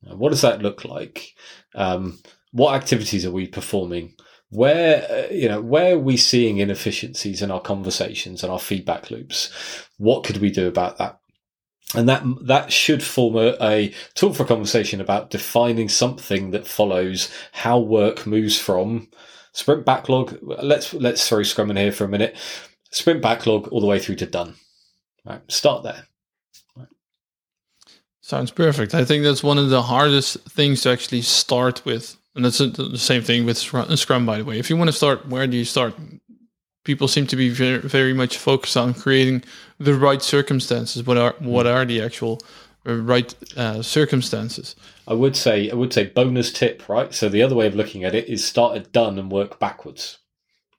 What 0.03 0.31
does 0.31 0.43
that 0.43 0.63
look 0.63 0.85
like? 0.85 1.35
Um, 1.75 2.19
what 2.53 2.75
activities 2.75 3.25
are 3.25 3.31
we 3.31 3.47
performing? 3.47 4.15
Where 4.51 5.07
uh, 5.09 5.33
you 5.33 5.49
know 5.49 5.61
where 5.61 5.95
are 5.95 5.99
we 5.99 6.17
seeing 6.17 6.59
inefficiencies 6.59 7.43
in 7.43 7.51
our 7.51 7.61
conversations 7.61 8.43
and 8.43 8.53
our 8.53 8.59
feedback 8.59 9.11
loops? 9.11 9.53
What 9.99 10.25
could 10.25 10.39
we 10.39 10.51
do 10.51 10.67
about 10.67 10.99
that? 10.99 11.21
And 11.95 12.09
that 12.09 12.25
that 12.43 12.73
should 12.73 13.03
form 13.03 13.37
a, 13.37 13.57
a 13.61 13.95
tool 14.15 14.35
for 14.35 14.45
conversation 14.45 15.01
about 15.01 15.31
defining 15.31 15.89
something 15.89 16.51
that 16.51 16.67
follows 16.67 17.33
how 17.53 17.79
work 17.79 18.27
moves 18.27 18.59
from 18.59 19.09
sprint 19.53 19.85
backlog. 19.85 20.39
Let's 20.43 20.95
let's 20.95 21.29
throw 21.29 21.43
Scrum 21.43 21.71
in 21.71 21.77
here 21.77 21.93
for 21.93 22.05
a 22.05 22.09
minute. 22.09 22.37
Sprint 22.91 23.23
backlog 23.23 23.69
all 23.69 23.81
the 23.81 23.87
way 23.87 23.99
through 23.99 24.17
to 24.17 24.27
done. 24.27 24.55
Right, 25.25 25.41
start 25.51 25.83
there. 25.83 26.05
Sounds 28.31 28.53
perfect. 28.53 28.95
I 28.95 29.05
think 29.05 29.25
that's 29.25 29.43
one 29.43 29.59
of 29.59 29.71
the 29.71 29.83
hardest 29.83 30.39
things 30.51 30.83
to 30.83 30.91
actually 30.91 31.23
start 31.23 31.85
with. 31.85 32.17
And 32.37 32.45
that's 32.45 32.59
the 32.59 32.97
same 32.97 33.23
thing 33.23 33.45
with 33.45 33.59
Scrum, 33.59 33.97
Scrum, 33.97 34.25
by 34.25 34.39
the 34.39 34.45
way. 34.45 34.59
If 34.59 34.71
you 34.71 34.77
want 34.77 34.87
to 34.87 34.93
start, 34.93 35.27
where 35.27 35.49
do 35.49 35.57
you 35.57 35.65
start? 35.65 35.95
People 36.85 37.09
seem 37.09 37.27
to 37.27 37.35
be 37.35 37.49
very, 37.49 37.79
very 37.79 38.13
much 38.13 38.39
focused 38.39 38.77
on 38.77 38.95
creating 38.95 39.43
the 39.79 39.95
right 39.95 40.23
circumstances. 40.23 41.05
What 41.05 41.17
are 41.17 41.35
what 41.41 41.67
are 41.67 41.85
the 41.85 42.01
actual 42.01 42.41
uh, 42.87 42.95
right 42.95 43.35
uh, 43.57 43.83
circumstances? 43.83 44.77
I 45.09 45.15
would 45.15 45.35
say 45.35 45.69
I 45.69 45.75
would 45.75 45.93
say 45.93 46.05
bonus 46.07 46.53
tip, 46.53 46.89
right? 46.89 47.13
So 47.13 47.29
the 47.29 47.43
other 47.43 47.57
way 47.57 47.67
of 47.67 47.75
looking 47.75 48.05
at 48.05 48.15
it 48.15 48.29
is 48.29 48.45
start 48.45 48.77
at 48.77 48.93
done 48.93 49.19
and 49.19 49.33
work 49.33 49.59
backwards. 49.59 50.19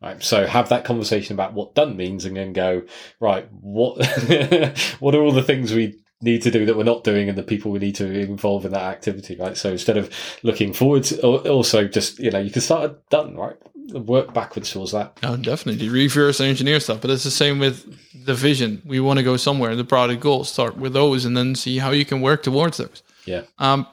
Right. 0.01 0.21
So 0.23 0.47
have 0.47 0.69
that 0.69 0.83
conversation 0.83 1.35
about 1.35 1.53
what 1.53 1.75
done 1.75 1.95
means 1.95 2.25
and 2.25 2.35
then 2.35 2.53
go, 2.53 2.81
right, 3.19 3.47
what 3.51 3.97
what 4.99 5.13
are 5.13 5.21
all 5.21 5.31
the 5.31 5.43
things 5.43 5.73
we 5.73 6.01
need 6.21 6.41
to 6.43 6.51
do 6.51 6.65
that 6.65 6.77
we're 6.77 6.83
not 6.83 7.03
doing 7.03 7.29
and 7.29 7.37
the 7.37 7.43
people 7.43 7.71
we 7.71 7.79
need 7.79 7.95
to 7.95 8.05
involve 8.05 8.65
in 8.65 8.71
that 8.71 8.83
activity, 8.83 9.35
right? 9.35 9.57
So 9.57 9.71
instead 9.71 9.97
of 9.97 10.11
looking 10.43 10.73
forwards, 10.73 11.11
al- 11.23 11.47
also 11.47 11.87
just, 11.87 12.19
you 12.19 12.31
know, 12.31 12.39
you 12.39 12.51
can 12.51 12.61
start 12.61 12.83
at 12.83 13.09
done, 13.09 13.35
right? 13.35 13.55
Work 13.93 14.33
backwards 14.33 14.71
towards 14.71 14.91
that. 14.91 15.19
Oh, 15.23 15.35
definitely 15.35 15.89
reverse 15.89 16.39
engineer 16.39 16.79
stuff. 16.79 17.01
But 17.01 17.09
it's 17.09 17.23
the 17.23 17.31
same 17.31 17.59
with 17.59 17.85
the 18.25 18.33
vision. 18.33 18.81
We 18.85 18.99
want 18.99 19.17
to 19.17 19.23
go 19.23 19.37
somewhere. 19.37 19.75
The 19.75 19.83
product 19.83 20.21
goals 20.21 20.49
start 20.49 20.77
with 20.77 20.93
those, 20.93 21.25
and 21.25 21.35
then 21.35 21.55
see 21.55 21.79
how 21.79 21.91
you 21.91 22.05
can 22.05 22.21
work 22.21 22.43
towards 22.43 22.77
those. 22.77 23.03
Yeah. 23.25 23.41
Um, 23.57 23.87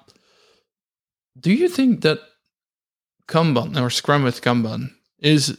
do 1.41 1.53
you 1.53 1.69
think 1.69 2.03
that 2.03 2.21
Kanban 3.27 3.81
or 3.81 3.91
Scrum 3.91 4.23
with 4.23 4.41
Kanban 4.41 4.91
is 5.19 5.59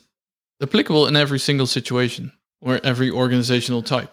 applicable 0.61 1.07
in 1.07 1.15
every 1.15 1.39
single 1.39 1.67
situation 1.67 2.31
or 2.61 2.79
every 2.83 3.09
organizational 3.09 3.81
type? 3.81 4.11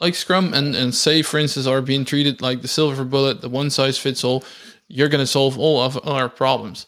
Like 0.00 0.14
Scrum 0.14 0.54
and, 0.54 0.74
and 0.74 0.94
say, 0.94 1.22
for 1.22 1.38
instance, 1.38 1.66
are 1.66 1.82
being 1.82 2.04
treated 2.04 2.40
like 2.40 2.62
the 2.62 2.68
silver 2.68 3.04
bullet, 3.04 3.40
the 3.40 3.48
one 3.48 3.70
size 3.70 3.98
fits 3.98 4.24
all, 4.24 4.44
you're 4.88 5.08
going 5.08 5.20
to 5.20 5.26
solve 5.26 5.58
all 5.58 5.80
of 5.80 6.06
our 6.06 6.28
problems. 6.28 6.86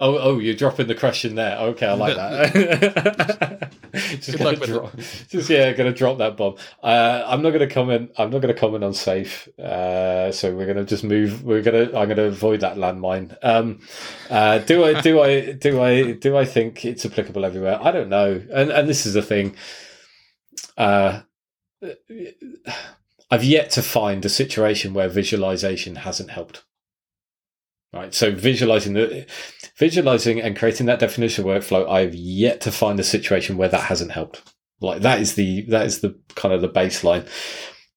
Oh, 0.00 0.16
oh, 0.16 0.38
you're 0.38 0.54
dropping 0.54 0.86
the 0.86 0.94
question 0.94 1.34
there. 1.34 1.58
Okay, 1.58 1.86
I 1.86 1.94
like 1.94 2.16
that. 2.16 3.72
just 3.92 4.38
gonna 4.38 4.50
luck 4.50 4.60
with 4.60 4.70
drop, 4.70 4.96
just 5.28 5.50
yeah, 5.50 5.72
gonna 5.72 5.92
drop 5.92 6.18
that 6.18 6.36
bomb. 6.36 6.54
Uh, 6.82 7.24
I'm 7.26 7.42
not 7.42 7.50
gonna 7.50 7.66
comment. 7.66 8.12
I'm 8.16 8.30
not 8.30 8.40
gonna 8.40 8.54
comment 8.54 8.84
on 8.84 8.92
SAFe. 8.92 9.48
Uh, 9.58 10.30
so 10.30 10.54
we're 10.54 10.66
gonna 10.66 10.84
just 10.84 11.02
move. 11.02 11.42
We're 11.42 11.62
gonna. 11.62 11.86
I'm 11.98 12.08
gonna 12.08 12.24
avoid 12.24 12.60
that 12.60 12.76
landmine. 12.76 13.36
Um, 13.42 13.80
uh, 14.30 14.58
do 14.58 14.84
I? 14.84 15.00
Do 15.00 15.20
I? 15.20 15.52
Do 15.52 15.82
I? 15.82 16.12
Do 16.12 16.36
I 16.36 16.44
think 16.44 16.84
it's 16.84 17.04
applicable 17.04 17.44
everywhere? 17.44 17.78
I 17.82 17.90
don't 17.90 18.08
know. 18.08 18.40
And 18.52 18.70
and 18.70 18.88
this 18.88 19.04
is 19.04 19.14
the 19.14 19.22
thing. 19.22 19.56
Uh, 20.76 21.22
I've 23.30 23.44
yet 23.44 23.70
to 23.72 23.82
find 23.82 24.24
a 24.24 24.28
situation 24.28 24.94
where 24.94 25.08
visualization 25.08 25.96
hasn't 25.96 26.30
helped. 26.30 26.62
Right. 27.92 28.12
So 28.12 28.30
visualizing 28.30 28.92
the 28.92 29.26
visualizing 29.76 30.40
and 30.40 30.56
creating 30.56 30.86
that 30.86 30.98
definition 30.98 31.44
workflow, 31.44 31.88
I've 31.88 32.14
yet 32.14 32.60
to 32.62 32.70
find 32.70 33.00
a 33.00 33.04
situation 33.04 33.56
where 33.56 33.68
that 33.68 33.84
hasn't 33.84 34.12
helped. 34.12 34.54
Like 34.80 35.02
that 35.02 35.20
is 35.20 35.34
the 35.34 35.62
that 35.68 35.86
is 35.86 36.00
the 36.00 36.18
kind 36.34 36.52
of 36.52 36.60
the 36.60 36.68
baseline. 36.68 37.26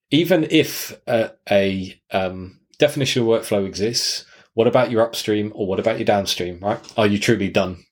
Even 0.10 0.48
if 0.50 1.00
uh, 1.08 1.30
a 1.50 2.00
um, 2.12 2.60
definition 2.80 3.24
workflow 3.24 3.66
exists, 3.66 4.26
what 4.54 4.68
about 4.68 4.92
your 4.92 5.02
upstream 5.02 5.52
or 5.56 5.68
what 5.68 5.80
about 5.80 5.98
your 5.98 6.06
downstream? 6.06 6.60
Right? 6.62 6.80
Are 6.98 7.08
you 7.08 7.20
truly 7.20 7.50
done? 7.50 7.84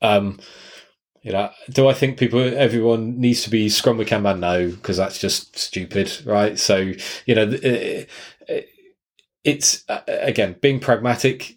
Um, 0.00 0.40
you 1.22 1.30
know, 1.30 1.50
do 1.70 1.86
I 1.86 1.94
think 1.94 2.18
people, 2.18 2.40
everyone 2.40 3.20
needs 3.20 3.44
to 3.44 3.50
be 3.50 3.68
Scrum 3.68 3.96
with 3.96 4.08
Kanban? 4.08 4.40
No, 4.40 4.68
because 4.70 4.96
that's 4.96 5.18
just 5.18 5.56
stupid, 5.56 6.12
right? 6.26 6.58
So, 6.58 6.92
you 7.26 7.34
know, 7.36 7.48
it, 7.48 8.10
it's 9.44 9.84
uh, 9.88 10.00
again 10.06 10.56
being 10.60 10.80
pragmatic. 10.80 11.56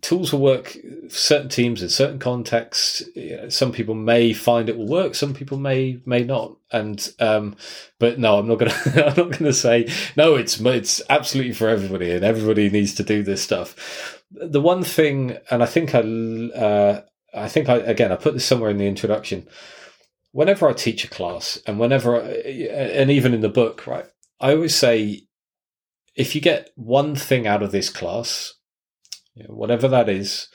Tools 0.00 0.32
will 0.32 0.40
work 0.40 0.76
for 1.08 1.14
certain 1.16 1.48
teams 1.48 1.80
in 1.80 1.88
certain 1.88 2.18
contexts. 2.18 3.04
Some 3.50 3.70
people 3.70 3.94
may 3.94 4.32
find 4.32 4.68
it 4.68 4.76
will 4.76 4.88
work. 4.88 5.14
Some 5.14 5.32
people 5.32 5.58
may 5.58 6.00
may 6.04 6.24
not. 6.24 6.56
And 6.72 7.08
um, 7.20 7.54
but 8.00 8.18
no, 8.18 8.38
I'm 8.38 8.48
not 8.48 8.58
gonna. 8.58 8.74
I'm 9.06 9.16
not 9.16 9.38
gonna 9.38 9.52
say 9.52 9.92
no. 10.16 10.34
It's 10.34 10.60
it's 10.60 11.00
absolutely 11.08 11.52
for 11.52 11.68
everybody, 11.68 12.10
and 12.10 12.24
everybody 12.24 12.68
needs 12.68 12.94
to 12.94 13.04
do 13.04 13.22
this 13.22 13.42
stuff. 13.42 14.22
The 14.32 14.60
one 14.60 14.82
thing, 14.82 15.38
and 15.50 15.62
I 15.62 15.66
think 15.66 15.94
I. 15.94 16.00
Uh, 16.00 17.02
I 17.32 17.48
think 17.48 17.68
I 17.68 17.76
again 17.76 18.12
I 18.12 18.16
put 18.16 18.34
this 18.34 18.44
somewhere 18.44 18.70
in 18.70 18.78
the 18.78 18.86
introduction. 18.86 19.46
Whenever 20.32 20.68
I 20.68 20.72
teach 20.72 21.04
a 21.04 21.08
class, 21.08 21.58
and 21.66 21.78
whenever, 21.78 22.22
I, 22.22 22.28
and 22.28 23.10
even 23.10 23.34
in 23.34 23.40
the 23.40 23.48
book, 23.48 23.86
right, 23.86 24.06
I 24.40 24.52
always 24.52 24.76
say, 24.76 25.22
if 26.20 26.34
you 26.34 26.40
get 26.42 26.70
one 26.76 27.16
thing 27.16 27.46
out 27.46 27.62
of 27.62 27.72
this 27.72 27.88
class, 27.88 28.52
whatever 29.46 29.88
that 29.88 30.06
is, 30.06 30.48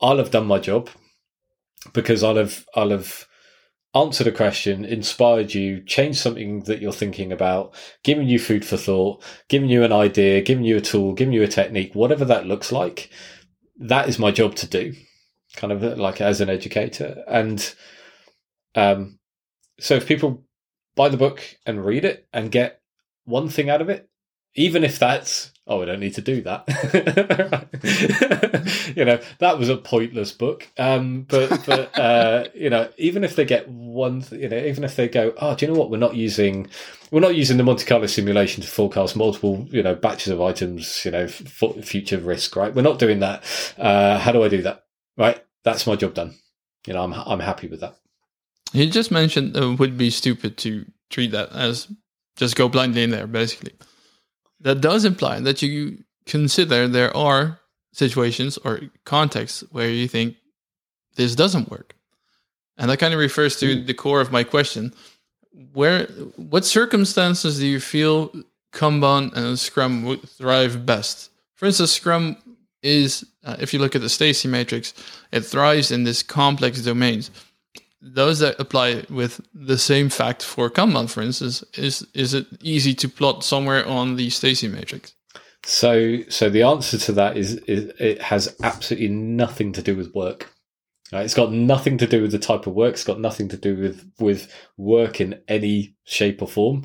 I'll 0.00 0.18
have 0.18 0.30
done 0.30 0.46
my 0.46 0.60
job 0.60 0.88
because 1.92 2.22
I'll 2.22 2.36
have 2.36 2.64
I'll 2.76 2.90
have 2.90 3.26
answered 3.92 4.28
a 4.28 4.32
question, 4.32 4.84
inspired 4.84 5.52
you, 5.52 5.82
changed 5.82 6.18
something 6.18 6.60
that 6.64 6.80
you're 6.80 6.92
thinking 6.92 7.32
about, 7.32 7.74
given 8.04 8.28
you 8.28 8.38
food 8.38 8.64
for 8.64 8.76
thought, 8.76 9.20
given 9.48 9.68
you 9.68 9.82
an 9.82 9.92
idea, 9.92 10.42
given 10.42 10.64
you 10.64 10.76
a 10.76 10.80
tool, 10.80 11.12
given 11.12 11.32
you 11.32 11.42
a 11.42 11.48
technique, 11.48 11.94
whatever 11.94 12.24
that 12.24 12.46
looks 12.46 12.70
like. 12.70 13.10
That 13.78 14.08
is 14.08 14.18
my 14.18 14.30
job 14.30 14.54
to 14.56 14.68
do 14.68 14.94
kind 15.56 15.72
of 15.72 15.98
like 15.98 16.20
as 16.20 16.40
an 16.40 16.50
educator. 16.50 17.24
And 17.26 17.74
um, 18.76 19.18
so 19.80 19.94
if 19.94 20.06
people 20.06 20.44
buy 20.94 21.08
the 21.08 21.16
book 21.16 21.42
and 21.66 21.84
read 21.84 22.04
it 22.04 22.28
and 22.32 22.52
get 22.52 22.80
one 23.24 23.48
thing 23.48 23.70
out 23.70 23.80
of 23.80 23.88
it, 23.88 24.08
even 24.56 24.82
if 24.84 24.98
that's 24.98 25.52
oh, 25.68 25.82
I 25.82 25.84
don't 25.84 26.00
need 26.00 26.14
to 26.14 26.20
do 26.20 26.42
that. 26.42 26.64
you 28.96 29.04
know, 29.04 29.20
that 29.38 29.58
was 29.58 29.68
a 29.68 29.76
pointless 29.76 30.32
book. 30.32 30.68
Um, 30.78 31.22
but 31.22 31.64
but 31.66 31.98
uh, 31.98 32.48
you 32.54 32.70
know, 32.70 32.88
even 32.96 33.24
if 33.24 33.36
they 33.36 33.44
get 33.44 33.68
one, 33.68 34.22
th- 34.22 34.40
you 34.40 34.48
know, 34.48 34.58
even 34.58 34.84
if 34.84 34.96
they 34.96 35.08
go, 35.08 35.32
oh, 35.38 35.54
do 35.54 35.66
you 35.66 35.72
know 35.72 35.78
what? 35.78 35.90
We're 35.90 35.98
not 35.98 36.14
using 36.14 36.68
we're 37.10 37.20
not 37.20 37.34
using 37.34 37.56
the 37.56 37.64
Monte 37.64 37.84
Carlo 37.84 38.06
simulation 38.06 38.62
to 38.62 38.68
forecast 38.68 39.16
multiple, 39.16 39.66
you 39.70 39.82
know, 39.82 39.94
batches 39.94 40.32
of 40.32 40.40
items, 40.40 41.04
you 41.04 41.10
know, 41.10 41.24
f- 41.24 41.84
future 41.84 42.18
risk, 42.18 42.56
right? 42.56 42.74
We're 42.74 42.82
not 42.82 42.98
doing 42.98 43.20
that. 43.20 43.44
Uh, 43.78 44.18
how 44.18 44.32
do 44.32 44.42
I 44.42 44.48
do 44.48 44.62
that? 44.62 44.84
Right, 45.16 45.42
that's 45.64 45.86
my 45.86 45.96
job 45.96 46.14
done. 46.14 46.34
You 46.86 46.94
know, 46.94 47.02
I'm 47.02 47.12
I'm 47.12 47.40
happy 47.40 47.68
with 47.68 47.80
that. 47.80 47.96
You 48.72 48.88
just 48.90 49.10
mentioned 49.10 49.56
it 49.56 49.78
would 49.78 49.96
be 49.96 50.10
stupid 50.10 50.56
to 50.58 50.86
treat 51.08 51.30
that 51.32 51.52
as 51.52 51.88
just 52.36 52.56
go 52.56 52.68
blindly 52.68 53.02
in 53.02 53.10
there, 53.10 53.26
basically. 53.26 53.72
That 54.60 54.80
does 54.80 55.04
imply 55.04 55.40
that 55.40 55.62
you 55.62 56.04
consider 56.24 56.88
there 56.88 57.16
are 57.16 57.60
situations 57.92 58.58
or 58.58 58.80
contexts 59.04 59.64
where 59.70 59.88
you 59.88 60.08
think 60.08 60.36
this 61.16 61.34
doesn't 61.34 61.70
work. 61.70 61.94
And 62.76 62.90
that 62.90 62.98
kind 62.98 63.14
of 63.14 63.20
refers 63.20 63.56
to 63.60 63.82
the 63.82 63.94
core 63.94 64.20
of 64.20 64.32
my 64.32 64.44
question. 64.44 64.92
Where 65.72 66.06
what 66.36 66.64
circumstances 66.64 67.58
do 67.58 67.66
you 67.66 67.80
feel 67.80 68.32
Kanban 68.72 69.32
and 69.34 69.58
Scrum 69.58 70.04
would 70.04 70.28
thrive 70.28 70.84
best? 70.84 71.30
For 71.54 71.66
instance, 71.66 71.92
Scrum 71.92 72.36
is, 72.82 73.24
uh, 73.44 73.56
if 73.58 73.72
you 73.72 73.78
look 73.78 73.96
at 73.96 74.02
the 74.02 74.10
Stacey 74.10 74.48
matrix, 74.48 74.92
it 75.32 75.40
thrives 75.40 75.90
in 75.90 76.04
this 76.04 76.22
complex 76.22 76.82
domains. 76.82 77.30
Those 78.00 78.40
that 78.40 78.60
apply 78.60 79.04
with 79.08 79.40
the 79.54 79.78
same 79.78 80.10
fact 80.10 80.42
for 80.42 80.70
Kanban, 80.70 81.10
for 81.10 81.22
instance, 81.22 81.64
is 81.74 82.06
is 82.14 82.34
it 82.34 82.46
easy 82.62 82.94
to 82.94 83.08
plot 83.08 83.42
somewhere 83.42 83.86
on 83.86 84.16
the 84.16 84.30
Stacey 84.30 84.68
matrix? 84.68 85.14
So, 85.64 86.20
so 86.28 86.48
the 86.48 86.62
answer 86.62 86.96
to 86.96 87.12
that 87.12 87.36
is, 87.36 87.54
is 87.66 87.92
it 87.98 88.22
has 88.22 88.54
absolutely 88.62 89.08
nothing 89.08 89.72
to 89.72 89.82
do 89.82 89.96
with 89.96 90.14
work. 90.14 90.52
Right? 91.12 91.24
It's 91.24 91.34
got 91.34 91.52
nothing 91.52 91.98
to 91.98 92.06
do 92.06 92.22
with 92.22 92.32
the 92.32 92.38
type 92.38 92.66
of 92.66 92.74
work. 92.74 92.94
It's 92.94 93.04
got 93.04 93.20
nothing 93.20 93.48
to 93.48 93.56
do 93.56 93.76
with 93.76 94.10
with 94.18 94.52
work 94.76 95.20
in 95.20 95.40
any 95.48 95.96
shape 96.04 96.42
or 96.42 96.48
form. 96.48 96.84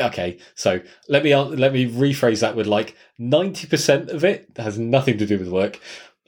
Okay, 0.00 0.38
so 0.54 0.80
let 1.08 1.22
me 1.22 1.34
let 1.34 1.72
me 1.72 1.90
rephrase 1.90 2.40
that 2.40 2.56
with 2.56 2.66
like 2.66 2.96
ninety 3.18 3.66
percent 3.66 4.10
of 4.10 4.24
it 4.24 4.48
has 4.56 4.78
nothing 4.78 5.18
to 5.18 5.26
do 5.26 5.38
with 5.38 5.48
work. 5.48 5.78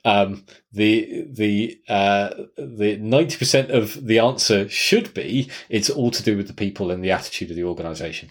Um, 0.04 0.44
the 0.72 1.26
the 1.30 1.80
uh, 1.88 2.30
the 2.56 2.96
ninety 3.00 3.36
percent 3.36 3.70
of 3.70 4.04
the 4.04 4.18
answer 4.18 4.68
should 4.68 5.14
be 5.14 5.50
it's 5.68 5.90
all 5.90 6.10
to 6.10 6.22
do 6.22 6.36
with 6.36 6.48
the 6.48 6.54
people 6.54 6.90
and 6.90 7.04
the 7.04 7.12
attitude 7.12 7.50
of 7.50 7.56
the 7.56 7.64
organisation. 7.64 8.30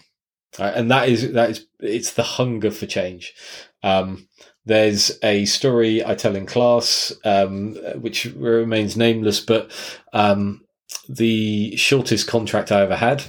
Right? 0.58 0.74
And 0.74 0.90
that 0.90 1.08
is 1.08 1.32
that 1.32 1.50
is 1.50 1.66
it's 1.80 2.12
the 2.12 2.22
hunger 2.22 2.70
for 2.70 2.86
change. 2.86 3.34
Um, 3.82 4.28
there's 4.64 5.18
a 5.22 5.44
story 5.46 6.04
I 6.04 6.14
tell 6.14 6.36
in 6.36 6.46
class, 6.46 7.12
um, 7.24 7.74
which 8.00 8.26
remains 8.26 8.96
nameless, 8.96 9.40
but 9.40 9.72
um, 10.12 10.64
the 11.08 11.76
shortest 11.76 12.28
contract 12.28 12.70
I 12.70 12.82
ever 12.82 12.96
had, 12.96 13.24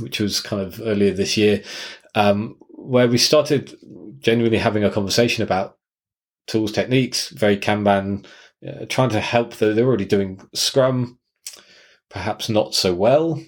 which 0.00 0.18
was 0.18 0.40
kind 0.40 0.62
of 0.62 0.80
earlier 0.80 1.12
this 1.12 1.36
year, 1.36 1.62
um, 2.14 2.56
where 2.70 3.06
we 3.06 3.18
started 3.18 3.76
genuinely 4.18 4.58
having 4.58 4.82
a 4.82 4.90
conversation 4.90 5.44
about 5.44 5.76
tools, 6.50 6.72
techniques, 6.72 7.28
very 7.28 7.56
Kanban, 7.56 8.26
uh, 8.66 8.84
trying 8.88 9.10
to 9.10 9.20
help. 9.20 9.54
The, 9.54 9.72
they're 9.72 9.86
already 9.86 10.04
doing 10.04 10.40
Scrum, 10.52 11.18
perhaps 12.08 12.48
not 12.48 12.74
so 12.74 12.92
well. 12.92 13.40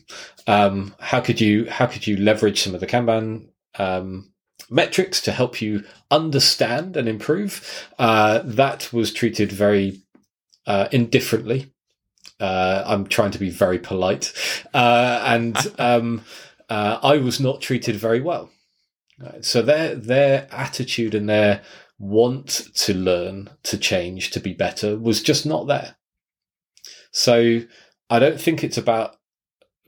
Um, 0.47 0.95
how 1.01 1.21
could 1.21 1.41
you 1.41 1.69
how 1.69 1.87
could 1.87 2.07
you 2.07 2.17
leverage 2.17 2.63
some 2.63 2.75
of 2.75 2.81
the 2.81 2.87
Kanban 2.87 3.49
um, 3.79 4.33
metrics 4.71 5.21
to 5.23 5.33
help 5.33 5.61
you 5.61 5.85
understand 6.11 6.97
and 6.97 7.09
improve? 7.09 7.89
Uh, 7.99 8.41
that 8.45 8.93
was 8.93 9.13
treated 9.13 9.51
very 9.51 10.01
uh, 10.67 10.89
indifferently. 10.93 11.73
Uh, 12.41 12.83
I'm 12.87 13.07
trying 13.07 13.31
to 13.33 13.39
be 13.39 13.51
very 13.51 13.79
polite, 13.79 14.33
uh, 14.75 15.23
and 15.27 15.57
um, 15.79 16.23
uh, 16.69 16.99
I 17.03 17.19
was 17.19 17.41
not 17.41 17.61
treated 17.61 17.97
very 17.97 18.21
well. 18.21 18.51
So 19.41 19.63
their 19.63 19.95
their 19.95 20.49
attitude 20.51 21.15
and 21.15 21.29
their 21.29 21.63
want 22.03 22.69
to 22.75 22.93
learn, 22.93 23.49
to 23.63 23.79
change, 23.79 24.33
to 24.33 24.41
be 24.41 24.53
better 24.53 24.99
was 24.99 25.23
just 25.23 25.47
not 25.47 25.69
there. 25.69 25.95
So 27.13 27.61
I 28.11 28.19
don't 28.19 28.41
think 28.41 28.65
it's 28.65 28.77
about 28.77 29.17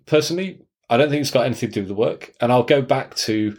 personally, 0.07 0.61
I 0.89 0.97
don't 0.97 1.11
think 1.11 1.23
it's 1.23 1.33
got 1.33 1.45
anything 1.45 1.71
to 1.71 1.75
do 1.75 1.81
with 1.81 1.89
the 1.89 1.95
work. 1.95 2.33
And 2.41 2.53
I'll 2.53 2.63
go 2.63 2.83
back 2.83 3.17
to 3.17 3.57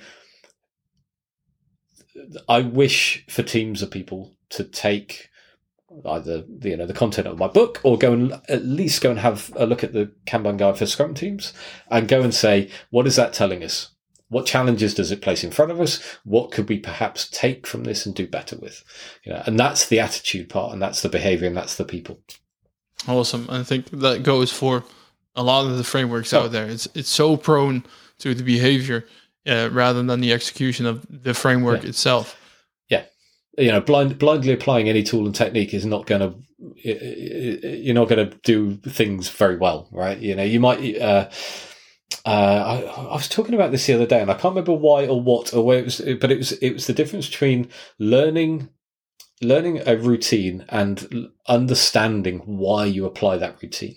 I 2.48 2.62
wish 2.62 3.26
for 3.28 3.44
teams 3.44 3.82
of 3.82 3.92
people 3.92 4.32
to 4.52 4.64
take 4.64 5.30
either 6.06 6.44
the, 6.48 6.70
you 6.70 6.78
know 6.78 6.86
the 6.86 6.94
content 6.94 7.28
of 7.28 7.38
my 7.38 7.48
book 7.48 7.82
or 7.84 7.98
go 7.98 8.14
and 8.14 8.42
at 8.48 8.66
least 8.66 9.02
go 9.02 9.12
and 9.12 9.20
have 9.20 9.52
a 9.58 9.66
look 9.66 9.84
at 9.84 9.92
the 9.92 10.12
Kanban 10.26 10.58
guide 10.58 10.78
for 10.78 10.86
Scrum 10.86 11.14
teams 11.14 11.54
and 11.90 12.08
go 12.08 12.22
and 12.22 12.34
say 12.34 12.70
what 12.90 13.06
is 13.06 13.18
that 13.18 13.34
telling 13.34 13.64
us? 13.64 13.95
What 14.30 14.46
challenges 14.46 14.94
does 14.94 15.12
it 15.12 15.22
place 15.22 15.44
in 15.44 15.52
front 15.52 15.72
of 15.72 15.80
us? 15.80 16.02
What 16.24 16.52
could 16.52 16.68
we 16.68 16.80
perhaps 16.80 17.30
take 17.30 17.68
from 17.68 17.84
this 17.84 18.06
and 18.06 18.16
do 18.16 18.28
better 18.28 18.58
with? 18.58 18.84
You 19.24 19.34
know, 19.34 19.44
and 19.46 19.60
that's 19.60 19.88
the 19.88 20.00
attitude 20.00 20.50
part, 20.50 20.74
and 20.74 20.82
that's 20.82 21.02
the 21.02 21.10
behavior, 21.10 21.48
and 21.48 21.56
that's 21.56 21.76
the 21.76 21.86
people. 21.86 22.20
Awesome. 23.08 23.46
I 23.50 23.64
think 23.64 23.92
that 23.92 24.24
goes 24.24 24.52
for 24.52 24.84
a 25.36 25.44
lot 25.44 25.68
of 25.68 25.78
the 25.78 25.84
frameworks 25.84 26.34
oh. 26.34 26.42
out 26.42 26.52
there. 26.52 26.66
It's 26.66 26.88
it's 26.96 27.10
so 27.10 27.38
prone 27.38 27.84
to 28.20 28.34
the 28.34 28.44
behavior 28.44 29.06
uh, 29.48 29.70
rather 29.72 30.02
than 30.02 30.22
the 30.22 30.34
execution 30.34 30.86
of 30.86 31.06
the 31.10 31.34
framework 31.34 31.84
yeah. 31.84 31.90
itself. 31.90 32.40
Yeah, 32.90 33.04
you 33.58 33.72
know, 33.72 33.82
blind, 33.82 34.18
blindly 34.18 34.54
applying 34.54 34.90
any 34.90 35.04
tool 35.04 35.26
and 35.26 35.36
technique 35.36 35.74
is 35.74 35.86
not 35.86 36.08
going 36.08 36.22
to. 36.22 36.36
You're 36.84 37.94
not 37.94 38.10
going 38.10 38.30
to 38.30 38.38
do 38.44 38.76
things 38.78 39.30
very 39.30 39.58
well, 39.58 39.88
right? 39.92 40.18
You 40.18 40.36
know, 40.36 40.44
you 40.44 40.60
might. 40.60 41.00
Uh, 41.00 41.30
uh, 42.26 42.30
I, 42.88 43.02
I, 43.04 43.14
was 43.14 43.30
talking 43.30 43.54
about 43.54 43.72
this 43.72 43.86
the 43.86 43.94
other 43.94 44.08
day, 44.08 44.20
and 44.20 44.32
I 44.32 44.34
can't 44.34 44.56
remember 44.56 44.74
why 44.74 45.06
or 45.06 45.22
what 45.22 45.54
or 45.54 45.64
where 45.64 45.78
it 45.78 45.86
was, 45.86 46.02
but 46.20 46.32
it 46.32 46.38
was 46.38 46.54
it 46.54 46.74
was 46.74 46.88
the 46.88 46.94
difference 46.94 47.30
between 47.30 47.70
learning 48.00 48.70
learning 49.42 49.82
a 49.86 49.96
routine 49.96 50.66
and 50.70 51.30
understanding 51.48 52.40
why 52.40 52.86
you 52.86 53.06
apply 53.06 53.38
that 53.38 53.62
routine. 53.62 53.96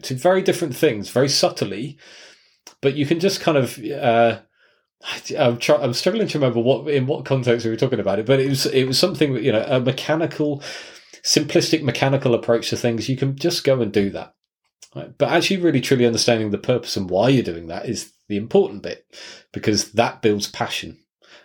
Two 0.00 0.16
very 0.16 0.42
different 0.42 0.74
things, 0.74 1.10
very 1.10 1.28
subtly, 1.28 1.98
but 2.80 2.94
you 2.94 3.06
can 3.06 3.20
just 3.20 3.40
kind 3.40 3.58
of. 3.58 3.78
Uh, 3.78 4.40
I'm, 5.36 5.58
try, 5.58 5.76
I'm 5.76 5.94
struggling 5.94 6.28
to 6.28 6.38
remember 6.38 6.60
what 6.60 6.88
in 6.88 7.06
what 7.06 7.24
context 7.24 7.64
we 7.64 7.70
were 7.70 7.76
talking 7.76 8.00
about 8.00 8.18
it, 8.18 8.26
but 8.26 8.40
it 8.40 8.48
was 8.48 8.66
it 8.66 8.84
was 8.84 8.98
something 8.98 9.36
you 9.36 9.52
know 9.52 9.64
a 9.68 9.80
mechanical, 9.80 10.62
simplistic 11.22 11.82
mechanical 11.82 12.34
approach 12.34 12.70
to 12.70 12.76
things. 12.76 13.08
You 13.08 13.16
can 13.16 13.36
just 13.36 13.64
go 13.64 13.80
and 13.80 13.92
do 13.92 14.10
that, 14.10 14.34
right? 14.94 15.16
but 15.18 15.30
actually, 15.30 15.58
really 15.58 15.80
truly 15.80 16.06
understanding 16.06 16.50
the 16.50 16.58
purpose 16.58 16.96
and 16.96 17.10
why 17.10 17.28
you're 17.28 17.42
doing 17.42 17.68
that 17.68 17.86
is 17.86 18.12
the 18.28 18.36
important 18.36 18.82
bit 18.82 19.06
because 19.52 19.92
that 19.92 20.22
builds 20.22 20.48
passion 20.48 20.98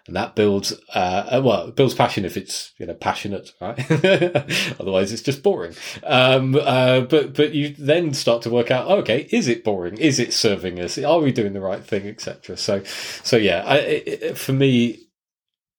and 0.07 0.15
that 0.15 0.35
builds 0.35 0.73
uh, 0.95 1.27
uh, 1.31 1.41
well 1.43 1.67
it 1.67 1.75
builds 1.75 1.93
passion 1.93 2.25
if 2.25 2.37
it's 2.37 2.73
you 2.77 2.85
know 2.85 2.93
passionate 2.93 3.51
right? 3.59 3.79
Otherwise 4.79 5.11
it's 5.11 5.21
just 5.21 5.43
boring. 5.43 5.75
Um, 6.03 6.55
uh, 6.55 7.01
but 7.01 7.33
but 7.33 7.53
you 7.53 7.75
then 7.77 8.13
start 8.13 8.41
to 8.43 8.49
work 8.49 8.71
out 8.71 8.87
oh, 8.87 8.97
okay 8.97 9.27
is 9.31 9.47
it 9.47 9.63
boring? 9.63 9.97
Is 9.97 10.19
it 10.19 10.33
serving 10.33 10.79
us? 10.79 10.97
Are 10.97 11.19
we 11.19 11.31
doing 11.31 11.53
the 11.53 11.61
right 11.61 11.83
thing 11.83 12.07
etc 12.07 12.57
so 12.57 12.83
so 12.85 13.37
yeah 13.37 13.63
I, 13.65 13.77
it, 13.77 14.37
for 14.37 14.53
me 14.53 15.06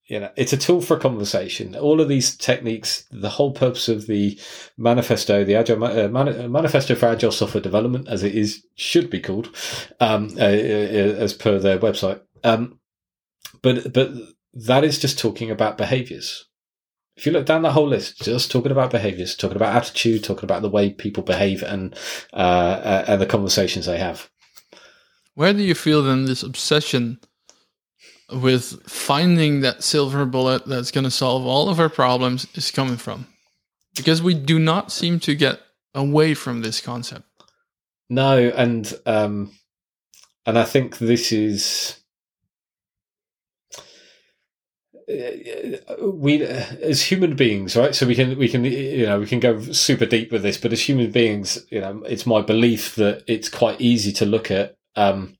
you 0.09 0.19
know 0.19 0.31
it's 0.37 0.53
a 0.53 0.57
tool 0.57 0.81
for 0.81 0.99
conversation 0.99 1.77
all 1.77 2.01
of 2.01 2.09
these 2.09 2.37
techniques 2.37 3.07
the 3.11 3.29
whole 3.29 3.53
purpose 3.53 3.89
of 3.89 4.07
the 4.07 4.39
manifesto 4.77 5.45
the 5.45 5.55
agile 5.55 5.85
uh, 5.85 6.09
manifesto 6.49 6.95
for 6.95 7.07
agile 7.07 7.33
software 7.33 7.63
development 7.63 8.09
as 8.09 8.23
it 8.23 8.35
is 8.35 8.65
should 8.75 9.09
be 9.11 9.21
called 9.21 9.55
um, 10.01 10.29
uh, 10.39 10.45
uh, 10.45 11.15
as 11.19 11.33
per 11.33 11.59
their 11.59 11.79
website 11.79 12.21
um, 12.45 12.79
but 13.63 13.93
but 13.93 14.11
that 14.55 14.85
is 14.85 14.99
just 14.99 15.19
talking 15.19 15.51
about 15.51 15.79
behaviors. 15.79 16.47
If 17.17 17.27
you 17.27 17.33
look 17.33 17.47
down 17.47 17.63
the 17.63 17.73
whole 17.73 17.89
list, 17.89 18.23
just 18.23 18.51
talking 18.51 18.71
about 18.71 18.91
behaviors, 18.91 19.35
talking 19.35 19.57
about 19.57 19.75
attitude, 19.75 20.23
talking 20.23 20.45
about 20.45 20.63
the 20.63 20.71
way 20.71 20.91
people 20.91 21.23
behave 21.23 21.63
and 21.63 21.95
uh, 22.33 22.37
uh, 22.37 23.05
and 23.09 23.21
the 23.21 23.27
conversations 23.27 23.87
they 23.87 23.99
have. 23.99 24.31
Where 25.35 25.53
do 25.53 25.63
you 25.63 25.75
feel 25.75 26.03
then 26.03 26.25
this 26.25 26.43
obsession 26.43 27.21
with 28.33 28.83
finding 28.89 29.61
that 29.61 29.83
silver 29.83 30.25
bullet 30.25 30.67
that's 30.67 30.91
going 30.91 31.05
to 31.05 31.11
solve 31.11 31.47
all 31.47 31.69
of 31.69 31.81
our 31.81 31.89
problems 31.89 32.47
is 32.55 32.71
coming 32.71 32.97
from? 32.97 33.27
Because 33.97 34.23
we 34.23 34.35
do 34.35 34.59
not 34.59 34.93
seem 34.93 35.19
to 35.21 35.35
get 35.35 35.61
away 35.95 36.35
from 36.35 36.63
this 36.63 36.81
concept. 36.81 37.25
No, 38.11 38.39
and 38.39 38.93
um, 39.07 39.53
and 40.47 40.59
I 40.59 40.65
think 40.65 40.99
this 40.99 41.33
is 41.33 41.99
we 46.03 46.43
as 46.43 47.03
human 47.03 47.35
beings 47.35 47.75
right 47.75 47.95
so 47.95 48.07
we 48.07 48.15
can 48.15 48.37
we 48.37 48.47
can 48.47 48.63
you 48.65 49.07
know 49.07 49.19
we 49.19 49.27
can 49.27 49.41
go 49.41 49.59
super 49.73 50.05
deep 50.05 50.31
with 50.31 50.43
this 50.43 50.59
but 50.59 50.73
as 50.73 50.83
human 50.83 51.11
beings 51.11 51.65
you 51.71 51.81
know 51.81 52.03
it's 52.07 52.27
my 52.27 52.43
belief 52.43 52.95
that 52.97 53.25
it's 53.27 53.49
quite 53.49 53.81
easy 53.81 54.13
to 54.13 54.27
look 54.27 54.51
at 54.51 54.77
um 54.97 55.35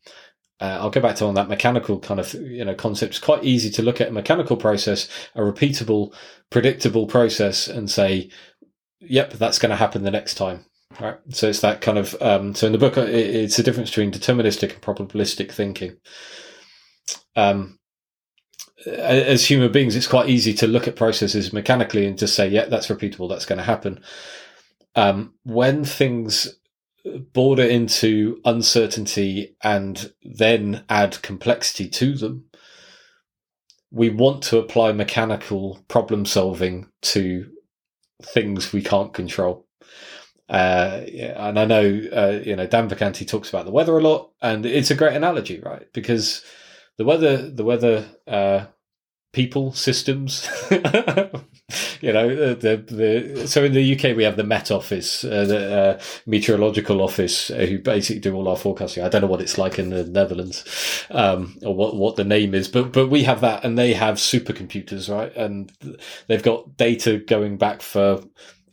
uh, 0.61 0.79
I'll 0.81 0.91
go 0.91 1.01
back 1.01 1.17
to 1.17 1.27
on 1.27 1.35
that 1.35 1.49
mechanical 1.49 1.99
kind 2.01 2.19
of 2.19 2.35
you 2.35 2.65
know 2.65 2.75
concept. 2.75 3.11
It's 3.11 3.19
quite 3.19 3.45
easy 3.45 3.71
to 3.71 3.83
look 3.83 4.01
at 4.01 4.09
a 4.09 4.13
mechanical 4.13 4.57
process, 4.57 5.09
a 5.35 5.41
repeatable, 5.41 6.15
predictable 6.51 7.07
process, 7.07 7.69
and 7.69 7.91
say, 7.91 8.31
"Yep, 9.01 9.35
that's 9.35 9.59
going 9.59 9.71
to 9.71 9.77
happen 9.77 10.03
the 10.03 10.11
next 10.11 10.35
time." 10.35 10.65
Right. 11.01 11.19
So 11.31 11.49
it's 11.49 11.61
that 11.61 11.81
kind 11.81 11.99
of. 11.99 12.21
Um, 12.21 12.55
so 12.55 12.67
in 12.67 12.73
the 12.73 12.79
book, 12.79 12.97
it's 12.97 13.57
the 13.57 13.63
difference 13.63 13.91
between 13.91 14.11
deterministic 14.11 14.73
and 14.73 14.83
probabilistic 14.83 15.53
thinking. 15.53 15.97
Um, 17.37 17.79
as 18.87 19.45
human 19.47 19.73
beings, 19.73 19.97
it's 19.97 20.07
quite 20.07 20.29
easy 20.29 20.55
to 20.55 20.67
look 20.67 20.89
at 20.89 20.97
processes 20.97 21.53
mechanically 21.53 22.07
and 22.07 22.19
just 22.19 22.35
say, 22.35 22.49
yeah, 22.49 22.67
that's 22.67 22.89
repeatable, 22.89 23.29
that's 23.29 23.47
going 23.47 23.59
to 23.59 23.65
happen. 23.65 24.01
Um, 24.95 25.35
when 25.45 25.85
things 25.85 26.58
border 27.33 27.65
into 27.65 28.41
uncertainty 28.45 29.57
and 29.63 30.13
then 30.23 30.85
add 30.89 31.21
complexity 31.23 31.89
to 31.89 32.15
them, 32.15 32.45
we 33.91 34.11
want 34.11 34.43
to 34.45 34.59
apply 34.59 34.93
mechanical 34.93 35.83
problem 35.89 36.27
solving 36.27 36.91
to 37.03 37.51
things 38.23 38.73
we 38.73 38.83
can't 38.83 39.15
control. 39.15 39.67
Uh, 40.49 41.03
and 41.37 41.59
I 41.59 41.65
know, 41.65 42.03
uh, 42.13 42.41
you 42.45 42.57
know, 42.57 42.67
Dan 42.67 42.89
Vacanti 42.89 43.27
talks 43.27 43.51
about 43.51 43.67
the 43.67 43.71
weather 43.71 43.97
a 43.97 44.03
lot, 44.03 44.33
and 44.41 44.65
it's 44.65 44.91
a 44.91 44.95
great 44.95 45.15
analogy, 45.15 45.61
right? 45.61 45.87
Because 45.93 46.43
the 46.97 47.05
weather, 47.05 47.51
the 47.51 47.65
weather, 47.65 48.07
uh, 48.27 48.67
people 49.33 49.73
systems, 49.73 50.49
you 52.01 52.13
know, 52.13 52.55
the, 52.55 52.77
the, 52.87 53.47
so 53.47 53.63
in 53.63 53.73
the 53.73 53.95
UK 53.95 54.17
we 54.17 54.25
have 54.25 54.37
the 54.37 54.45
Met 54.45 54.71
Office, 54.71 55.25
uh, 55.25 55.45
the 55.45 55.79
uh, 55.79 56.01
meteorological 56.27 57.03
office, 57.03 57.51
uh, 57.51 57.67
who 57.67 57.79
basically 57.79 58.21
do 58.21 58.35
all 58.35 58.49
our 58.49 58.57
forecasting. 58.57 59.05
I 59.05 59.09
don't 59.09 59.23
know 59.23 59.29
what 59.29 59.43
it's 59.43 59.59
like 59.59 59.79
in 59.79 59.91
the 59.91 60.05
Netherlands, 60.05 61.07
um, 61.11 61.59
or 61.63 61.75
what 61.75 61.97
what 61.97 62.17
the 62.17 62.25
name 62.25 62.55
is, 62.55 62.69
but 62.69 62.93
but 62.93 63.09
we 63.09 63.25
have 63.25 63.43
that, 63.43 63.65
and 63.65 63.79
they 63.79 63.93
have 63.93 64.17
supercomputers, 64.17 65.15
right? 65.15 65.35
And 65.37 65.71
they've 66.27 66.43
got 66.43 66.77
data 66.77 67.19
going 67.19 67.59
back 67.59 67.83
for 67.83 68.23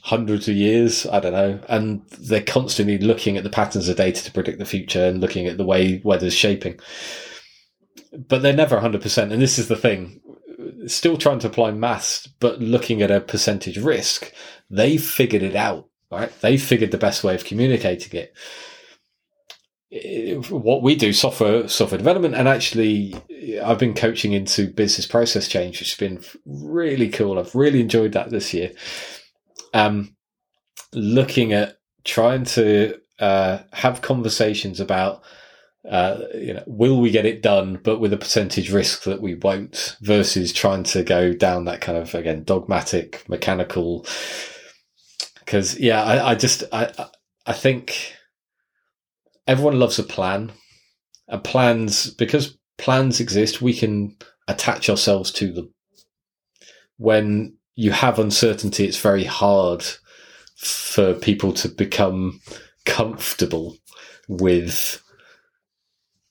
hundreds 0.06 0.48
of 0.48 0.56
years. 0.56 1.08
I 1.08 1.20
don't 1.20 1.34
know. 1.34 1.60
And 1.68 2.08
they're 2.20 2.44
constantly 2.44 3.00
looking 3.00 3.38
at 3.38 3.44
the 3.44 3.50
patterns 3.50 3.90
of 3.90 3.98
data 3.98 4.24
to 4.24 4.32
predict 4.32 4.60
the 4.60 4.66
future 4.66 5.04
and 5.04 5.20
looking 5.20 5.48
at 5.48 5.58
the 5.58 5.66
way 5.66 6.00
weather's 6.04 6.36
shaping. 6.36 6.80
But 8.16 8.44
they're 8.44 8.54
never 8.54 8.78
100%. 8.78 9.32
And 9.34 9.42
this 9.42 9.58
is 9.58 9.68
the 9.68 9.76
thing. 9.76 10.22
Still 10.88 11.18
trying 11.18 11.40
to 11.40 11.48
apply 11.48 11.72
maths, 11.72 12.28
but 12.40 12.60
looking 12.60 13.02
at 13.02 13.12
a 13.12 13.22
percentage 13.22 13.78
risk, 13.78 14.32
they 14.70 14.98
figured 14.98 15.44
it 15.44 15.56
out, 15.56 15.90
right? 16.12 16.32
They 16.42 16.58
figured 16.58 16.92
the 16.92 16.98
best 16.98 17.24
way 17.24 17.36
of 17.36 17.46
communicating 17.46 18.20
it. 18.20 18.34
What 20.50 20.84
we 20.84 20.96
do, 20.96 21.14
software 21.14 21.68
software 21.68 21.98
development, 21.98 22.36
and 22.36 22.48
actually, 22.48 23.16
I've 23.64 23.80
been 23.80 23.94
coaching 23.94 24.34
into 24.34 24.68
business 24.68 25.08
process 25.08 25.48
change, 25.48 25.80
which 25.80 25.92
has 25.92 25.98
been 25.98 26.24
really 26.46 27.10
cool. 27.10 27.40
I've 27.40 27.56
really 27.56 27.80
enjoyed 27.80 28.12
that 28.12 28.30
this 28.30 28.54
year 28.54 28.72
um, 29.76 30.16
looking 30.94 31.54
at 31.54 31.78
trying 32.06 32.46
to 32.46 32.98
uh, 33.20 33.60
have 33.74 34.02
conversations 34.02 34.80
about 34.80 35.22
uh, 35.90 36.22
you 36.34 36.54
know, 36.54 36.64
will 36.66 37.00
we 37.00 37.12
get 37.12 37.26
it 37.26 37.42
done, 37.42 37.80
but 37.84 38.00
with 38.00 38.14
a 38.14 38.18
percentage 38.18 38.72
risk 38.72 39.04
that 39.04 39.22
we 39.22 39.36
won't, 39.36 39.96
versus 40.02 40.52
trying 40.52 40.84
to 40.84 41.04
go 41.04 41.34
down 41.34 41.66
that 41.66 41.82
kind 41.82 41.98
of 41.98 42.16
again 42.16 42.44
dogmatic, 42.44 43.28
mechanical. 43.30 44.06
Because 45.40 45.80
yeah, 45.80 46.04
I, 46.04 46.32
I 46.32 46.36
just 46.36 46.64
I 46.72 46.92
I 47.46 47.54
think 47.54 48.14
everyone 49.48 49.80
loves 49.80 50.00
a 50.00 50.04
plan, 50.04 50.52
and 51.28 51.44
plans 51.44 52.10
because 52.12 52.58
plans 52.78 53.20
exist, 53.20 53.62
we 53.62 53.74
can 53.74 54.18
attach 54.48 54.90
ourselves 54.90 55.32
to 55.34 55.52
them. 55.52 55.74
When 56.98 57.58
you 57.76 57.92
have 57.92 58.20
uncertainty, 58.20 58.86
it's 58.86 59.00
very 59.00 59.26
hard 59.26 59.86
for 60.56 61.14
people 61.14 61.52
to 61.54 61.70
become 61.70 62.42
comfortable 62.86 63.78
with 64.28 65.02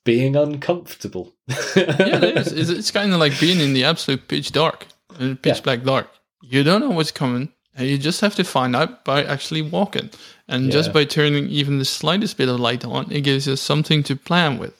being 0.05 0.37
uncomfortable. 0.37 1.33
yeah, 1.49 1.55
it 1.75 2.37
is. 2.55 2.69
It's 2.69 2.91
kind 2.91 3.11
of 3.11 3.19
like 3.19 3.37
being 3.39 3.59
in 3.59 3.73
the 3.73 3.83
absolute 3.83 4.29
pitch 4.29 4.53
dark, 4.53 4.87
uh, 5.19 5.35
pitch 5.41 5.57
yeah. 5.57 5.61
black 5.61 5.83
dark. 5.83 6.07
You 6.41 6.63
don't 6.63 6.79
know 6.79 6.91
what's 6.91 7.11
coming. 7.11 7.51
And 7.77 7.89
you 7.89 7.97
just 7.97 8.21
have 8.21 8.35
to 8.35 8.45
find 8.45 8.73
out 8.73 9.03
by 9.03 9.25
actually 9.25 9.61
walking. 9.61 10.09
And 10.47 10.65
yeah. 10.65 10.71
just 10.71 10.93
by 10.93 11.03
turning 11.03 11.49
even 11.49 11.77
the 11.77 11.83
slightest 11.83 12.37
bit 12.37 12.47
of 12.47 12.57
light 12.57 12.85
on, 12.85 13.11
it 13.11 13.21
gives 13.21 13.47
you 13.47 13.57
something 13.57 14.01
to 14.03 14.15
plan 14.15 14.57
with. 14.57 14.73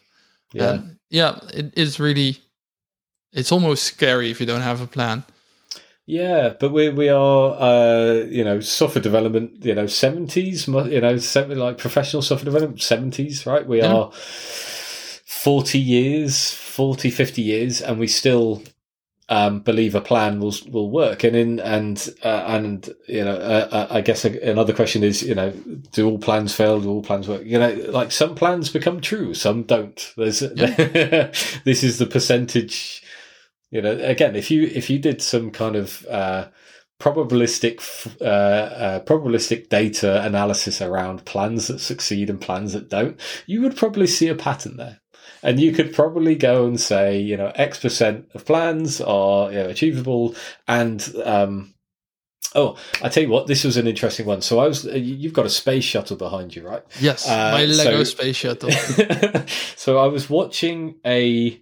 Yeah. 0.54 0.76
And 0.76 0.98
yeah, 1.10 1.40
it 1.54 1.78
is 1.78 2.00
really, 2.00 2.38
it's 3.34 3.52
almost 3.52 3.84
scary 3.84 4.32
if 4.32 4.40
you 4.40 4.46
don't 4.46 4.62
have 4.62 4.80
a 4.80 4.88
plan. 4.88 5.26
Yeah, 6.08 6.54
but 6.60 6.72
we 6.72 6.90
we 6.90 7.10
are 7.10 7.54
uh, 7.60 8.14
you 8.30 8.44
know 8.44 8.60
software 8.60 9.02
development 9.02 9.66
you 9.66 9.74
know 9.74 9.88
seventies 9.88 10.68
you 10.68 11.02
know 11.02 11.18
like 11.56 11.80
professional 11.80 12.22
software 12.22 12.46
development 12.46 12.80
seventies 12.80 13.48
right 13.48 13.66
we 13.66 13.80
yeah. 13.80 13.92
are 13.92 14.12
40 15.46 15.78
years 15.78 16.52
40 16.52 17.12
50 17.12 17.42
years 17.42 17.82
and 17.82 18.00
we 18.00 18.08
still 18.08 18.64
um, 19.30 19.60
believe 19.60 19.96
a 19.96 20.02
plan 20.02 20.40
will 20.40 20.56
will 20.72 20.90
work 20.90 21.24
and 21.24 21.36
in 21.36 21.60
and 21.60 22.10
uh, 22.24 22.44
and 22.48 22.90
you 23.08 23.24
know 23.24 23.36
uh, 23.36 23.68
uh 23.72 23.88
I 23.90 24.02
guess 24.02 24.26
another 24.26 24.74
question 24.74 25.04
is 25.04 25.24
you 25.24 25.36
know 25.36 25.52
do 25.92 26.10
all 26.10 26.20
plans 26.20 26.54
fail 26.54 26.80
do 26.80 26.90
all 26.90 27.02
plans 27.02 27.28
work 27.28 27.44
you 27.46 27.60
know 27.60 27.72
like 27.90 28.12
some 28.12 28.36
plans 28.36 28.70
become 28.70 29.02
true 29.02 29.34
some 29.34 29.64
don't 29.64 30.14
there's 30.18 30.42
yeah. 30.42 31.32
this 31.64 31.84
is 31.84 31.98
the 31.98 32.08
percentage 32.08 33.04
you 33.72 33.82
know, 33.82 33.98
again, 34.00 34.38
if 34.38 34.52
you 34.52 34.64
if 34.74 34.90
you 34.90 35.00
did 35.00 35.22
some 35.22 35.52
kind 35.52 35.76
of 35.76 36.06
uh, 36.08 36.48
probabilistic 37.00 37.82
uh, 38.22 38.24
uh, 38.24 39.00
probabilistic 39.02 39.68
data 39.68 40.24
analysis 40.24 40.82
around 40.82 41.26
plans 41.26 41.68
that 41.68 41.80
succeed 41.80 42.30
and 42.30 42.40
plans 42.40 42.72
that 42.72 42.90
don't, 42.90 43.20
you 43.48 43.62
would 43.62 43.76
probably 43.76 44.08
see 44.08 44.30
a 44.30 44.36
pattern 44.36 44.78
there. 44.78 45.02
And 45.46 45.60
you 45.60 45.72
could 45.72 45.94
probably 45.94 46.36
go 46.36 46.66
and 46.66 46.80
say, 46.80 47.20
you 47.20 47.38
know, 47.38 47.52
X 47.56 47.80
percent 47.80 48.28
of 48.34 48.46
plans 48.46 49.00
are 49.00 49.52
you 49.52 49.60
know, 49.60 49.70
achievable, 49.70 50.36
and 50.68 51.08
um, 51.24 51.76
Oh, 52.56 52.78
I 53.04 53.10
tell 53.10 53.22
you 53.22 53.30
what, 53.30 53.48
this 53.48 53.66
was 53.66 53.76
an 53.76 53.86
interesting 53.86 54.26
one. 54.26 54.42
So 54.42 54.60
I 54.60 54.68
was, 54.68 54.86
you've 54.86 55.34
got 55.34 55.46
a 55.46 55.50
space 55.50 55.84
shuttle 55.84 56.16
behind 56.16 56.56
you, 56.56 56.66
right? 56.66 56.84
Yes, 57.02 57.28
uh, 57.28 57.52
my 57.52 57.66
Lego 57.66 57.98
so, 57.98 58.04
space 58.06 58.38
shuttle. 58.38 58.72
so 59.76 59.98
I 59.98 60.08
was 60.08 60.30
watching 60.30 60.96
a 61.06 61.62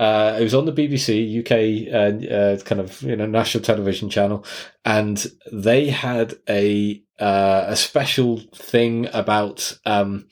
uh, 0.00 0.38
it 0.40 0.42
was 0.42 0.54
on 0.54 0.64
the 0.64 0.72
BBC 0.72 1.40
UK 1.40 1.92
uh, 1.92 2.34
uh, 2.34 2.58
kind 2.60 2.80
of 2.80 3.02
you 3.02 3.14
know 3.14 3.26
national 3.26 3.62
television 3.62 4.08
channel, 4.08 4.46
and 4.82 5.26
they 5.52 5.90
had 5.90 6.36
a 6.48 7.02
uh, 7.20 7.64
a 7.66 7.76
special 7.76 8.38
thing 8.54 9.08
about 9.12 9.78
um, 9.84 10.26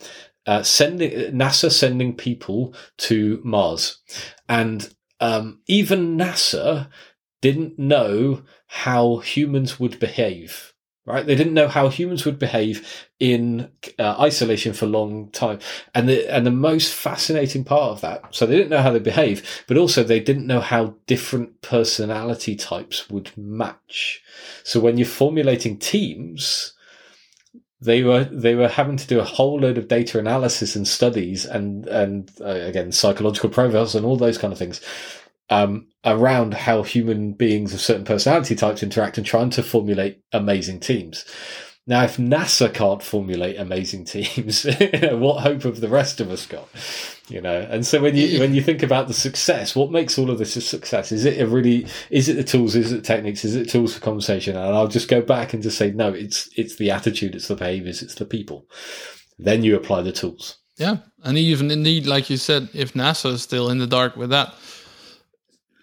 uh, 0.48 0.62
sending 0.62 1.10
NASA 1.32 1.70
sending 1.70 2.14
people 2.16 2.74
to 2.96 3.40
Mars, 3.44 3.98
and 4.48 4.92
um, 5.20 5.60
even 5.68 6.16
NASA 6.16 6.88
didn't 7.40 7.78
know 7.78 8.42
how 8.66 9.18
humans 9.18 9.78
would 9.78 10.00
behave 10.00 10.74
right? 11.08 11.24
They 11.24 11.34
didn't 11.34 11.54
know 11.54 11.68
how 11.68 11.88
humans 11.88 12.26
would 12.26 12.38
behave 12.38 13.06
in 13.18 13.70
uh, 13.98 14.16
isolation 14.20 14.74
for 14.74 14.84
a 14.84 14.88
long 14.88 15.30
time. 15.30 15.58
And 15.94 16.06
the, 16.06 16.30
and 16.30 16.44
the 16.44 16.50
most 16.50 16.92
fascinating 16.92 17.64
part 17.64 17.92
of 17.92 18.00
that, 18.02 18.34
so 18.34 18.44
they 18.44 18.56
didn't 18.56 18.70
know 18.70 18.82
how 18.82 18.92
they 18.92 18.98
behave, 18.98 19.64
but 19.66 19.78
also 19.78 20.04
they 20.04 20.20
didn't 20.20 20.46
know 20.46 20.60
how 20.60 20.96
different 21.06 21.62
personality 21.62 22.54
types 22.54 23.08
would 23.08 23.30
match. 23.38 24.20
So 24.64 24.80
when 24.80 24.98
you're 24.98 25.06
formulating 25.06 25.78
teams, 25.78 26.74
they 27.80 28.02
were 28.02 28.24
they 28.24 28.54
were 28.54 28.68
having 28.68 28.96
to 28.96 29.06
do 29.06 29.20
a 29.20 29.24
whole 29.24 29.60
load 29.60 29.78
of 29.78 29.88
data 29.88 30.18
analysis 30.18 30.74
and 30.74 30.86
studies 30.86 31.44
and 31.44 31.86
and 31.86 32.30
uh, 32.40 32.46
again 32.46 32.90
psychological 32.90 33.50
profiles 33.50 33.94
and 33.94 34.04
all 34.04 34.16
those 34.16 34.38
kind 34.38 34.52
of 34.52 34.58
things 34.58 34.80
um, 35.50 35.86
around 36.04 36.54
how 36.54 36.82
human 36.82 37.32
beings 37.32 37.72
of 37.72 37.80
certain 37.80 38.04
personality 38.04 38.54
types 38.54 38.82
interact 38.82 39.18
and 39.18 39.26
trying 39.26 39.50
to 39.50 39.62
formulate 39.62 40.22
amazing 40.32 40.80
teams. 40.80 41.24
Now, 41.86 42.04
if 42.04 42.18
NASA 42.18 42.72
can't 42.72 43.02
formulate 43.02 43.58
amazing 43.58 44.04
teams, 44.06 44.64
what 45.02 45.42
hope 45.42 45.62
have 45.62 45.80
the 45.80 45.88
rest 45.88 46.20
of 46.20 46.30
us 46.30 46.46
got? 46.46 46.68
You 47.28 47.42
know, 47.42 47.66
and 47.70 47.86
so 47.86 48.00
when 48.00 48.16
you 48.16 48.40
when 48.40 48.54
you 48.54 48.62
think 48.62 48.82
about 48.82 49.06
the 49.06 49.14
success, 49.14 49.76
what 49.76 49.90
makes 49.90 50.18
all 50.18 50.30
of 50.30 50.38
this 50.38 50.56
a 50.56 50.62
success? 50.62 51.12
Is 51.12 51.26
it 51.26 51.40
a 51.40 51.46
really? 51.46 51.86
Is 52.10 52.28
it 52.28 52.34
the 52.34 52.44
tools? 52.44 52.74
Is 52.74 52.90
it 52.90 53.04
techniques? 53.04 53.44
Is 53.44 53.54
it 53.54 53.68
tools 53.68 53.94
for 53.94 54.00
conversation? 54.00 54.56
And 54.56 54.74
I'll 54.74 54.88
just 54.88 55.08
go 55.08 55.20
back 55.20 55.52
and 55.52 55.62
just 55.62 55.76
say 55.76 55.90
no. 55.90 56.12
It's 56.12 56.48
it's 56.56 56.76
the 56.76 56.90
attitude. 56.90 57.34
It's 57.34 57.48
the 57.48 57.56
behaviors. 57.56 58.02
It's 58.02 58.14
the 58.14 58.24
people. 58.24 58.66
Then 59.38 59.62
you 59.62 59.76
apply 59.76 60.02
the 60.02 60.12
tools. 60.12 60.56
Yeah, 60.78 60.98
and 61.22 61.36
even 61.36 61.70
indeed, 61.70 62.06
like 62.06 62.30
you 62.30 62.36
said, 62.36 62.68
if 62.72 62.94
NASA 62.94 63.32
is 63.32 63.42
still 63.42 63.68
in 63.68 63.78
the 63.78 63.86
dark 63.86 64.16
with 64.16 64.30
that, 64.30 64.54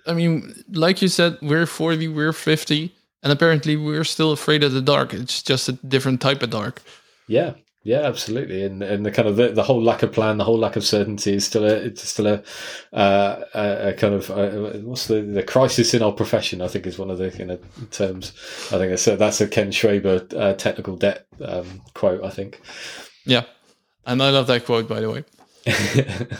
I 0.07 0.13
mean, 0.13 0.63
like 0.71 1.01
you 1.01 1.09
said, 1.09 1.37
we're 1.41 1.65
40, 1.65 2.07
we're 2.07 2.31
50, 2.33 2.95
and 3.21 3.31
apparently 3.31 3.75
we're 3.75 4.05
still 4.05 4.31
afraid 4.31 4.63
of 4.63 4.71
the 4.71 4.81
dark. 4.81 5.13
It's 5.13 5.43
just 5.43 5.67
a 5.67 5.73
different 5.73 6.21
type 6.21 6.41
of 6.41 6.49
dark. 6.49 6.81
Yeah, 7.27 7.53
yeah, 7.85 7.99
absolutely. 7.99 8.63
And 8.63 8.81
and 8.81 9.05
the 9.05 9.11
kind 9.11 9.27
of 9.27 9.35
the, 9.35 9.49
the 9.49 9.61
whole 9.61 9.81
lack 9.81 10.01
of 10.01 10.11
plan, 10.11 10.39
the 10.39 10.43
whole 10.43 10.57
lack 10.57 10.75
of 10.75 10.83
certainty 10.83 11.35
is 11.35 11.45
still 11.45 11.63
a 11.63 11.75
it's 11.75 12.09
still 12.09 12.25
a 12.25 12.43
uh, 12.91 13.43
a, 13.53 13.89
a, 13.89 13.93
kind 13.93 14.15
of 14.15 14.31
uh, 14.31 14.79
what's 14.79 15.05
the 15.05 15.21
the 15.21 15.43
crisis 15.43 15.93
in 15.93 16.01
our 16.01 16.11
profession? 16.11 16.63
I 16.63 16.67
think 16.67 16.87
is 16.87 16.97
one 16.97 17.11
of 17.11 17.19
the 17.19 17.29
you 17.37 17.45
know 17.45 17.59
terms. 17.91 18.31
I 18.73 18.79
think 18.79 18.89
that's 18.89 19.05
a, 19.05 19.17
that's 19.17 19.39
a 19.39 19.47
Ken 19.47 19.69
Schwaber 19.69 20.33
uh, 20.35 20.55
technical 20.55 20.95
debt 20.95 21.27
um, 21.45 21.83
quote. 21.93 22.23
I 22.23 22.31
think. 22.31 22.59
Yeah, 23.23 23.43
and 24.07 24.23
I 24.23 24.31
love 24.31 24.47
that 24.47 24.65
quote 24.65 24.89
by 24.89 25.01
the 25.01 25.11
way. 25.11 25.23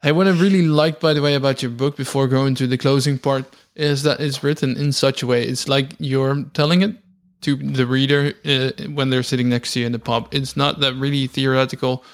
Hey, 0.00 0.12
what 0.12 0.28
I 0.28 0.30
really 0.30 0.62
like, 0.62 1.00
by 1.00 1.12
the 1.12 1.20
way, 1.20 1.34
about 1.34 1.60
your 1.60 1.72
book 1.72 1.96
before 1.96 2.28
going 2.28 2.54
to 2.54 2.68
the 2.68 2.78
closing 2.78 3.18
part 3.18 3.44
is 3.74 4.04
that 4.04 4.20
it's 4.20 4.44
written 4.44 4.76
in 4.76 4.92
such 4.92 5.24
a 5.24 5.26
way. 5.26 5.42
It's 5.42 5.66
like 5.66 5.96
you're 5.98 6.44
telling 6.54 6.82
it 6.82 6.94
to 7.42 7.56
the 7.56 7.86
reader 7.86 8.32
uh, 8.44 8.70
when 8.90 9.10
they're 9.10 9.22
sitting 9.22 9.48
next 9.48 9.72
to 9.72 9.80
you 9.80 9.86
in 9.86 9.92
the 9.92 9.98
pub. 9.98 10.28
It's 10.32 10.56
not 10.56 10.80
that 10.80 10.94
really 10.94 11.26
theoretical, 11.26 12.04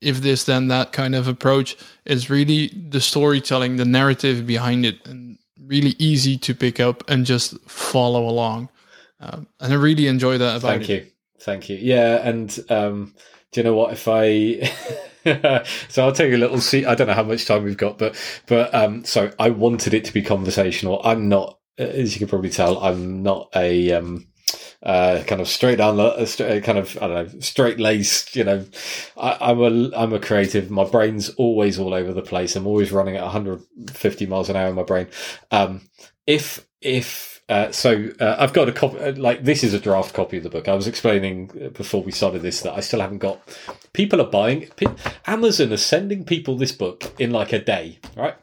if 0.00 0.20
this 0.20 0.44
then 0.44 0.68
that 0.68 0.92
kind 0.92 1.14
of 1.14 1.28
approach. 1.28 1.76
It's 2.04 2.30
really 2.30 2.68
the 2.68 3.00
storytelling, 3.00 3.76
the 3.76 3.84
narrative 3.84 4.46
behind 4.46 4.86
it, 4.86 5.04
and 5.06 5.38
really 5.60 5.94
easy 5.98 6.38
to 6.38 6.54
pick 6.54 6.80
up 6.80 7.08
and 7.08 7.26
just 7.26 7.58
follow 7.68 8.28
along. 8.28 8.68
Um, 9.20 9.48
and 9.60 9.72
I 9.72 9.76
really 9.76 10.06
enjoy 10.06 10.38
that 10.38 10.56
about 10.58 10.78
Thank 10.78 10.90
it. 10.90 11.04
you. 11.04 11.10
Thank 11.40 11.68
you. 11.68 11.76
Yeah, 11.76 12.16
and 12.28 12.58
um, 12.68 13.14
do 13.52 13.60
you 13.60 13.64
know 13.64 13.74
what? 13.74 13.92
If 13.92 14.06
I 14.08 14.70
so 15.88 16.04
I'll 16.04 16.12
take 16.12 16.32
a 16.32 16.36
little. 16.36 16.60
See, 16.60 16.84
I 16.84 16.94
don't 16.94 17.06
know 17.06 17.14
how 17.14 17.22
much 17.22 17.46
time 17.46 17.64
we've 17.64 17.76
got, 17.76 17.98
but 17.98 18.16
but 18.46 18.74
um, 18.74 19.04
so 19.04 19.30
I 19.38 19.50
wanted 19.50 19.94
it 19.94 20.04
to 20.06 20.12
be 20.12 20.22
conversational. 20.22 21.00
I'm 21.04 21.28
not, 21.28 21.58
as 21.76 22.14
you 22.14 22.18
can 22.18 22.28
probably 22.28 22.50
tell, 22.50 22.78
I'm 22.78 23.22
not 23.22 23.50
a 23.54 23.92
um, 23.92 24.28
uh, 24.82 25.22
kind 25.26 25.40
of 25.40 25.48
straight 25.48 25.78
down 25.78 25.96
the 25.96 26.24
straight, 26.26 26.62
kind 26.64 26.78
of 26.78 26.96
I 27.02 27.08
don't 27.08 27.34
know 27.34 27.40
straight 27.40 27.80
laced. 27.80 28.36
You 28.36 28.44
know, 28.44 28.66
I, 29.16 29.50
am 29.50 29.60
a 29.60 29.96
I'm 29.96 30.12
a 30.12 30.20
creative. 30.20 30.70
My 30.70 30.84
brain's 30.84 31.30
always 31.30 31.78
all 31.78 31.94
over 31.94 32.12
the 32.12 32.22
place. 32.22 32.54
I'm 32.54 32.66
always 32.66 32.92
running 32.92 33.16
at 33.16 33.22
150 33.22 34.26
miles 34.26 34.48
an 34.48 34.56
hour 34.56 34.68
in 34.68 34.74
my 34.74 34.84
brain. 34.84 35.08
Um, 35.50 35.82
if 36.26 36.66
if 36.80 37.38
uh, 37.48 37.72
so 37.72 38.10
uh, 38.20 38.36
I've 38.38 38.52
got 38.52 38.68
a 38.68 38.72
copy. 38.72 38.98
Uh, 38.98 39.14
like 39.16 39.42
this 39.42 39.64
is 39.64 39.72
a 39.72 39.80
draft 39.80 40.14
copy 40.14 40.36
of 40.36 40.42
the 40.42 40.50
book. 40.50 40.68
I 40.68 40.74
was 40.74 40.86
explaining 40.86 41.50
uh, 41.64 41.68
before 41.70 42.02
we 42.02 42.12
started 42.12 42.42
this 42.42 42.60
that 42.60 42.74
I 42.74 42.80
still 42.80 43.00
haven't 43.00 43.18
got. 43.18 43.40
People 43.94 44.20
are 44.20 44.30
buying. 44.30 44.68
Amazon 45.26 45.72
is 45.72 45.84
sending 45.84 46.24
people 46.24 46.56
this 46.56 46.72
book 46.72 47.10
in 47.18 47.30
like 47.30 47.52
a 47.52 47.58
day. 47.58 47.98
Right. 48.16 48.36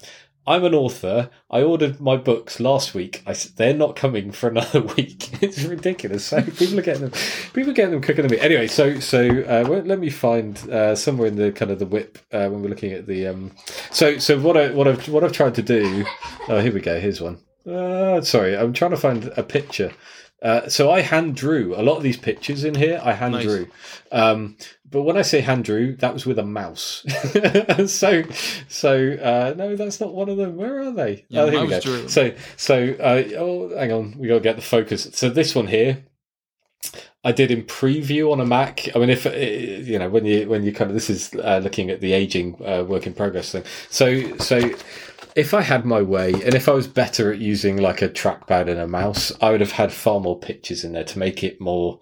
I'm 0.47 0.63
an 0.63 0.75
author. 0.75 1.29
I 1.49 1.63
ordered 1.63 1.99
my 1.99 2.17
books 2.17 2.59
last 2.59 2.93
week. 2.93 3.23
I, 3.25 3.33
they're 3.55 3.73
not 3.73 3.95
coming 3.95 4.31
for 4.31 4.47
another 4.47 4.81
week. 4.97 5.41
It's 5.41 5.63
ridiculous. 5.63 6.25
So 6.25 6.41
people 6.41 6.79
are 6.79 6.83
getting 6.83 7.09
them. 7.09 7.11
People 7.53 7.71
are 7.71 7.73
getting 7.73 7.91
them 7.91 8.01
quicker 8.01 8.21
than 8.21 8.31
me. 8.31 8.39
Anyway, 8.39 8.67
so 8.67 8.99
so 8.99 9.27
uh, 9.47 9.67
let 9.67 9.99
me 9.99 10.09
find 10.09 10.57
uh, 10.69 10.95
somewhere 10.95 11.27
in 11.27 11.35
the 11.35 11.51
kind 11.51 11.71
of 11.71 11.79
the 11.79 11.85
WIP 11.85 12.19
uh, 12.31 12.47
when 12.49 12.61
we're 12.61 12.69
looking 12.69 12.91
at 12.93 13.07
the. 13.07 13.27
Um, 13.27 13.51
so 13.91 14.17
so 14.19 14.39
what 14.39 14.55
I 14.55 14.71
what 14.71 14.87
I've 14.87 15.09
what 15.09 15.23
I've 15.23 15.33
tried 15.33 15.55
to 15.55 15.63
do. 15.63 16.05
Oh, 16.47 16.59
here 16.59 16.73
we 16.73 16.81
go. 16.81 16.99
Here's 16.99 17.21
one. 17.21 17.39
Uh, 17.67 18.21
sorry, 18.21 18.55
I'm 18.55 18.73
trying 18.73 18.91
to 18.91 18.97
find 18.97 19.31
a 19.35 19.43
picture. 19.43 19.91
Uh, 20.41 20.67
so 20.67 20.91
I 20.91 21.01
hand 21.01 21.35
drew 21.35 21.73
a 21.75 21.81
lot 21.81 21.97
of 21.97 22.03
these 22.03 22.17
pictures 22.17 22.63
in 22.63 22.75
here. 22.75 23.01
I 23.03 23.13
hand 23.13 23.33
nice. 23.33 23.43
drew, 23.43 23.67
um, 24.11 24.57
but 24.89 25.03
when 25.03 25.17
I 25.17 25.21
say 25.21 25.41
hand 25.41 25.63
drew, 25.63 25.95
that 25.97 26.13
was 26.13 26.25
with 26.25 26.37
a 26.37 26.45
mouse. 26.45 27.05
so, 27.87 28.23
so 28.67 29.11
uh, 29.13 29.53
no, 29.57 29.75
that's 29.75 29.99
not 29.99 30.13
one 30.13 30.29
of 30.29 30.37
them. 30.37 30.55
Where 30.55 30.81
are 30.81 30.91
they? 30.91 31.25
Yeah, 31.29 31.41
oh, 31.41 31.49
here 31.49 31.61
we 31.61 31.67
go. 31.69 31.79
Drew. 31.79 32.09
So, 32.09 32.33
so 32.57 32.95
uh, 32.99 33.23
oh, 33.37 33.75
hang 33.77 33.91
on, 33.91 34.17
we 34.17 34.27
got 34.27 34.35
to 34.35 34.39
get 34.41 34.55
the 34.57 34.61
focus. 34.61 35.09
So 35.13 35.29
this 35.29 35.55
one 35.55 35.67
here, 35.67 36.05
I 37.23 37.31
did 37.31 37.49
in 37.49 37.63
preview 37.63 38.31
on 38.31 38.39
a 38.39 38.45
Mac. 38.45 38.95
I 38.95 38.99
mean, 38.99 39.09
if 39.09 39.25
uh, 39.25 39.31
you 39.31 39.97
know 39.97 40.09
when 40.09 40.25
you 40.25 40.47
when 40.47 40.63
you 40.63 40.71
kind 40.71 40.91
of 40.91 40.93
this 40.93 41.09
is 41.09 41.33
uh, 41.33 41.59
looking 41.63 41.89
at 41.89 41.99
the 41.99 42.13
aging 42.13 42.55
uh, 42.63 42.83
work 42.83 43.07
in 43.07 43.13
progress 43.13 43.51
thing. 43.51 43.63
So 43.89 44.37
so 44.37 44.69
if 45.35 45.53
I 45.53 45.61
had 45.61 45.85
my 45.85 46.01
way 46.01 46.31
and 46.31 46.53
if 46.53 46.69
I 46.69 46.71
was 46.71 46.87
better 46.87 47.31
at 47.31 47.39
using 47.39 47.77
like 47.77 48.01
a 48.01 48.09
trackpad 48.09 48.69
and 48.69 48.79
a 48.79 48.87
mouse, 48.87 49.33
I 49.41 49.51
would 49.51 49.59
have 49.59 49.73
had 49.73 49.91
far 49.91 50.19
more 50.19 50.39
pictures 50.39 50.83
in 50.83 50.93
there 50.93 51.03
to 51.03 51.19
make 51.19 51.43
it 51.43 51.59
more 51.59 51.99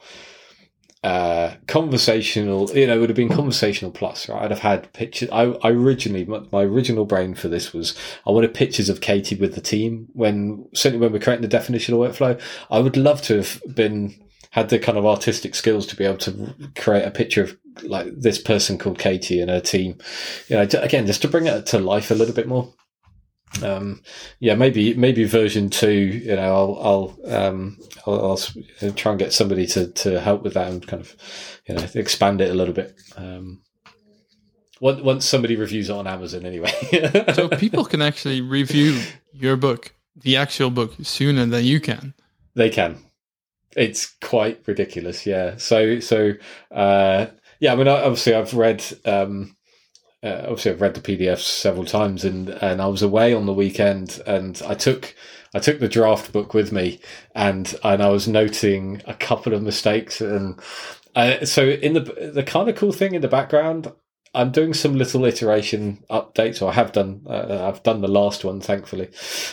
uh, 1.04 1.56
conversational. 1.68 2.70
You 2.72 2.88
know, 2.88 2.96
it 2.96 3.00
would 3.00 3.10
have 3.10 3.18
been 3.18 3.30
conversational 3.30 3.92
plus. 3.92 4.30
Right? 4.30 4.44
I'd 4.44 4.52
have 4.52 4.60
had 4.60 4.94
pictures. 4.94 5.30
I, 5.32 5.46
I 5.64 5.72
originally 5.72 6.26
my, 6.26 6.44
my, 6.52 6.62
original 6.62 7.06
brain 7.06 7.34
for 7.34 7.50
this 7.50 7.74
was 7.74 7.98
I 8.26 8.32
wanted 8.32 8.54
pictures 8.54 8.88
of 8.88 9.02
Katie 9.02 9.36
with 9.36 9.56
the 9.56 9.62
team 9.62 10.08
when 10.14 10.70
certainly 10.76 11.04
when 11.04 11.12
we're 11.12 11.20
creating 11.20 11.48
the 11.48 11.58
definitional 11.58 12.08
workflow. 12.08 12.40
I 12.70 12.80
would 12.80 12.96
love 12.96 13.22
to 13.24 13.38
have 13.38 13.62
been 13.74 14.16
had 14.52 14.70
the 14.70 14.78
kind 14.78 15.00
of 15.00 15.06
artistic 15.08 15.56
skills 15.56 15.88
to 15.88 15.96
be 15.96 16.06
able 16.06 16.20
to 16.20 16.54
create 16.76 17.06
a 17.06 17.12
picture 17.12 17.42
of 17.42 17.58
like 17.82 18.08
this 18.16 18.40
person 18.40 18.78
called 18.78 19.00
Katie 19.00 19.42
and 19.42 19.50
her 19.50 19.60
team. 19.60 19.98
You 20.48 20.58
know, 20.58 20.62
again, 20.62 21.08
just 21.08 21.24
to 21.24 21.28
bring 21.28 21.48
it 21.48 21.66
to 21.68 21.80
life 21.80 22.12
a 22.12 22.16
little 22.16 22.36
bit 22.36 22.48
more 22.48 22.72
um, 23.62 24.02
yeah, 24.40 24.56
maybe 24.56 24.94
maybe 24.96 25.26
version 25.26 25.70
two. 25.70 25.92
You 25.92 26.36
know, 26.36 26.56
I'll 26.56 27.18
I'll, 27.28 27.36
um, 27.36 27.78
I'll, 28.08 28.32
I'll 28.82 28.92
try 28.94 29.12
and 29.12 29.20
get 29.20 29.34
somebody 29.34 29.68
to 29.68 29.88
to 29.88 30.20
help 30.20 30.44
with 30.44 30.56
that 30.56 30.72
and 30.72 30.86
kind 30.86 31.02
of 31.02 31.16
you 31.68 31.76
know 31.76 31.86
expand 31.94 32.42
it 32.42 32.50
a 32.50 32.56
little 32.56 32.74
bit. 32.74 33.00
Um, 33.16 33.62
once 34.82 35.24
somebody 35.24 35.56
reviews 35.56 35.90
it 35.90 35.94
on 35.94 36.08
Amazon, 36.08 36.46
anyway. 36.46 36.72
so 37.34 37.48
people 37.58 37.86
can 37.86 38.02
actually 38.02 38.42
review 38.42 39.00
your 39.32 39.56
book, 39.56 39.94
the 40.16 40.36
actual 40.36 40.70
book, 40.70 40.94
sooner 41.04 41.46
than 41.46 41.64
you 41.64 41.80
can. 41.80 42.14
They 42.56 42.70
can. 42.70 42.98
It's 43.78 44.14
quite 44.22 44.62
ridiculous, 44.66 45.26
yeah. 45.26 45.58
So 45.58 46.00
so 46.00 46.34
uh, 46.72 47.28
yeah. 47.60 47.74
I 47.74 47.76
mean, 47.76 47.88
obviously, 47.88 48.34
I've 48.34 48.54
read. 48.54 48.84
Um, 49.06 49.56
uh, 50.24 50.42
obviously 50.44 50.72
I've 50.72 50.82
read 50.82 50.94
the 50.94 51.02
PDFs 51.02 51.42
several 51.42 51.86
times, 51.86 52.24
and 52.24 52.50
and 52.50 52.82
I 52.82 52.88
was 52.88 53.02
away 53.02 53.34
on 53.34 53.46
the 53.46 53.54
weekend, 53.54 54.22
and 54.26 54.62
I 54.66 54.74
took 54.74 55.16
I 55.54 55.60
took 55.60 55.80
the 55.80 55.90
draft 55.90 56.32
book 56.32 56.54
with 56.54 56.72
me, 56.72 57.00
and 57.36 57.76
and 57.84 58.02
I 58.02 58.10
was 58.10 58.28
noting 58.28 59.02
a 59.06 59.14
couple 59.14 59.54
of 59.54 59.62
mistakes, 59.62 60.22
and 60.22 60.60
uh, 61.16 61.46
so 61.46 61.68
in 61.68 61.94
the 61.94 62.32
the 62.34 62.44
kind 62.44 62.70
of 62.70 62.76
cool 62.76 62.94
thing 62.94 63.14
in 63.14 63.22
the 63.22 63.28
background. 63.28 63.92
I'm 64.36 64.52
doing 64.52 64.74
some 64.74 64.96
little 64.96 65.26
iteration 65.26 66.04
updates, 66.10 66.60
or 66.60 66.72
I 66.72 66.74
have 66.74 66.92
done. 66.92 67.22
Uh, 67.30 67.68
I've 67.68 67.84
done 67.84 68.02
the 68.02 68.08
last 68.08 68.44
one, 68.44 68.62
thankfully. 68.62 69.10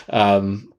Um, 0.08 0.72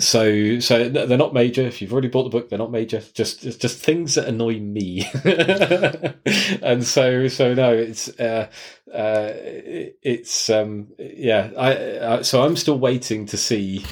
so 0.00 0.58
so 0.60 0.88
they're 0.88 1.18
not 1.18 1.34
major. 1.34 1.62
If 1.62 1.80
you've 1.80 1.92
already 1.92 2.08
bought 2.08 2.24
the 2.24 2.30
book 2.30 2.48
they're 2.48 2.58
not 2.58 2.70
major. 2.70 3.02
Just 3.12 3.42
just, 3.60 3.78
things 3.78 4.14
that 4.14 4.28
annoy 4.28 4.60
me. 4.60 5.06
And 6.62 6.84
so 6.84 7.28
so 7.28 7.54
no 7.54 7.72
it's 7.72 8.08
uh, 8.18 8.48
uh, 8.92 9.32
it's 9.34 10.48
um, 10.50 10.88
yeah 10.98 11.50
I, 11.56 12.16
I, 12.16 12.22
so 12.22 12.42
i'm 12.42 12.56
still 12.56 12.78
waiting 12.78 13.26
to 13.26 13.36
see 13.36 13.84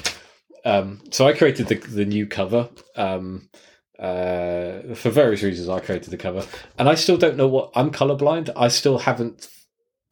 um, 0.65 1.01
so 1.11 1.27
i 1.27 1.33
created 1.33 1.67
the 1.67 1.75
the 1.75 2.05
new 2.05 2.25
cover 2.25 2.69
um, 2.95 3.49
uh, 3.99 4.95
for 4.95 5.09
various 5.09 5.43
reasons 5.43 5.69
i 5.69 5.79
created 5.79 6.09
the 6.09 6.17
cover. 6.17 6.45
And 6.79 6.89
i 6.89 6.95
still 6.95 7.17
don't 7.17 7.37
know 7.37 7.47
what 7.47 7.71
i'm 7.75 7.91
colorblind. 7.91 8.49
I 8.55 8.69
still 8.69 8.97
haven't 8.97 9.47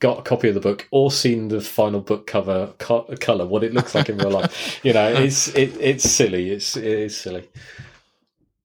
got 0.02 0.20
a 0.20 0.22
copy 0.24 0.50
of 0.50 0.56
the 0.56 0.60
book 0.60 0.88
or 0.92 1.12
seen 1.12 1.48
the 1.48 1.62
final 1.62 2.02
book 2.02 2.28
cover 2.28 2.74
co- 2.80 3.08
color, 3.22 3.46
what 3.46 3.64
it 3.64 3.74
looks 3.74 3.96
like 3.96 4.10
in 4.10 4.18
real 4.18 4.32
life. 4.32 4.84
You 4.84 4.92
know, 4.94 5.08
it's 5.14 5.48
it, 5.56 5.78
it's 5.80 6.10
silly. 6.10 6.50
It's 6.50 6.76
it 6.76 6.84
is 6.84 7.18
silly. 7.18 7.48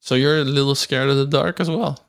So 0.01 0.17
you're 0.17 0.39
a 0.39 0.45
little 0.45 0.75
scared 0.75 1.09
of 1.09 1.17
the 1.17 1.27
dark 1.27 1.61
as 1.61 1.71
well. 1.71 2.01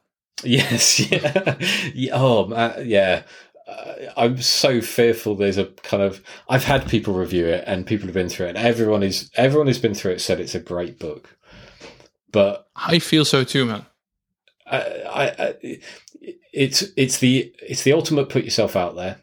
Yes. 0.44 1.00
Yeah. 1.12 1.58
yeah 1.94 2.12
oh, 2.14 2.82
yeah. 2.82 3.24
Uh, 3.68 3.94
I'm 4.16 4.42
so 4.42 4.82
fearful. 4.82 5.36
There's 5.36 5.58
a 5.58 5.66
kind 5.66 6.02
of 6.02 6.24
I've 6.48 6.64
had 6.64 6.88
people 6.88 7.14
review 7.14 7.48
it 7.48 7.66
and 7.68 7.86
people 7.86 8.08
have 8.08 8.14
been 8.14 8.30
through 8.30 8.48
it. 8.48 8.56
And 8.56 8.60
everyone 8.60 9.04
is 9.04 9.30
everyone 9.36 9.68
who's 9.68 9.80
been 9.80 9.94
through 9.94 10.14
it 10.14 10.22
said 10.22 10.40
it's 10.40 10.56
a 10.56 10.60
great 10.60 11.00
book. 11.00 11.38
But 12.32 12.68
I 12.76 13.00
feel 13.00 13.26
so 13.26 13.44
too, 13.44 13.66
man. 13.66 13.86
I, 14.70 15.28
I, 15.40 15.56
it's 16.54 16.84
it's 16.96 17.20
the 17.20 17.54
it's 17.62 17.84
the 17.84 17.94
ultimate 17.94 18.30
put 18.30 18.44
yourself 18.44 18.76
out 18.76 18.96
there. 18.96 19.20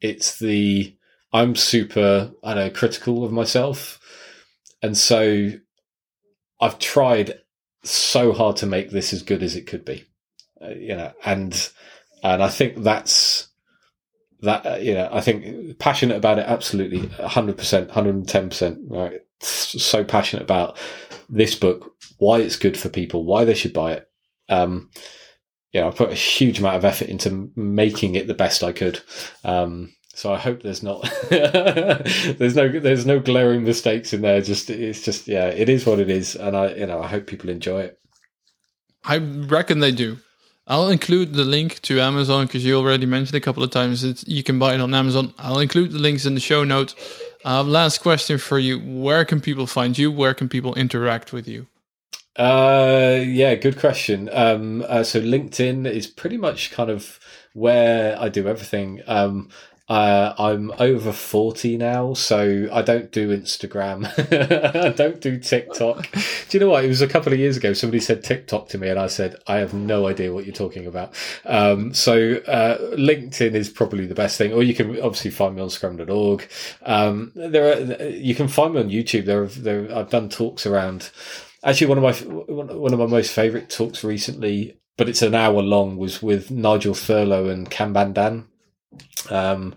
It's 0.00 0.38
the 0.38 0.94
I'm 1.32 1.54
super 1.56 2.32
I 2.42 2.54
know 2.54 2.70
critical 2.70 3.24
of 3.24 3.32
myself, 3.32 4.00
and 4.82 4.96
so 4.96 5.50
I've 6.60 6.78
tried 6.78 7.34
so 7.82 8.32
hard 8.32 8.56
to 8.56 8.66
make 8.66 8.90
this 8.90 9.12
as 9.12 9.22
good 9.22 9.42
as 9.42 9.56
it 9.56 9.66
could 9.66 9.84
be, 9.84 10.04
uh, 10.62 10.70
you 10.70 10.96
know, 10.96 11.12
and 11.24 11.70
and 12.22 12.42
I 12.42 12.48
think 12.48 12.82
that's 12.82 13.48
that 14.42 14.66
uh, 14.66 14.76
you 14.76 14.94
know 14.94 15.08
I 15.12 15.20
think 15.20 15.78
passionate 15.78 16.16
about 16.16 16.38
it 16.38 16.46
absolutely 16.46 17.00
100 17.00 17.58
percent 17.58 17.88
110 17.88 18.48
percent 18.48 18.78
right 18.88 19.20
so 19.40 20.04
passionate 20.04 20.42
about 20.42 20.76
this 21.28 21.54
book 21.54 21.94
why 22.18 22.40
it's 22.40 22.56
good 22.56 22.76
for 22.76 22.88
people 22.88 23.24
why 23.24 23.44
they 23.44 23.54
should 23.54 23.72
buy 23.72 23.92
it 23.92 24.09
um 24.50 24.90
you 25.72 25.80
know, 25.80 25.88
I 25.88 25.90
put 25.92 26.10
a 26.10 26.14
huge 26.14 26.58
amount 26.58 26.76
of 26.76 26.84
effort 26.84 27.08
into 27.08 27.50
making 27.54 28.16
it 28.16 28.26
the 28.26 28.34
best 28.34 28.62
I 28.62 28.72
could. 28.72 29.00
Um, 29.44 29.92
so 30.14 30.32
I 30.32 30.38
hope 30.38 30.62
there's 30.62 30.82
not 30.82 31.02
there's 31.30 32.56
no 32.56 32.68
there's 32.68 33.06
no 33.06 33.20
glaring 33.20 33.64
mistakes 33.64 34.12
in 34.12 34.22
there. 34.22 34.40
Just 34.40 34.68
it's 34.68 35.02
just 35.02 35.28
yeah, 35.28 35.46
it 35.46 35.68
is 35.68 35.86
what 35.86 36.00
it 36.00 36.10
is, 36.10 36.34
and 36.34 36.56
I 36.56 36.74
you 36.74 36.86
know 36.86 37.00
I 37.00 37.06
hope 37.06 37.26
people 37.26 37.48
enjoy 37.48 37.82
it. 37.82 37.98
I 39.04 39.18
reckon 39.18 39.78
they 39.78 39.92
do. 39.92 40.18
I'll 40.66 40.88
include 40.88 41.32
the 41.32 41.44
link 41.44 41.80
to 41.82 42.00
Amazon 42.00 42.46
because 42.46 42.64
you 42.64 42.76
already 42.76 43.06
mentioned 43.06 43.34
a 43.34 43.40
couple 43.40 43.62
of 43.62 43.70
times 43.70 44.02
that 44.02 44.28
you 44.28 44.42
can 44.42 44.58
buy 44.58 44.74
it 44.74 44.80
on 44.80 44.94
Amazon. 44.94 45.32
I'll 45.38 45.58
include 45.58 45.92
the 45.92 45.98
links 45.98 46.26
in 46.26 46.34
the 46.34 46.40
show 46.40 46.64
notes. 46.64 46.94
Uh, 47.44 47.62
last 47.62 47.98
question 47.98 48.36
for 48.36 48.58
you: 48.58 48.78
Where 48.78 49.24
can 49.24 49.40
people 49.40 49.66
find 49.66 49.96
you? 49.96 50.12
Where 50.12 50.34
can 50.34 50.48
people 50.48 50.74
interact 50.74 51.32
with 51.32 51.48
you? 51.48 51.66
Uh, 52.36 53.20
yeah, 53.24 53.54
good 53.54 53.78
question. 53.78 54.30
Um, 54.32 54.84
uh, 54.88 55.02
so 55.02 55.20
LinkedIn 55.20 55.90
is 55.90 56.06
pretty 56.06 56.36
much 56.36 56.70
kind 56.70 56.90
of 56.90 57.18
where 57.52 58.18
I 58.20 58.28
do 58.28 58.46
everything. 58.46 59.02
Um, 59.06 59.50
uh, 59.90 60.34
I'm 60.38 60.70
over 60.78 61.10
40 61.10 61.76
now, 61.76 62.14
so 62.14 62.68
I 62.72 62.80
don't 62.80 63.10
do 63.10 63.36
Instagram. 63.36 64.06
I 64.84 64.90
don't 64.90 65.20
do 65.20 65.36
TikTok. 65.36 66.08
do 66.12 66.20
you 66.52 66.60
know 66.60 66.70
what? 66.70 66.84
It 66.84 66.88
was 66.88 67.02
a 67.02 67.08
couple 67.08 67.32
of 67.32 67.40
years 67.40 67.56
ago, 67.56 67.72
somebody 67.72 67.98
said 67.98 68.22
TikTok 68.22 68.68
to 68.68 68.78
me, 68.78 68.88
and 68.88 69.00
I 69.00 69.08
said, 69.08 69.34
I 69.48 69.56
have 69.56 69.74
no 69.74 70.06
idea 70.06 70.32
what 70.32 70.46
you're 70.46 70.54
talking 70.54 70.86
about. 70.86 71.12
Um, 71.44 71.92
so 71.92 72.34
uh, 72.46 72.78
LinkedIn 72.94 73.54
is 73.54 73.68
probably 73.68 74.06
the 74.06 74.14
best 74.14 74.38
thing, 74.38 74.52
or 74.52 74.62
you 74.62 74.74
can 74.74 74.90
obviously 75.00 75.32
find 75.32 75.56
me 75.56 75.62
on 75.62 75.70
scrum.org. 75.70 76.48
Um, 76.82 77.32
there 77.34 77.72
are, 77.72 78.04
you 78.10 78.36
can 78.36 78.46
find 78.46 78.74
me 78.74 78.80
on 78.80 78.90
YouTube. 78.90 79.24
There, 79.24 79.42
are, 79.42 79.46
there 79.46 79.92
I've 79.92 80.10
done 80.10 80.28
talks 80.28 80.66
around. 80.66 81.10
Actually, 81.64 81.86
one 81.88 81.98
of 81.98 82.04
my 82.04 82.12
one 82.52 82.92
of 82.92 82.98
my 82.98 83.06
most 83.06 83.32
favourite 83.32 83.68
talks 83.68 84.02
recently, 84.02 84.78
but 84.96 85.08
it's 85.08 85.22
an 85.22 85.34
hour 85.34 85.62
long, 85.62 85.96
was 85.96 86.22
with 86.22 86.50
Nigel 86.50 86.94
Thurlow 86.94 87.48
and 87.48 87.70
Kanban 87.70 88.14
Dan 88.14 88.46
um, 89.28 89.74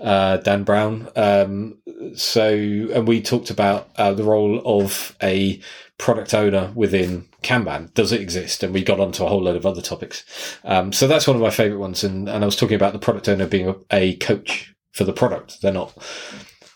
uh, 0.00 0.38
Dan 0.38 0.64
Brown. 0.64 1.08
Um, 1.16 1.78
so, 2.14 2.48
and 2.48 3.06
we 3.06 3.20
talked 3.22 3.50
about 3.50 3.88
uh, 3.96 4.12
the 4.12 4.24
role 4.24 4.62
of 4.64 5.16
a 5.22 5.60
product 5.98 6.34
owner 6.34 6.72
within 6.74 7.28
Kanban. 7.42 7.92
Does 7.94 8.12
it 8.12 8.20
exist? 8.20 8.62
And 8.62 8.74
we 8.74 8.82
got 8.82 9.00
onto 9.00 9.24
a 9.24 9.28
whole 9.28 9.42
load 9.42 9.56
of 9.56 9.66
other 9.66 9.82
topics. 9.82 10.24
Um, 10.64 10.92
so 10.92 11.06
that's 11.06 11.26
one 11.26 11.36
of 11.36 11.42
my 11.42 11.50
favorite 11.50 11.78
ones. 11.78 12.04
And, 12.04 12.28
and 12.28 12.42
I 12.42 12.46
was 12.46 12.56
talking 12.56 12.76
about 12.76 12.92
the 12.92 12.98
product 12.98 13.28
owner 13.28 13.46
being 13.46 13.68
a, 13.68 13.76
a 13.90 14.16
coach 14.16 14.74
for 14.92 15.04
the 15.04 15.12
product. 15.12 15.62
They're 15.62 15.72
not, 15.72 15.96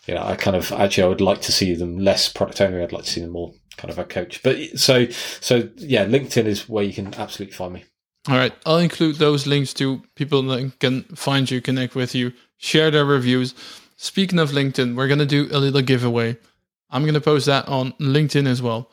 you 0.07 0.15
know, 0.15 0.23
I 0.23 0.37
kind 0.37 0.57
of 0.57 0.73
actually 0.73 1.05
I 1.05 1.09
would 1.09 1.21
like 1.21 1.43
to 1.43 1.53
see 1.53 1.75
them 1.75 1.99
less 1.99 2.33
product 2.33 2.61
owner. 2.61 2.83
I'd 2.83 2.93
like 2.93 3.05
to 3.05 3.11
see 3.11 3.21
them 3.21 3.31
more 3.31 3.53
kind 3.81 3.91
of 3.91 3.99
a 3.99 4.05
coach. 4.05 4.43
But 4.43 4.78
so 4.78 5.07
so 5.41 5.68
yeah, 5.76 6.05
LinkedIn 6.05 6.45
is 6.45 6.68
where 6.68 6.85
you 6.85 6.93
can 6.93 7.14
absolutely 7.14 7.55
find 7.55 7.72
me. 7.72 7.85
All 8.28 8.37
right, 8.37 8.53
I'll 8.66 8.78
include 8.78 9.16
those 9.16 9.47
links 9.47 9.72
to 9.74 10.03
people 10.14 10.43
that 10.43 10.78
can 10.78 11.05
find 11.14 11.51
you, 11.51 11.62
connect 11.62 11.95
with 11.95 12.14
you, 12.14 12.33
share 12.59 12.91
their 12.91 13.07
reviews. 13.07 13.55
Speaking 13.97 14.39
of 14.39 14.51
LinkedIn, 14.51 14.95
we're 14.95 15.09
gonna 15.09 15.26
do 15.26 15.49
a 15.51 15.59
little 15.59 15.81
giveaway. 15.81 16.37
I'm 16.91 17.07
gonna 17.07 17.20
post 17.20 17.47
that 17.47 17.66
on 17.68 17.93
LinkedIn 17.93 18.47
as 18.47 18.61
well. 18.61 18.91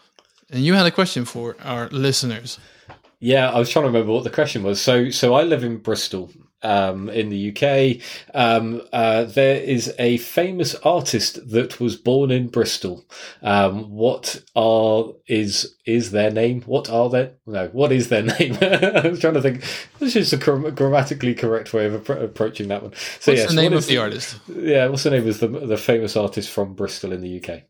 And 0.50 0.64
you 0.64 0.74
had 0.76 0.86
a 0.86 0.92
question 0.92 1.26
for 1.26 1.58
our 1.62 1.90
listeners. 1.90 2.58
Yeah, 3.20 3.50
I 3.50 3.60
was 3.60 3.70
trying 3.70 3.84
to 3.84 3.90
remember 3.90 4.14
what 4.14 4.24
the 4.24 4.30
question 4.30 4.64
was. 4.64 4.80
So, 4.80 5.10
so 5.10 5.34
I 5.34 5.44
live 5.44 5.64
in 5.64 5.78
Bristol, 5.78 6.32
um, 6.64 7.10
in 7.10 7.30
the 7.30 7.52
UK. 7.52 8.04
Um, 8.34 8.82
uh, 8.92 9.24
there 9.26 9.62
is 9.62 9.94
a 10.00 10.18
famous 10.18 10.76
artist 10.76 11.52
that 11.52 11.80
was 11.80 11.96
born 11.96 12.32
in 12.32 12.48
Bristol. 12.48 13.06
Um, 13.42 13.92
what 13.92 14.42
are 14.56 15.14
is 15.28 15.76
is 15.86 16.12
their 16.12 16.32
name? 16.32 16.62
What 16.64 16.90
are 16.90 17.10
their 17.10 17.34
no? 17.46 17.68
What 17.68 17.92
is 17.92 18.10
their 18.10 18.24
name? 18.40 18.58
I 18.62 19.08
was 19.08 19.20
trying 19.20 19.36
to 19.36 19.42
think. 19.42 19.64
This 20.00 20.16
is 20.16 20.34
a 20.34 20.38
grammatically 20.38 21.36
correct 21.36 21.74
way 21.74 21.86
of 21.86 22.10
approaching 22.10 22.68
that 22.70 22.84
one. 22.84 22.94
So, 23.20 23.32
what's 23.32 23.42
yes, 23.42 23.50
the 23.50 23.56
name 23.56 23.74
of 23.74 23.86
the, 23.86 23.94
the 23.94 23.98
artist? 23.98 24.40
Yeah, 24.48 24.88
what's 24.88 25.04
the 25.04 25.12
name 25.12 25.28
of 25.28 25.40
the 25.40 25.48
the 25.48 25.78
famous 25.78 26.16
artist 26.16 26.50
from 26.50 26.74
Bristol 26.74 27.14
in 27.14 27.22
the 27.22 27.38
UK? 27.42 27.64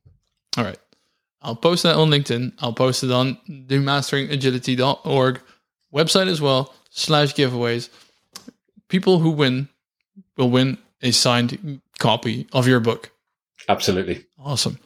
All 0.58 0.64
right. 0.64 0.80
I'll 1.40 1.56
post 1.56 1.84
that 1.84 1.96
on 1.96 2.10
LinkedIn. 2.10 2.54
I'll 2.60 2.74
post 2.74 3.04
it 3.04 3.12
on 3.12 3.38
the 3.48 3.78
masteringagility.org 3.78 5.40
website 5.94 6.28
as 6.28 6.42
well, 6.42 6.74
slash 6.90 7.36
giveaways 7.36 7.90
people 8.88 9.20
who 9.20 9.32
win 9.32 9.70
will 10.36 10.50
win 10.50 10.78
a 11.02 11.12
signed 11.12 11.82
copy 12.00 12.48
of 12.54 12.68
your 12.68 12.80
book. 12.80 13.12
Absolutely. 13.70 14.26
Awesome. 14.40 14.80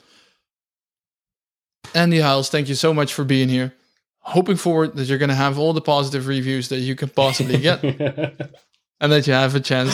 Andy 1.94 2.20
Hiles, 2.20 2.50
thank 2.50 2.70
you 2.70 2.76
so 2.76 2.94
much 2.94 3.14
for 3.14 3.24
being 3.24 3.50
here. 3.50 3.74
Hoping 4.20 4.56
forward 4.56 4.96
that 4.96 5.08
you're 5.08 5.18
going 5.18 5.30
to 5.30 5.36
have 5.36 5.58
all 5.58 5.74
the 5.74 5.82
positive 5.82 6.28
reviews 6.28 6.70
that 6.70 6.78
you 6.78 6.96
can 6.96 7.10
possibly 7.10 7.58
get. 7.58 7.84
and 9.02 9.12
that 9.12 9.28
you 9.28 9.34
have 9.34 9.56
a 9.56 9.60
chance 9.60 9.94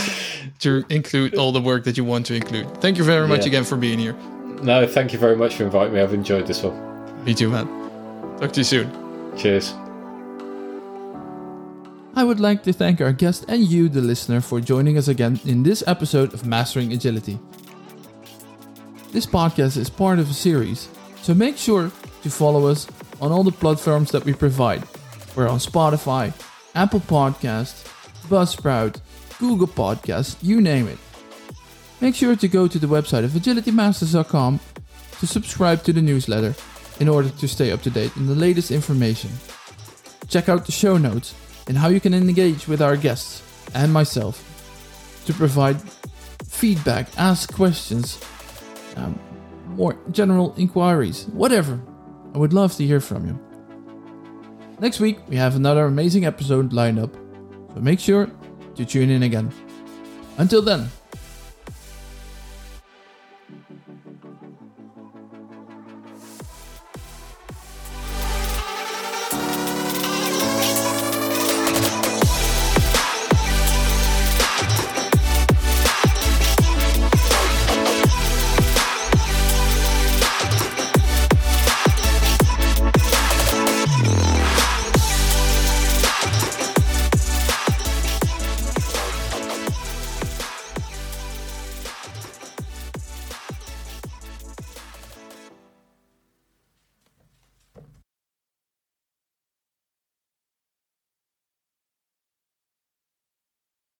to 0.59 0.83
include 0.89 1.35
all 1.35 1.51
the 1.51 1.61
work 1.61 1.85
that 1.85 1.97
you 1.97 2.03
want 2.03 2.25
to 2.27 2.35
include. 2.35 2.81
Thank 2.81 2.97
you 2.97 3.03
very 3.03 3.27
much 3.27 3.41
yeah. 3.41 3.47
again 3.47 3.63
for 3.63 3.77
being 3.77 3.97
here. 3.97 4.13
No, 4.61 4.85
thank 4.85 5.13
you 5.13 5.19
very 5.19 5.35
much 5.35 5.55
for 5.55 5.63
inviting 5.63 5.93
me. 5.93 6.01
I've 6.01 6.13
enjoyed 6.13 6.45
this 6.45 6.61
one. 6.61 7.23
Me 7.23 7.33
too, 7.33 7.49
man. 7.49 7.67
Talk 8.39 8.51
to 8.51 8.59
you 8.59 8.63
soon. 8.65 9.37
Cheers. 9.37 9.73
I 12.17 12.23
would 12.23 12.39
like 12.39 12.63
to 12.63 12.73
thank 12.73 12.99
our 12.99 13.13
guest 13.13 13.45
and 13.47 13.61
you, 13.61 13.89
the 13.89 14.01
listener, 14.01 14.41
for 14.41 14.59
joining 14.59 14.97
us 14.97 15.07
again 15.07 15.39
in 15.45 15.61
this 15.61 15.83
episode 15.85 16.33
of 16.33 16.47
Mastering 16.47 16.91
Agility. 16.91 17.37
This 19.11 19.27
podcast 19.27 19.77
is 19.77 19.87
part 19.87 20.17
of 20.17 20.27
a 20.27 20.33
series, 20.33 20.89
so 21.21 21.35
make 21.35 21.57
sure 21.57 21.91
to 22.23 22.29
follow 22.31 22.65
us 22.65 22.87
on 23.21 23.31
all 23.31 23.43
the 23.43 23.51
platforms 23.51 24.09
that 24.09 24.25
we 24.25 24.33
provide. 24.33 24.81
We're 25.35 25.47
on 25.47 25.59
Spotify, 25.59 26.33
Apple 26.73 27.01
Podcasts, 27.01 27.85
Buzzsprout, 28.27 28.99
Google 29.37 29.67
Podcasts, 29.67 30.37
you 30.41 30.59
name 30.59 30.87
it. 30.87 30.97
Make 32.01 32.15
sure 32.15 32.35
to 32.35 32.47
go 32.47 32.67
to 32.67 32.79
the 32.79 32.87
website 32.87 33.25
of 33.25 33.31
agilitymasters.com 33.33 34.59
to 35.19 35.27
subscribe 35.27 35.83
to 35.83 35.93
the 35.93 36.01
newsletter 36.01 36.55
in 36.99 37.09
order 37.09 37.29
to 37.29 37.47
stay 37.47 37.71
up 37.71 37.83
to 37.83 37.91
date 37.91 38.17
on 38.17 38.25
the 38.25 38.33
latest 38.33 38.71
information. 38.71 39.29
Check 40.27 40.49
out 40.49 40.65
the 40.65 40.71
show 40.71 40.97
notes 40.97 41.35
and 41.67 41.77
how 41.77 41.89
you 41.89 41.99
can 41.99 42.13
engage 42.13 42.67
with 42.67 42.81
our 42.81 42.97
guests 42.97 43.41
and 43.73 43.91
myself 43.91 44.43
to 45.25 45.33
provide 45.33 45.77
feedback, 46.47 47.07
ask 47.17 47.53
questions, 47.53 48.19
um, 48.95 49.19
more 49.67 49.97
general 50.11 50.53
inquiries, 50.57 51.25
whatever. 51.33 51.79
I 52.33 52.37
would 52.37 52.53
love 52.53 52.75
to 52.75 52.85
hear 52.85 52.99
from 52.99 53.25
you. 53.27 53.39
Next 54.79 54.99
week, 54.99 55.19
we 55.27 55.35
have 55.35 55.55
another 55.55 55.85
amazing 55.85 56.25
episode 56.25 56.71
lined 56.71 56.99
up, 56.99 57.13
so 57.73 57.81
make 57.81 57.99
sure 57.99 58.29
to 58.75 58.85
tune 58.85 59.09
in 59.09 59.23
again. 59.23 59.51
Until 60.37 60.61
then, 60.61 60.89